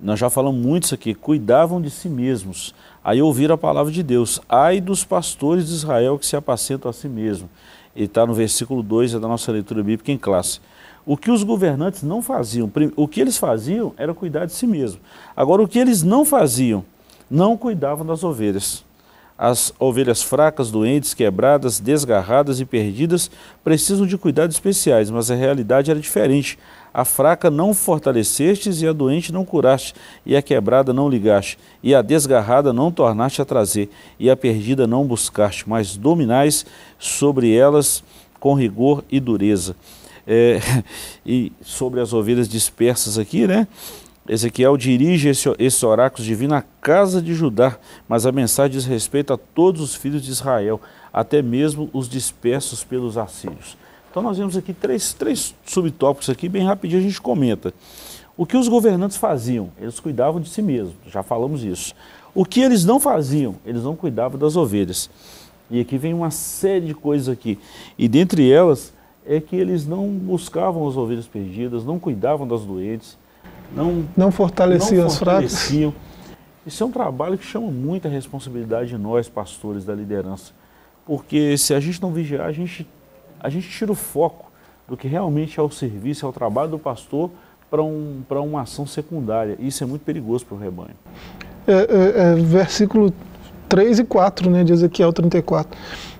Nós 0.00 0.18
já 0.18 0.28
falamos 0.28 0.60
muito 0.64 0.84
isso 0.84 0.94
aqui, 0.94 1.14
cuidavam 1.14 1.80
de 1.80 1.90
si 1.90 2.08
mesmos. 2.08 2.74
Aí 3.02 3.22
ouviram 3.22 3.54
a 3.54 3.58
palavra 3.58 3.90
de 3.90 4.02
Deus, 4.02 4.40
ai 4.48 4.80
dos 4.80 5.04
pastores 5.04 5.68
de 5.68 5.74
Israel 5.74 6.18
que 6.18 6.26
se 6.26 6.36
apacentam 6.36 6.90
a 6.90 6.92
si 6.92 7.08
mesmos. 7.08 7.48
E 7.94 8.04
está 8.04 8.26
no 8.26 8.34
versículo 8.34 8.82
2 8.82 9.12
da 9.12 9.20
nossa 9.20 9.50
leitura 9.50 9.82
bíblica 9.82 10.12
em 10.12 10.18
classe. 10.18 10.60
O 11.06 11.16
que 11.16 11.30
os 11.30 11.42
governantes 11.42 12.02
não 12.02 12.20
faziam, 12.20 12.70
o 12.94 13.08
que 13.08 13.20
eles 13.20 13.38
faziam 13.38 13.94
era 13.96 14.12
cuidar 14.12 14.44
de 14.44 14.52
si 14.52 14.66
mesmo. 14.66 15.00
Agora, 15.34 15.62
o 15.62 15.68
que 15.68 15.78
eles 15.78 16.02
não 16.02 16.24
faziam, 16.24 16.84
não 17.30 17.56
cuidavam 17.56 18.04
das 18.04 18.22
ovelhas. 18.22 18.84
As 19.38 19.72
ovelhas 19.78 20.22
fracas, 20.22 20.70
doentes, 20.70 21.14
quebradas, 21.14 21.78
desgarradas 21.78 22.58
e 22.58 22.64
perdidas 22.64 23.30
precisam 23.62 24.06
de 24.06 24.16
cuidados 24.18 24.56
especiais, 24.56 25.10
mas 25.10 25.30
a 25.30 25.34
realidade 25.34 25.90
era 25.90 26.00
diferente. 26.00 26.58
A 26.96 27.04
fraca 27.04 27.50
não 27.50 27.74
fortalecestes 27.74 28.80
e 28.80 28.86
a 28.86 28.92
doente 28.94 29.30
não 29.30 29.44
curaste, 29.44 29.92
e 30.24 30.34
a 30.34 30.40
quebrada 30.40 30.94
não 30.94 31.10
ligaste, 31.10 31.58
e 31.82 31.94
a 31.94 32.00
desgarrada 32.00 32.72
não 32.72 32.90
tornaste 32.90 33.42
a 33.42 33.44
trazer, 33.44 33.90
e 34.18 34.30
a 34.30 34.36
perdida 34.36 34.86
não 34.86 35.04
buscaste, 35.04 35.68
mas 35.68 35.94
dominais 35.94 36.64
sobre 36.98 37.54
elas 37.54 38.02
com 38.40 38.54
rigor 38.54 39.04
e 39.10 39.20
dureza 39.20 39.76
é, 40.26 40.58
e 41.24 41.52
sobre 41.60 42.00
as 42.00 42.14
ovelhas 42.14 42.48
dispersas 42.48 43.18
aqui, 43.18 43.46
né? 43.46 43.68
Ezequiel 44.28 44.76
dirige 44.76 45.28
esse, 45.28 45.48
esse 45.56 45.86
oráculo 45.86 46.24
divino 46.24 46.54
à 46.54 46.64
casa 46.80 47.22
de 47.22 47.32
Judá, 47.32 47.78
mas 48.08 48.26
a 48.26 48.32
mensagem 48.32 48.72
diz 48.72 48.84
respeito 48.84 49.32
a 49.32 49.36
todos 49.36 49.80
os 49.80 49.94
filhos 49.94 50.22
de 50.22 50.30
Israel, 50.30 50.80
até 51.12 51.40
mesmo 51.40 51.88
os 51.92 52.08
dispersos 52.08 52.82
pelos 52.82 53.16
assírios. 53.16 53.76
Então 54.16 54.24
nós 54.24 54.38
vemos 54.38 54.56
aqui 54.56 54.72
três, 54.72 55.12
três 55.12 55.54
subtópicos 55.66 56.30
aqui, 56.30 56.48
bem 56.48 56.64
rapidinho 56.64 57.02
a 57.02 57.04
gente 57.04 57.20
comenta. 57.20 57.74
O 58.34 58.46
que 58.46 58.56
os 58.56 58.66
governantes 58.66 59.18
faziam? 59.18 59.68
Eles 59.78 60.00
cuidavam 60.00 60.40
de 60.40 60.48
si 60.48 60.62
mesmos, 60.62 60.94
já 61.06 61.22
falamos 61.22 61.62
isso. 61.62 61.92
O 62.34 62.42
que 62.42 62.62
eles 62.62 62.82
não 62.82 62.98
faziam? 62.98 63.56
Eles 63.62 63.82
não 63.82 63.94
cuidavam 63.94 64.38
das 64.38 64.56
ovelhas. 64.56 65.10
E 65.70 65.78
aqui 65.78 65.98
vem 65.98 66.14
uma 66.14 66.30
série 66.30 66.86
de 66.86 66.94
coisas 66.94 67.28
aqui. 67.28 67.58
E 67.98 68.08
dentre 68.08 68.50
elas, 68.50 68.90
é 69.26 69.38
que 69.38 69.54
eles 69.54 69.86
não 69.86 70.08
buscavam 70.08 70.88
as 70.88 70.96
ovelhas 70.96 71.26
perdidas, 71.26 71.84
não 71.84 71.98
cuidavam 71.98 72.48
das 72.48 72.62
doentes, 72.62 73.18
não, 73.74 74.08
não 74.16 74.32
fortaleciam 74.32 75.00
não 75.00 75.06
as 75.08 75.18
fortaleciam. 75.18 75.92
fracas. 75.92 76.34
Isso 76.64 76.82
é 76.82 76.86
um 76.86 76.90
trabalho 76.90 77.36
que 77.36 77.44
chama 77.44 77.70
muita 77.70 78.08
responsabilidade 78.08 78.88
de 78.88 78.96
nós, 78.96 79.28
pastores 79.28 79.84
da 79.84 79.94
liderança. 79.94 80.54
Porque 81.04 81.58
se 81.58 81.74
a 81.74 81.78
gente 81.78 82.00
não 82.00 82.10
vigiar, 82.10 82.46
a 82.46 82.52
gente, 82.52 82.86
a 83.40 83.48
gente 83.48 83.68
tira 83.68 83.92
o 83.92 83.94
foco 83.94 84.50
do 84.88 84.96
que 84.96 85.08
realmente 85.08 85.58
é 85.58 85.62
o 85.62 85.70
serviço, 85.70 86.24
é 86.24 86.28
o 86.28 86.32
trabalho 86.32 86.70
do 86.70 86.78
pastor 86.78 87.30
para 87.70 87.82
um, 87.82 88.22
uma 88.30 88.62
ação 88.62 88.86
secundária. 88.86 89.56
Isso 89.58 89.82
é 89.82 89.86
muito 89.86 90.02
perigoso 90.02 90.46
para 90.46 90.54
o 90.54 90.58
rebanho. 90.58 90.94
É, 91.66 91.72
é, 91.72 92.32
é, 92.32 92.34
versículo 92.34 93.12
3 93.68 94.00
e 94.00 94.04
4 94.04 94.50
né, 94.50 94.64
de 94.64 94.72
Ezequiel 94.72 95.12
34. 95.12 95.78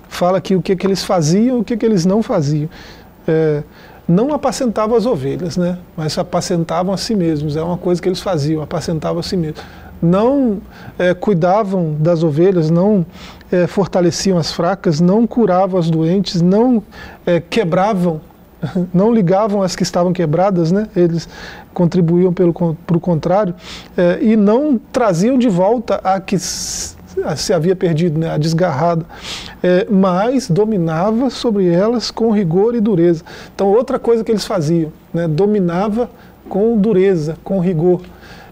Fala 0.09 0.39
aqui 0.39 0.57
o 0.57 0.63
que, 0.63 0.75
que 0.75 0.87
eles 0.87 1.05
faziam 1.05 1.59
e 1.59 1.61
o 1.61 1.65
que, 1.65 1.77
que 1.77 1.87
eles 1.87 2.05
não 2.05 2.23
faziam. 2.23 2.69
É, 3.27 3.63
não 4.09 4.33
apacentavam 4.33 4.97
as 4.97 5.05
ovelhas, 5.05 5.57
né, 5.57 5.79
mas 5.97 6.17
apacentavam 6.19 6.93
a 6.93 6.97
si 6.97 7.15
mesmos. 7.15 7.57
É 7.57 7.63
uma 7.63 7.79
coisa 7.79 8.01
que 8.01 8.09
eles 8.09 8.21
faziam, 8.21 8.63
apacentavam 8.63 9.21
a 9.21 9.23
si 9.23 9.37
mesmos. 9.37 9.63
Não 10.01 10.59
é, 10.99 11.15
cuidavam 11.15 11.95
das 11.99 12.23
ovelhas, 12.23 12.71
não 12.71 13.07
é, 13.51 13.67
fortaleciam 13.67 14.39
as 14.39 14.53
fracas, 14.53 15.01
não 15.01 15.27
curavam 15.27 15.79
as 15.79 15.91
doentes, 15.91 16.43
não 16.43 16.83
é, 17.25 17.41
quebravam 17.41 18.21
não 18.93 19.13
ligavam 19.13 19.63
as 19.63 19.77
que 19.77 19.83
estavam 19.83 20.13
quebradas, 20.13 20.73
né? 20.73 20.89
eles 20.97 21.29
contribuíam 21.75 22.33
pelo 22.33 22.55
pro 22.87 22.99
contrário, 22.99 23.55
e 24.23 24.35
não 24.35 24.81
traziam 24.91 25.37
de 25.37 25.49
volta 25.49 26.01
a 26.03 26.19
que 26.19 26.39
se 26.39 27.53
havia 27.53 27.77
perdido, 27.77 28.19
né, 28.19 28.31
a 28.31 28.39
desgarrada, 28.39 29.05
mas 29.91 30.49
dominava 30.49 31.29
sobre 31.29 31.69
elas 31.69 32.11
com 32.11 32.31
rigor 32.31 32.75
e 32.75 32.81
dureza. 32.81 33.23
Então, 33.55 33.69
outra 33.69 33.99
coisa 33.99 34.25
que 34.25 34.33
eles 34.33 34.47
faziam, 34.47 34.91
né, 35.13 35.29
dominava 35.29 36.09
com 36.49 36.79
dureza, 36.79 37.37
com 37.45 37.61
rigor. 37.61 38.01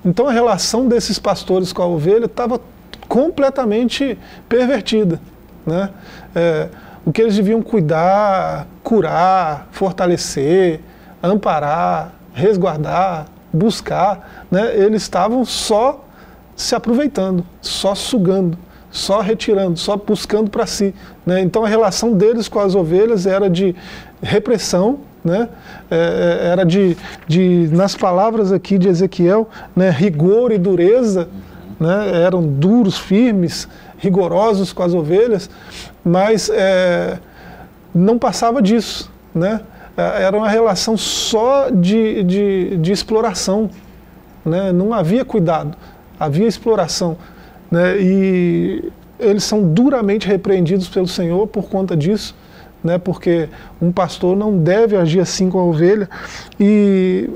Então, 0.05 0.29
a 0.29 0.33
relação 0.33 0.87
desses 0.87 1.19
pastores 1.19 1.73
com 1.73 1.83
a 1.83 1.87
ovelha 1.87 2.27
estava 2.27 2.61
completamente 3.09 4.19
pervertida. 4.49 5.21
Né? 5.67 5.91
É, 6.35 6.69
o 7.05 7.13
que 7.13 7.23
eles 7.23 7.37
deviam 7.37 7.63
cuidar, 7.63 8.67
curar, 8.83 9.69
fortalecer, 9.71 10.81
amparar, 11.23 12.13
resguardar, 12.33 13.27
buscar, 13.53 14.47
né, 14.51 14.77
eles 14.77 15.03
estavam 15.03 15.45
só 15.45 16.05
se 16.57 16.75
aproveitando, 16.75 17.45
só 17.61 17.95
sugando, 17.95 18.59
só 18.91 19.21
retirando, 19.21 19.79
só 19.79 19.97
buscando 19.97 20.51
para 20.51 20.67
si. 20.67 20.95
Né? 21.25 21.41
Então 21.41 21.65
a 21.65 21.69
relação 21.69 22.13
deles 22.13 22.49
com 22.49 22.59
as 22.59 22.75
ovelhas 22.75 23.27
era 23.27 23.49
de 23.49 23.75
repressão, 24.23 25.01
né? 25.25 25.49
É, 25.91 25.97
é 26.43 26.47
era 26.49 26.65
de, 26.65 26.97
de, 27.27 27.69
nas 27.73 27.97
palavras 27.97 28.53
aqui 28.53 28.77
de 28.79 28.89
Ezequiel, 28.89 29.49
né, 29.75 29.91
rigor 29.91 30.53
e 30.53 30.59
dureza, 30.59 31.29
né? 31.81 32.23
eram 32.23 32.43
duros, 32.43 32.99
firmes, 32.99 33.69
rigorosos 33.99 34.73
com 34.73 34.83
as 34.83 34.95
ovelhas, 34.95 35.49
mas 36.05 36.51
é, 36.51 37.19
não 37.95 38.19
passava 38.19 38.61
disso, 38.61 39.11
né? 39.35 39.61
É, 39.97 40.25
era 40.25 40.37
uma 40.37 40.49
relação 40.49 40.97
só 40.97 41.71
de, 41.71 42.23
de, 42.25 42.77
de 42.79 42.93
exploração, 42.93 43.71
né? 44.45 44.73
não 44.73 44.93
havia 44.93 45.25
cuidado, 45.25 45.77
havia 46.19 46.47
exploração. 46.47 47.17
Né? 47.71 47.97
E 48.01 48.93
eles 49.19 49.45
são 49.45 49.63
duramente 49.63 50.27
repreendidos 50.27 50.89
pelo 50.89 51.07
Senhor 51.07 51.47
por 51.47 51.65
conta 51.69 51.97
disso, 51.97 52.35
né? 52.85 52.99
porque 52.99 53.49
um 53.81 53.91
pastor 53.91 54.37
não 54.37 54.59
deve 54.59 54.97
agir 54.97 55.21
assim 55.21 55.49
com 55.49 55.59
a 55.59 55.65
ovelha, 55.65 56.09
e 56.61 57.29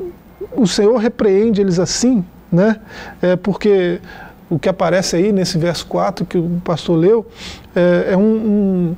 o 0.54 0.66
Senhor 0.66 0.96
repreende 0.98 1.60
eles 1.60 1.78
assim, 1.78 2.24
né? 2.52 2.76
é 3.22 3.34
porque 3.34 4.00
o 4.50 4.58
que 4.58 4.68
aparece 4.68 5.16
aí 5.16 5.32
nesse 5.32 5.58
verso 5.58 5.86
4 5.86 6.24
que 6.24 6.38
o 6.38 6.60
pastor 6.64 6.96
leu 6.96 7.26
é, 7.74 8.12
é 8.12 8.16
um, 8.16 8.22
um, 8.22 8.96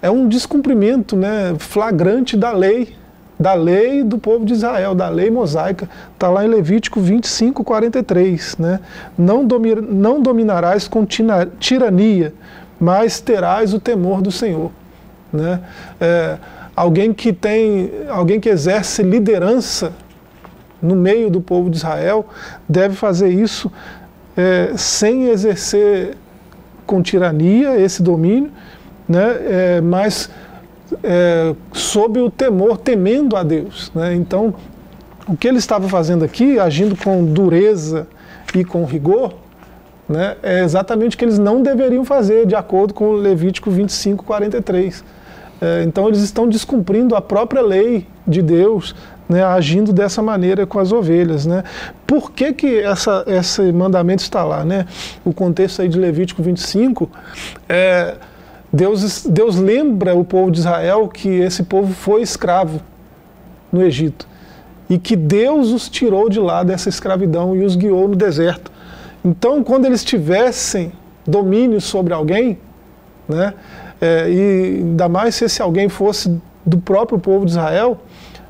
é 0.00 0.10
um 0.10 0.28
descumprimento 0.28 1.16
né, 1.16 1.54
flagrante 1.58 2.36
da 2.36 2.52
lei, 2.52 2.94
da 3.38 3.52
lei 3.52 4.02
do 4.02 4.18
povo 4.18 4.44
de 4.44 4.54
Israel, 4.54 4.94
da 4.94 5.08
lei 5.08 5.30
mosaica. 5.30 5.88
Está 6.14 6.30
lá 6.30 6.44
em 6.44 6.48
Levítico 6.48 7.00
25, 7.00 7.62
43. 7.62 8.56
Né? 8.56 8.80
Não, 9.16 9.44
domir, 9.44 9.82
não 9.82 10.22
dominarás 10.22 10.88
com 10.88 11.04
tirania, 11.04 12.32
mas 12.80 13.20
terás 13.20 13.74
o 13.74 13.80
temor 13.80 14.22
do 14.22 14.32
Senhor. 14.32 14.70
Né? 15.36 15.60
É, 16.00 16.38
alguém 16.74 17.12
que 17.12 17.32
tem, 17.32 17.90
alguém 18.08 18.40
que 18.40 18.48
exerce 18.48 19.02
liderança 19.02 19.92
no 20.80 20.94
meio 20.94 21.30
do 21.30 21.40
povo 21.40 21.70
de 21.70 21.76
Israel 21.76 22.26
deve 22.68 22.94
fazer 22.94 23.28
isso 23.28 23.70
é, 24.36 24.72
sem 24.76 25.28
exercer 25.28 26.16
com 26.86 27.02
tirania 27.02 27.78
esse 27.80 28.02
domínio, 28.02 28.50
né, 29.08 29.36
é, 29.40 29.80
mas 29.80 30.30
é, 31.02 31.54
sob 31.72 32.20
o 32.20 32.30
temor, 32.30 32.78
temendo 32.78 33.36
a 33.36 33.42
Deus. 33.42 33.90
Né? 33.94 34.14
Então, 34.14 34.54
o 35.26 35.36
que 35.36 35.48
ele 35.48 35.58
estava 35.58 35.88
fazendo 35.88 36.24
aqui, 36.24 36.58
agindo 36.58 36.94
com 36.96 37.24
dureza 37.24 38.06
e 38.54 38.64
com 38.64 38.84
rigor, 38.84 39.34
né, 40.08 40.36
é 40.42 40.62
exatamente 40.62 41.16
o 41.16 41.18
que 41.18 41.24
eles 41.24 41.38
não 41.38 41.62
deveriam 41.62 42.04
fazer, 42.04 42.46
de 42.46 42.54
acordo 42.54 42.94
com 42.94 43.10
Levítico 43.12 43.70
25, 43.70 44.24
43. 44.24 45.02
É, 45.60 45.82
então, 45.84 46.08
eles 46.08 46.20
estão 46.20 46.48
descumprindo 46.48 47.14
a 47.14 47.20
própria 47.20 47.62
lei 47.62 48.06
de 48.26 48.42
Deus, 48.42 48.94
né, 49.28 49.42
agindo 49.42 49.92
dessa 49.92 50.22
maneira 50.22 50.66
com 50.66 50.78
as 50.78 50.92
ovelhas. 50.92 51.46
Né? 51.46 51.64
Por 52.06 52.30
que, 52.30 52.52
que 52.52 52.78
essa, 52.80 53.24
esse 53.26 53.72
mandamento 53.72 54.22
está 54.22 54.44
lá? 54.44 54.64
Né? 54.64 54.86
O 55.24 55.32
contexto 55.32 55.82
aí 55.82 55.88
de 55.88 55.98
Levítico 55.98 56.42
25, 56.42 57.10
é, 57.68 58.16
Deus, 58.72 59.24
Deus 59.26 59.56
lembra 59.56 60.14
o 60.14 60.24
povo 60.24 60.50
de 60.50 60.58
Israel 60.58 61.08
que 61.08 61.28
esse 61.28 61.62
povo 61.62 61.92
foi 61.92 62.22
escravo 62.22 62.80
no 63.72 63.82
Egito 63.82 64.28
e 64.88 64.98
que 64.98 65.16
Deus 65.16 65.72
os 65.72 65.88
tirou 65.88 66.28
de 66.28 66.38
lá 66.38 66.62
dessa 66.62 66.88
escravidão 66.88 67.56
e 67.56 67.64
os 67.64 67.74
guiou 67.74 68.08
no 68.08 68.14
deserto. 68.14 68.70
Então, 69.24 69.64
quando 69.64 69.86
eles 69.86 70.04
tivessem 70.04 70.92
domínio 71.26 71.80
sobre 71.80 72.14
alguém, 72.14 72.58
né, 73.28 73.52
é, 74.00 74.30
e 74.30 74.76
ainda 74.78 75.08
mais 75.08 75.34
se 75.34 75.44
esse 75.44 75.62
alguém 75.62 75.88
fosse 75.88 76.40
do 76.64 76.78
próprio 76.78 77.18
povo 77.18 77.44
de 77.44 77.52
Israel, 77.52 77.98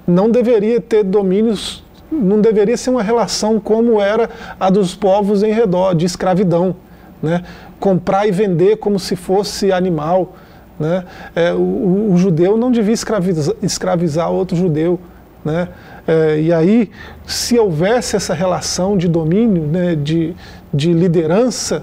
não 0.07 0.31
deveria 0.31 0.81
ter 0.81 1.03
domínios, 1.03 1.85
não 2.11 2.41
deveria 2.41 2.77
ser 2.77 2.91
uma 2.91 3.03
relação 3.03 3.59
como 3.61 4.01
era 4.01 4.31
a 4.59 4.71
dos 4.71 4.95
povos 4.95 5.43
em 5.43 5.53
redor, 5.53 5.95
de 5.95 6.07
escravidão. 6.07 6.77
Né? 7.23 7.43
Comprar 7.81 8.27
e 8.27 8.31
vender 8.31 8.77
como 8.77 8.99
se 8.99 9.17
fosse 9.17 9.73
animal. 9.73 10.35
Né? 10.79 11.05
É, 11.35 11.53
o, 11.53 12.13
o, 12.13 12.17
judeu 12.17 12.57
não 12.57 12.71
devia 12.71 12.95
escravizar, 12.95 13.55
escravizar 13.63 14.31
outro 14.31 14.57
judeu. 14.57 15.01
Né? 15.45 15.69
É, 16.07 16.41
e 16.41 16.53
aí, 16.53 16.91
se 17.27 17.59
houvesse 17.59 18.17
essa 18.17 18.35
relação 18.35 18.97
de 18.97 19.09
domínio, 19.09 19.63
né, 19.63 19.95
de, 19.95 20.35
de 20.73 20.93
liderança, 20.93 21.83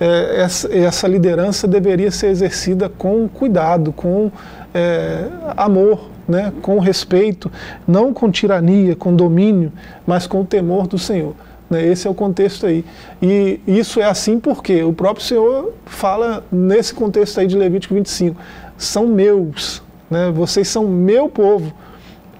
é, 0.00 0.40
essa, 0.40 0.74
essa, 0.74 1.06
liderança 1.06 1.68
deveria 1.68 2.10
ser 2.10 2.28
exercida 2.28 2.88
com 2.88 3.28
cuidado, 3.28 3.92
com 3.92 4.32
é, 4.72 5.26
amor, 5.54 6.08
né, 6.26 6.52
com 6.62 6.78
respeito, 6.78 7.52
não 7.86 8.14
com 8.14 8.30
tirania, 8.30 8.96
com 8.96 9.14
domínio, 9.14 9.70
mas 10.06 10.26
com 10.26 10.40
o 10.40 10.44
temor 10.44 10.86
do 10.86 10.98
Senhor. 10.98 11.34
Né, 11.68 11.86
esse 11.86 12.06
é 12.06 12.10
o 12.10 12.14
contexto 12.14 12.64
aí. 12.66 12.84
E 13.20 13.60
isso 13.66 14.00
é 14.00 14.04
assim 14.04 14.40
porque 14.40 14.82
o 14.82 14.92
próprio 14.92 15.24
Senhor 15.24 15.74
fala 15.84 16.44
nesse 16.50 16.94
contexto 16.94 17.38
aí 17.38 17.46
de 17.46 17.56
Levítico 17.56 17.94
25: 17.94 18.40
são 18.78 19.06
meus, 19.06 19.82
né, 20.10 20.30
vocês 20.30 20.66
são 20.66 20.88
meu 20.88 21.28
povo. 21.28 21.72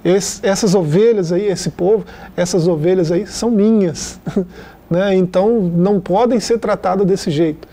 Esse, 0.03 0.45
essas 0.47 0.75
ovelhas 0.75 1.31
aí, 1.31 1.45
esse 1.47 1.69
povo, 1.69 2.07
essas 2.35 2.67
ovelhas 2.67 3.13
aí 3.13 3.27
são 3.27 3.51
minhas. 3.51 4.19
né, 4.91 5.15
então 5.15 5.61
não 5.61 6.01
podem 6.01 6.41
ser 6.41 6.59
tratadas 6.59 7.07
desse 7.07 7.31
jeito. 7.31 7.69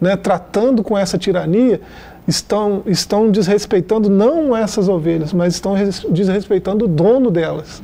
Né, 0.00 0.16
tratando 0.16 0.82
com 0.82 0.96
essa 0.96 1.18
tirania, 1.18 1.78
estão, 2.26 2.82
estão 2.86 3.30
desrespeitando 3.30 4.08
não 4.08 4.56
essas 4.56 4.88
ovelhas, 4.88 5.32
mas 5.32 5.54
estão 5.54 5.74
desrespeitando 6.10 6.86
o 6.86 6.88
dono 6.88 7.30
delas. 7.30 7.82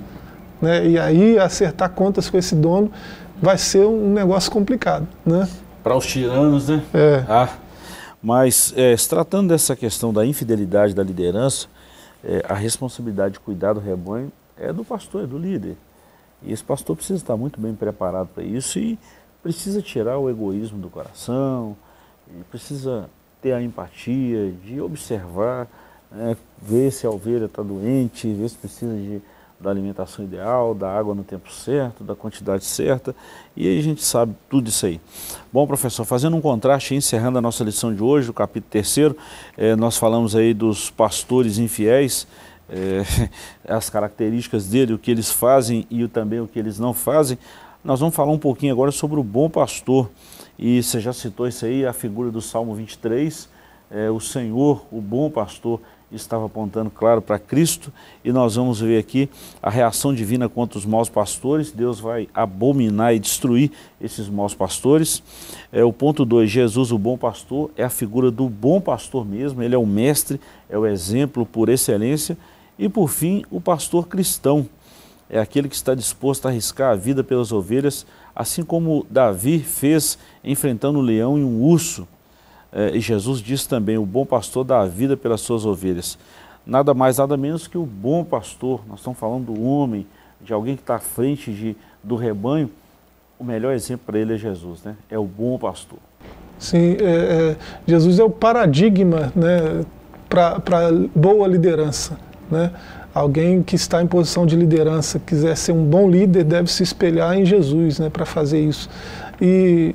Né? 0.63 0.87
E 0.87 0.99
aí 0.99 1.39
acertar 1.39 1.91
contas 1.91 2.31
com 2.31 2.39
esse 2.39 2.55
dono 2.55 2.91
vai 3.41 3.59
ser 3.59 3.85
um 3.87 4.13
negócio 4.15 4.51
complicado. 4.51 5.07
Né? 5.27 5.47
Para 5.83 5.97
os 5.97 6.07
tiranos, 6.07 6.69
né? 6.69 6.83
É. 6.95 7.25
Ah, 7.29 7.49
mas 8.23 8.73
é, 8.77 8.97
se 8.97 9.09
tratando 9.09 9.49
dessa 9.49 9.77
questão 9.77 10.13
da 10.13 10.25
infidelidade 10.25 10.95
da 10.95 11.03
liderança, 11.03 11.67
é, 12.25 12.43
a 12.49 12.55
responsabilidade 12.55 13.35
de 13.35 13.41
cuidar 13.41 13.75
do 13.75 13.81
rebanho 13.81 14.33
é 14.59 14.73
do 14.73 14.85
pastor, 14.85 15.25
é 15.25 15.27
do 15.27 15.39
líder. 15.39 15.77
E 16.43 16.53
esse 16.53 16.63
pastor 16.63 16.97
precisa 16.97 17.19
estar 17.19 17.37
muito 17.37 17.61
bem 17.61 17.75
preparado 17.75 18.29
para 18.29 18.45
isso 18.45 18.79
e 18.79 18.99
precisa 19.43 19.81
tirar 19.81 20.19
o 20.19 20.29
egoísmo 20.29 20.79
do 20.79 20.91
coração, 20.91 21.77
precisa 22.51 23.09
ter 23.41 23.53
a 23.53 23.63
empatia, 23.63 24.53
de 24.65 24.81
observar 24.81 25.69
né, 26.11 26.37
ver 26.61 26.91
se 26.91 27.07
a 27.07 27.11
ovelha 27.11 27.47
está 27.47 27.63
doente, 27.63 28.33
ver 28.33 28.49
se 28.49 28.57
precisa 28.57 28.95
de, 28.95 29.21
da 29.61 29.71
alimentação 29.71 30.25
ideal, 30.25 30.75
da 30.75 30.91
água 30.91 31.15
no 31.15 31.25
tempo 31.25 31.53
certo, 31.53 32.05
da 32.05 32.15
quantidade 32.15 32.65
certa, 32.65 33.15
e 33.57 33.67
aí 33.67 33.79
a 33.79 33.83
gente 33.83 34.03
sabe 34.03 34.35
tudo 34.49 34.69
isso 34.69 34.87
aí. 34.87 35.01
Bom, 35.53 35.67
professor, 35.67 36.05
fazendo 36.05 36.37
um 36.37 36.41
contraste, 36.41 36.95
encerrando 36.95 37.39
a 37.39 37.41
nossa 37.41 37.65
lição 37.65 37.95
de 37.95 38.03
hoje, 38.03 38.31
o 38.31 38.35
capítulo 38.35 38.71
terceiro, 38.71 39.17
eh, 39.57 39.77
nós 39.77 39.97
falamos 39.97 40.35
aí 40.35 40.53
dos 40.53 40.91
pastores 40.91 41.59
infiéis, 41.59 42.27
eh, 42.69 43.03
as 43.67 43.91
características 43.91 44.67
dele, 44.67 44.93
o 44.95 44.99
que 44.99 45.11
eles 45.11 45.31
fazem 45.31 45.87
e 45.91 46.07
também 46.09 46.41
o 46.41 46.47
que 46.47 46.59
eles 46.59 46.79
não 46.79 46.93
fazem. 46.93 47.39
Nós 47.85 48.01
vamos 48.01 48.15
falar 48.15 48.33
um 48.33 48.39
pouquinho 48.39 48.73
agora 48.73 48.91
sobre 48.91 49.19
o 49.21 49.23
bom 49.23 49.49
pastor, 49.49 50.11
e 50.59 50.83
você 50.83 51.01
já 51.01 51.13
citou 51.13 51.47
isso 51.47 51.65
aí, 51.65 51.87
a 51.87 51.93
figura 51.93 52.31
do 52.31 52.41
Salmo 52.41 52.75
23, 52.75 53.49
eh, 53.91 54.11
o 54.11 54.19
Senhor, 54.19 54.85
o 54.91 55.01
bom 55.01 55.31
pastor, 55.31 55.81
estava 56.11 56.47
apontando, 56.47 56.91
claro, 56.91 57.21
para 57.21 57.39
Cristo, 57.39 57.93
e 58.25 58.33
nós 58.33 58.55
vamos 58.55 58.81
ver 58.81 58.99
aqui 58.99 59.29
a 59.63 59.69
reação 59.69 60.15
divina 60.15 60.49
contra 60.49 60.79
os 60.79 60.87
maus 60.87 61.09
pastores. 61.09 61.73
Deus 61.73 61.99
vai 61.99 62.29
abominar 62.33 63.15
e 63.15 63.19
destruir 63.19 63.71
esses 64.01 64.29
maus 64.29 64.55
pastores. 64.55 65.23
É, 65.73 65.83
o 65.85 65.93
ponto 65.93 66.25
2, 66.25 66.49
Jesus, 66.49 66.93
o 66.93 66.99
bom 66.99 67.19
pastor, 67.19 67.71
é 67.77 67.83
a 67.83 67.91
figura 67.91 68.31
do 68.31 68.49
bom 68.49 68.81
pastor 68.81 69.27
mesmo, 69.27 69.63
ele 69.63 69.75
é 69.75 69.79
o 69.79 69.87
mestre, 69.87 70.41
é 70.69 70.79
o 70.79 70.87
exemplo 70.87 71.45
por 71.45 71.69
excelência. 71.69 72.37
E 72.79 72.89
por 72.89 73.09
fim, 73.09 73.45
o 73.51 73.61
pastor 73.61 74.07
cristão, 74.07 74.69
é 75.29 75.39
aquele 75.39 75.69
que 75.69 75.75
está 75.75 75.95
disposto 75.95 76.47
a 76.47 76.51
arriscar 76.51 76.93
a 76.93 76.97
vida 76.97 77.25
pelas 77.25 77.51
ovelhas, 77.51 78.07
assim 78.35 78.63
como 78.63 79.07
Davi 79.11 79.59
fez 79.59 80.19
enfrentando 80.45 80.99
um 80.99 81.03
leão 81.03 81.39
e 81.39 81.43
um 81.43 81.63
urso 81.63 82.07
é, 82.77 82.95
e 82.95 83.01
Jesus 83.01 83.41
disse 83.41 83.67
também, 83.67 83.97
o 83.97 84.05
bom 84.05 84.27
pastor 84.27 84.63
dá 84.63 84.83
a 84.83 84.87
vida 84.87 85.17
pelas 85.17 85.41
suas 85.41 85.65
ovelhas. 85.65 86.19
Nada 86.67 86.93
mais, 86.93 87.17
nada 87.17 87.35
menos 87.35 87.67
que 87.67 87.79
o 87.79 87.87
bom 87.87 88.23
pastor. 88.23 88.83
Nós 88.87 88.99
estamos 88.99 89.19
falando 89.19 89.47
do 89.47 89.63
homem, 89.63 90.07
de 90.43 90.53
alguém 90.53 90.77
que 90.77 90.83
está 90.83 90.97
à 90.97 90.99
frente 90.99 91.51
de, 91.51 91.75
do 92.05 92.17
rebanho. 92.17 92.71
O 93.39 93.45
melhor 93.45 93.73
exemplo 93.73 94.05
para 94.07 94.19
ele 94.19 94.35
é 94.35 94.37
Jesus, 94.37 94.83
né? 94.83 94.95
É 95.11 95.19
o 95.19 95.25
bom 95.25 95.59
pastor. 95.59 95.99
Sim, 96.59 96.97
é, 97.01 97.55
é, 97.55 97.57
Jesus 97.87 98.19
é 98.19 98.25
o 98.25 98.31
paradigma 98.31 99.33
né, 99.35 99.83
para 100.29 100.91
boa 101.15 101.49
liderança. 101.49 102.19
Né? 102.51 102.71
Alguém 103.15 103.63
que 103.63 103.77
está 103.77 104.03
em 104.03 104.07
posição 104.07 104.45
de 104.45 104.55
liderança, 104.55 105.19
quiser 105.19 105.57
ser 105.57 105.73
um 105.73 105.85
bom 105.85 106.09
líder, 106.09 106.45
deve 106.45 106.71
se 106.71 106.83
espelhar 106.83 107.37
em 107.37 107.45
Jesus 107.45 107.99
né, 107.99 108.11
para 108.11 108.27
fazer 108.27 108.61
isso. 108.61 108.89
E 109.41 109.95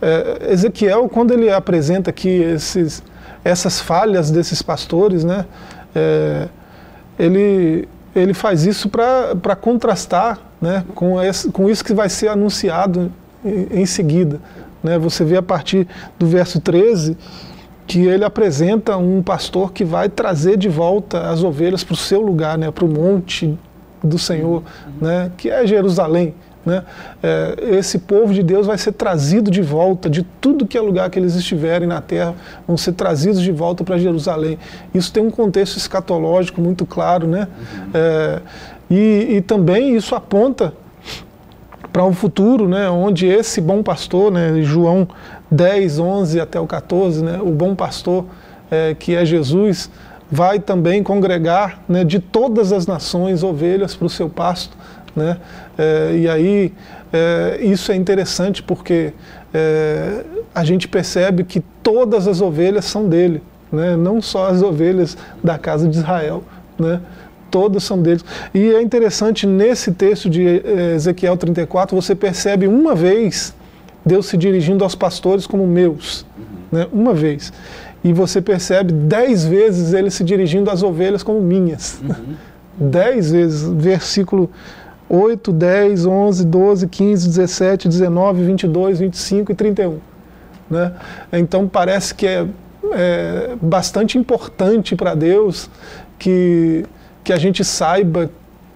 é, 0.00 0.52
Ezequiel, 0.52 1.08
quando 1.08 1.32
ele 1.32 1.50
apresenta 1.50 2.10
aqui 2.10 2.28
esses, 2.28 3.02
essas 3.44 3.80
falhas 3.80 4.30
desses 4.30 4.62
pastores, 4.62 5.22
né, 5.24 5.44
é, 5.94 6.48
ele, 7.18 7.88
ele 8.14 8.34
faz 8.34 8.64
isso 8.64 8.88
para 8.88 9.56
contrastar 9.56 10.38
né, 10.60 10.84
com, 10.94 11.20
esse, 11.22 11.50
com 11.50 11.68
isso 11.68 11.84
que 11.84 11.92
vai 11.92 12.08
ser 12.08 12.28
anunciado 12.28 13.12
em, 13.44 13.82
em 13.82 13.86
seguida. 13.86 14.40
Né, 14.82 14.98
você 14.98 15.24
vê 15.24 15.36
a 15.36 15.42
partir 15.42 15.86
do 16.18 16.26
verso 16.26 16.60
13 16.60 17.16
que 17.86 18.04
ele 18.04 18.24
apresenta 18.24 18.96
um 18.96 19.22
pastor 19.22 19.72
que 19.72 19.84
vai 19.84 20.08
trazer 20.08 20.56
de 20.56 20.68
volta 20.68 21.30
as 21.30 21.42
ovelhas 21.42 21.84
para 21.84 21.94
o 21.94 21.96
seu 21.96 22.20
lugar, 22.20 22.58
né, 22.58 22.70
para 22.70 22.84
o 22.84 22.88
monte 22.88 23.56
do 24.02 24.18
Senhor, 24.18 24.62
né, 25.00 25.30
que 25.36 25.48
é 25.48 25.66
Jerusalém. 25.66 26.34
Né? 26.64 26.82
É, 27.22 27.54
esse 27.78 28.00
povo 28.00 28.34
de 28.34 28.42
Deus 28.42 28.66
vai 28.66 28.76
ser 28.76 28.90
trazido 28.90 29.52
de 29.52 29.62
volta 29.62 30.10
de 30.10 30.24
tudo 30.40 30.66
que 30.66 30.76
é 30.76 30.80
lugar 30.80 31.08
que 31.10 31.16
eles 31.16 31.36
estiverem 31.36 31.86
na 31.86 32.00
terra, 32.00 32.34
vão 32.66 32.76
ser 32.76 32.92
trazidos 32.92 33.40
de 33.40 33.52
volta 33.52 33.84
para 33.84 33.96
Jerusalém. 33.98 34.58
Isso 34.92 35.12
tem 35.12 35.22
um 35.22 35.30
contexto 35.30 35.76
escatológico 35.76 36.60
muito 36.60 36.84
claro, 36.84 37.28
né? 37.28 37.46
Uhum. 37.56 37.90
É, 37.94 38.40
e, 38.90 39.36
e 39.36 39.40
também 39.42 39.94
isso 39.96 40.12
aponta 40.16 40.72
para 41.96 42.04
um 42.04 42.12
futuro, 42.12 42.68
né, 42.68 42.90
onde 42.90 43.26
esse 43.26 43.58
bom 43.58 43.82
pastor, 43.82 44.30
né, 44.30 44.60
João 44.60 45.08
10, 45.50 45.98
11 45.98 46.38
até 46.38 46.60
o 46.60 46.66
14, 46.66 47.24
né, 47.24 47.40
o 47.40 47.50
bom 47.52 47.74
pastor 47.74 48.26
é, 48.70 48.94
que 48.94 49.14
é 49.14 49.24
Jesus, 49.24 49.90
vai 50.30 50.58
também 50.60 51.02
congregar 51.02 51.82
né, 51.88 52.04
de 52.04 52.18
todas 52.18 52.70
as 52.70 52.86
nações 52.86 53.42
ovelhas 53.42 53.94
para 53.94 54.04
o 54.04 54.10
seu 54.10 54.28
pasto. 54.28 54.76
Né? 55.16 55.38
É, 55.78 56.14
e 56.18 56.28
aí 56.28 56.74
é, 57.10 57.60
isso 57.62 57.90
é 57.90 57.96
interessante 57.96 58.62
porque 58.62 59.14
é, 59.54 60.22
a 60.54 60.64
gente 60.64 60.86
percebe 60.88 61.44
que 61.44 61.60
todas 61.82 62.28
as 62.28 62.42
ovelhas 62.42 62.84
são 62.84 63.08
dele, 63.08 63.42
né? 63.72 63.96
não 63.96 64.20
só 64.20 64.48
as 64.48 64.60
ovelhas 64.60 65.16
da 65.42 65.56
casa 65.56 65.88
de 65.88 65.96
Israel. 65.96 66.44
Né? 66.78 67.00
Todas 67.56 67.84
são 67.84 68.02
deles. 68.02 68.22
E 68.52 68.74
é 68.74 68.82
interessante 68.82 69.46
nesse 69.46 69.90
texto 69.92 70.28
de 70.28 70.46
é, 70.46 70.94
Ezequiel 70.94 71.38
34, 71.38 71.96
você 71.96 72.14
percebe 72.14 72.66
uma 72.66 72.94
vez 72.94 73.54
Deus 74.04 74.26
se 74.26 74.36
dirigindo 74.36 74.84
aos 74.84 74.94
pastores 74.94 75.46
como 75.46 75.66
meus, 75.66 76.26
né? 76.70 76.86
uma 76.92 77.14
vez. 77.14 77.50
E 78.04 78.12
você 78.12 78.42
percebe 78.42 78.92
dez 78.92 79.46
vezes 79.46 79.94
ele 79.94 80.10
se 80.10 80.22
dirigindo 80.22 80.70
às 80.70 80.82
ovelhas 80.82 81.22
como 81.22 81.40
minhas. 81.40 81.98
Uhum. 82.02 82.34
Dez 82.90 83.30
vezes, 83.30 83.66
versículo 83.70 84.50
8, 85.08 85.50
10, 85.50 86.04
11, 86.04 86.44
12, 86.44 86.86
15, 86.88 87.26
17, 87.26 87.88
19, 87.88 88.44
22, 88.44 88.98
25 88.98 89.50
e 89.50 89.54
31. 89.54 89.98
Né? 90.68 90.92
Então 91.32 91.66
parece 91.66 92.14
que 92.14 92.26
é, 92.26 92.46
é 92.92 93.56
bastante 93.62 94.18
importante 94.18 94.94
para 94.94 95.14
Deus 95.14 95.70
que, 96.18 96.84
que 97.26 97.32
a 97.32 97.38
gente 97.38 97.64
saiba 97.64 98.30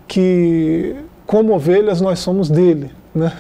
que, 0.09 0.97
como 1.25 1.55
ovelhas, 1.55 2.01
nós 2.01 2.19
somos 2.19 2.51
dele. 2.51 2.91
Né? 3.15 3.33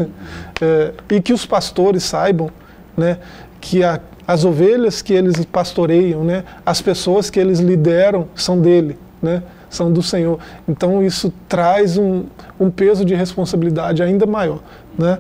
É, 0.63 0.93
e 1.11 1.21
que 1.21 1.33
os 1.33 1.45
pastores 1.47 2.05
saibam 2.05 2.51
né, 2.97 3.19
que 3.61 3.83
a, 3.83 3.99
as 4.25 4.45
ovelhas 4.45 5.01
que 5.03 5.13
eles 5.13 5.45
pastoreiam, 5.47 6.23
né, 6.23 6.45
as 6.65 6.81
pessoas 6.81 7.29
que 7.29 7.41
eles 7.41 7.59
lideram 7.59 8.29
são 8.37 8.61
dele. 8.61 8.99
Né? 9.21 9.43
são 9.69 9.93
do 9.93 10.03
Senhor. 10.03 10.39
Então 10.69 11.03
isso 11.03 11.33
traz 11.49 11.97
um, 11.97 12.25
um 12.59 12.71
peso 12.71 13.05
de 13.05 13.15
responsabilidade 13.15 14.03
ainda 14.03 14.27
maior. 14.27 14.61
Né? 14.99 15.19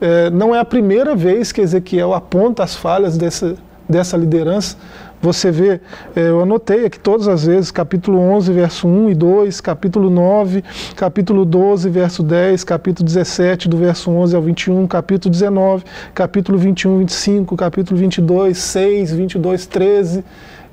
É, 0.00 0.30
não 0.30 0.54
é 0.54 0.60
a 0.60 0.64
primeira 0.64 1.16
vez 1.16 1.50
que 1.50 1.60
Ezequiel 1.60 2.12
aponta 2.12 2.62
as 2.62 2.76
falhas 2.76 3.16
dessa, 3.16 3.56
dessa 3.88 4.16
liderança. 4.16 4.76
Você 5.22 5.52
vê, 5.52 5.80
é, 6.16 6.30
eu 6.30 6.40
anotei 6.40 6.84
aqui 6.84 6.98
todas 6.98 7.28
as 7.28 7.46
vezes, 7.46 7.70
capítulo 7.70 8.18
11, 8.18 8.52
verso 8.52 8.88
1 8.88 9.10
e 9.10 9.14
2, 9.14 9.60
capítulo 9.60 10.10
9, 10.10 10.64
capítulo 10.96 11.44
12, 11.44 11.88
verso 11.90 12.24
10, 12.24 12.64
capítulo 12.64 13.06
17, 13.06 13.68
do 13.68 13.76
verso 13.76 14.10
11 14.10 14.34
ao 14.34 14.42
21, 14.42 14.84
capítulo 14.88 15.30
19, 15.30 15.84
capítulo 16.12 16.58
21, 16.58 16.98
25, 16.98 17.56
capítulo 17.56 18.00
22, 18.00 18.58
6, 18.58 19.12
22, 19.12 19.66
13 19.66 20.24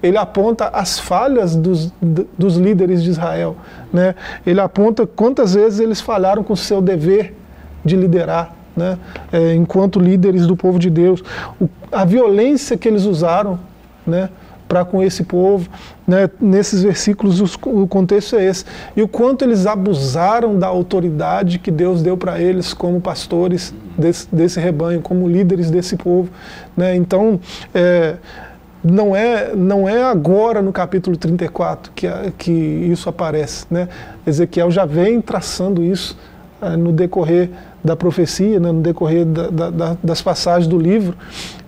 ele 0.02 0.18
aponta 0.18 0.70
as 0.70 0.98
falhas 0.98 1.58
dos, 1.58 1.94
dos 2.02 2.56
líderes 2.56 3.04
de 3.04 3.10
Israel. 3.10 3.58
Né? 3.92 4.16
Ele 4.48 4.62
aponta 4.62 5.06
quantas 5.06 5.54
vezes 5.54 5.82
eles 5.82 6.00
falharam 6.00 6.42
com 6.42 6.54
o 6.54 6.58
seu 6.58 6.82
dever 6.82 7.36
de 7.84 7.98
liderar, 7.98 8.56
né? 8.78 8.98
É, 9.30 9.54
enquanto 9.54 10.00
líderes 10.00 10.48
do 10.48 10.56
povo 10.56 10.80
de 10.80 10.90
Deus. 10.90 11.22
O, 11.60 11.68
a 11.92 12.06
violência 12.06 12.78
que 12.78 12.88
eles 12.88 13.04
usaram 13.04 13.60
né? 14.10 14.30
Para 14.70 14.86
com 14.86 15.02
esse 15.02 15.24
povo. 15.24 15.68
Né? 16.08 16.30
Nesses 16.40 16.84
versículos, 16.84 17.42
os, 17.42 17.56
o 17.66 17.88
contexto 17.88 18.36
é 18.36 18.46
esse. 18.46 18.64
E 18.96 19.02
o 19.02 19.08
quanto 19.08 19.44
eles 19.44 19.66
abusaram 19.66 20.58
da 20.58 20.68
autoridade 20.68 21.58
que 21.58 21.72
Deus 21.72 22.04
deu 22.04 22.16
para 22.16 22.40
eles 22.40 22.74
como 22.74 23.02
pastores 23.02 23.74
desse, 23.98 24.28
desse, 24.34 24.60
rebanho, 24.60 25.02
como 25.02 25.28
líderes 25.28 25.72
desse 25.72 25.98
povo. 25.98 26.30
Né? 26.78 26.96
Então, 26.96 27.40
é, 27.74 28.16
não 28.84 29.16
é, 29.16 29.56
não 29.56 29.90
é 29.90 30.04
agora 30.04 30.62
no 30.62 30.72
capítulo 30.72 31.18
34 31.18 31.92
que, 31.94 32.08
que 32.38 32.52
isso 32.52 33.10
aparece. 33.10 33.66
Né? 33.72 33.90
Ezequiel 34.26 34.70
já 34.70 34.86
vem 34.86 35.20
traçando 35.20 35.84
isso 35.84 36.16
é, 36.62 36.78
no 36.78 36.92
decorrer 36.92 37.50
da 37.84 37.96
profecia, 37.96 38.60
né? 38.60 38.72
no 38.72 38.82
decorrer 38.82 39.26
da, 39.26 39.70
da, 39.70 39.98
das 40.04 40.22
passagens 40.22 40.68
do 40.68 40.78
livro, 40.78 41.16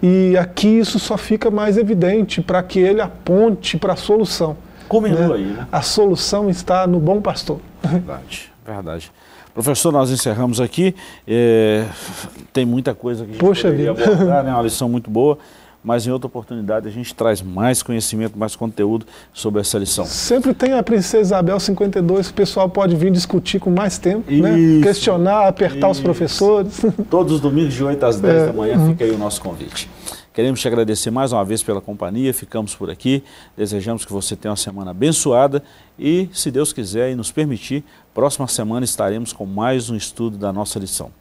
e 0.01 0.35
aqui 0.37 0.67
isso 0.67 0.99
só 0.99 1.17
fica 1.17 1.49
mais 1.49 1.77
evidente 1.77 2.41
para 2.41 2.61
que 2.61 2.79
ele 2.79 3.01
aponte 3.01 3.77
para 3.77 3.93
a 3.93 3.95
solução. 3.95 4.57
Comentou 4.87 5.29
né? 5.29 5.35
aí. 5.35 5.45
Né? 5.45 5.67
A 5.71 5.81
solução 5.81 6.49
está 6.49 6.85
no 6.85 6.99
bom 6.99 7.21
pastor. 7.21 7.59
Verdade, 7.83 8.51
verdade. 8.65 9.11
Professor, 9.53 9.91
nós 9.91 10.11
encerramos 10.11 10.61
aqui. 10.61 10.95
É, 11.27 11.85
tem 12.53 12.65
muita 12.65 12.93
coisa 12.93 13.23
que 13.23 13.31
a 13.31 13.33
gente 13.33 13.41
Poxa 13.41 13.69
vida. 13.69 13.91
abordar, 13.91 14.43
né? 14.43 14.51
uma 14.53 14.61
lição 14.61 14.87
muito 14.87 15.09
boa 15.09 15.37
mas 15.83 16.05
em 16.05 16.11
outra 16.11 16.27
oportunidade 16.27 16.87
a 16.87 16.91
gente 16.91 17.13
traz 17.13 17.41
mais 17.41 17.81
conhecimento, 17.81 18.37
mais 18.37 18.55
conteúdo 18.55 19.05
sobre 19.33 19.61
essa 19.61 19.77
lição. 19.77 20.05
Sempre 20.05 20.53
tem 20.53 20.73
a 20.73 20.83
Princesa 20.83 21.21
Isabel 21.21 21.59
52, 21.59 22.29
o 22.29 22.33
pessoal 22.33 22.69
pode 22.69 22.95
vir 22.95 23.11
discutir 23.11 23.59
com 23.59 23.69
mais 23.69 23.97
tempo, 23.97 24.31
né? 24.31 24.57
isso, 24.57 24.79
né? 24.79 24.83
questionar, 24.83 25.47
apertar 25.47 25.89
isso. 25.89 25.99
os 25.99 25.99
professores. 25.99 26.81
Todos 27.09 27.33
os 27.33 27.39
domingos 27.39 27.73
de 27.73 27.83
8 27.83 28.05
às 28.05 28.19
10 28.19 28.35
é. 28.35 28.45
da 28.47 28.53
manhã 28.53 28.89
fica 28.89 29.03
aí 29.03 29.11
o 29.11 29.17
nosso 29.17 29.41
convite. 29.41 29.89
Queremos 30.33 30.61
te 30.61 30.67
agradecer 30.67 31.11
mais 31.11 31.33
uma 31.33 31.43
vez 31.43 31.61
pela 31.61 31.81
companhia, 31.81 32.33
ficamos 32.33 32.73
por 32.73 32.89
aqui, 32.89 33.21
desejamos 33.57 34.05
que 34.05 34.13
você 34.13 34.33
tenha 34.33 34.51
uma 34.51 34.55
semana 34.55 34.91
abençoada 34.91 35.61
e, 35.99 36.29
se 36.31 36.49
Deus 36.49 36.71
quiser 36.71 37.11
e 37.11 37.15
nos 37.15 37.31
permitir, 37.31 37.83
próxima 38.13 38.47
semana 38.47 38.85
estaremos 38.85 39.33
com 39.33 39.45
mais 39.45 39.89
um 39.89 39.95
estudo 39.95 40.37
da 40.37 40.53
nossa 40.53 40.79
lição. 40.79 41.11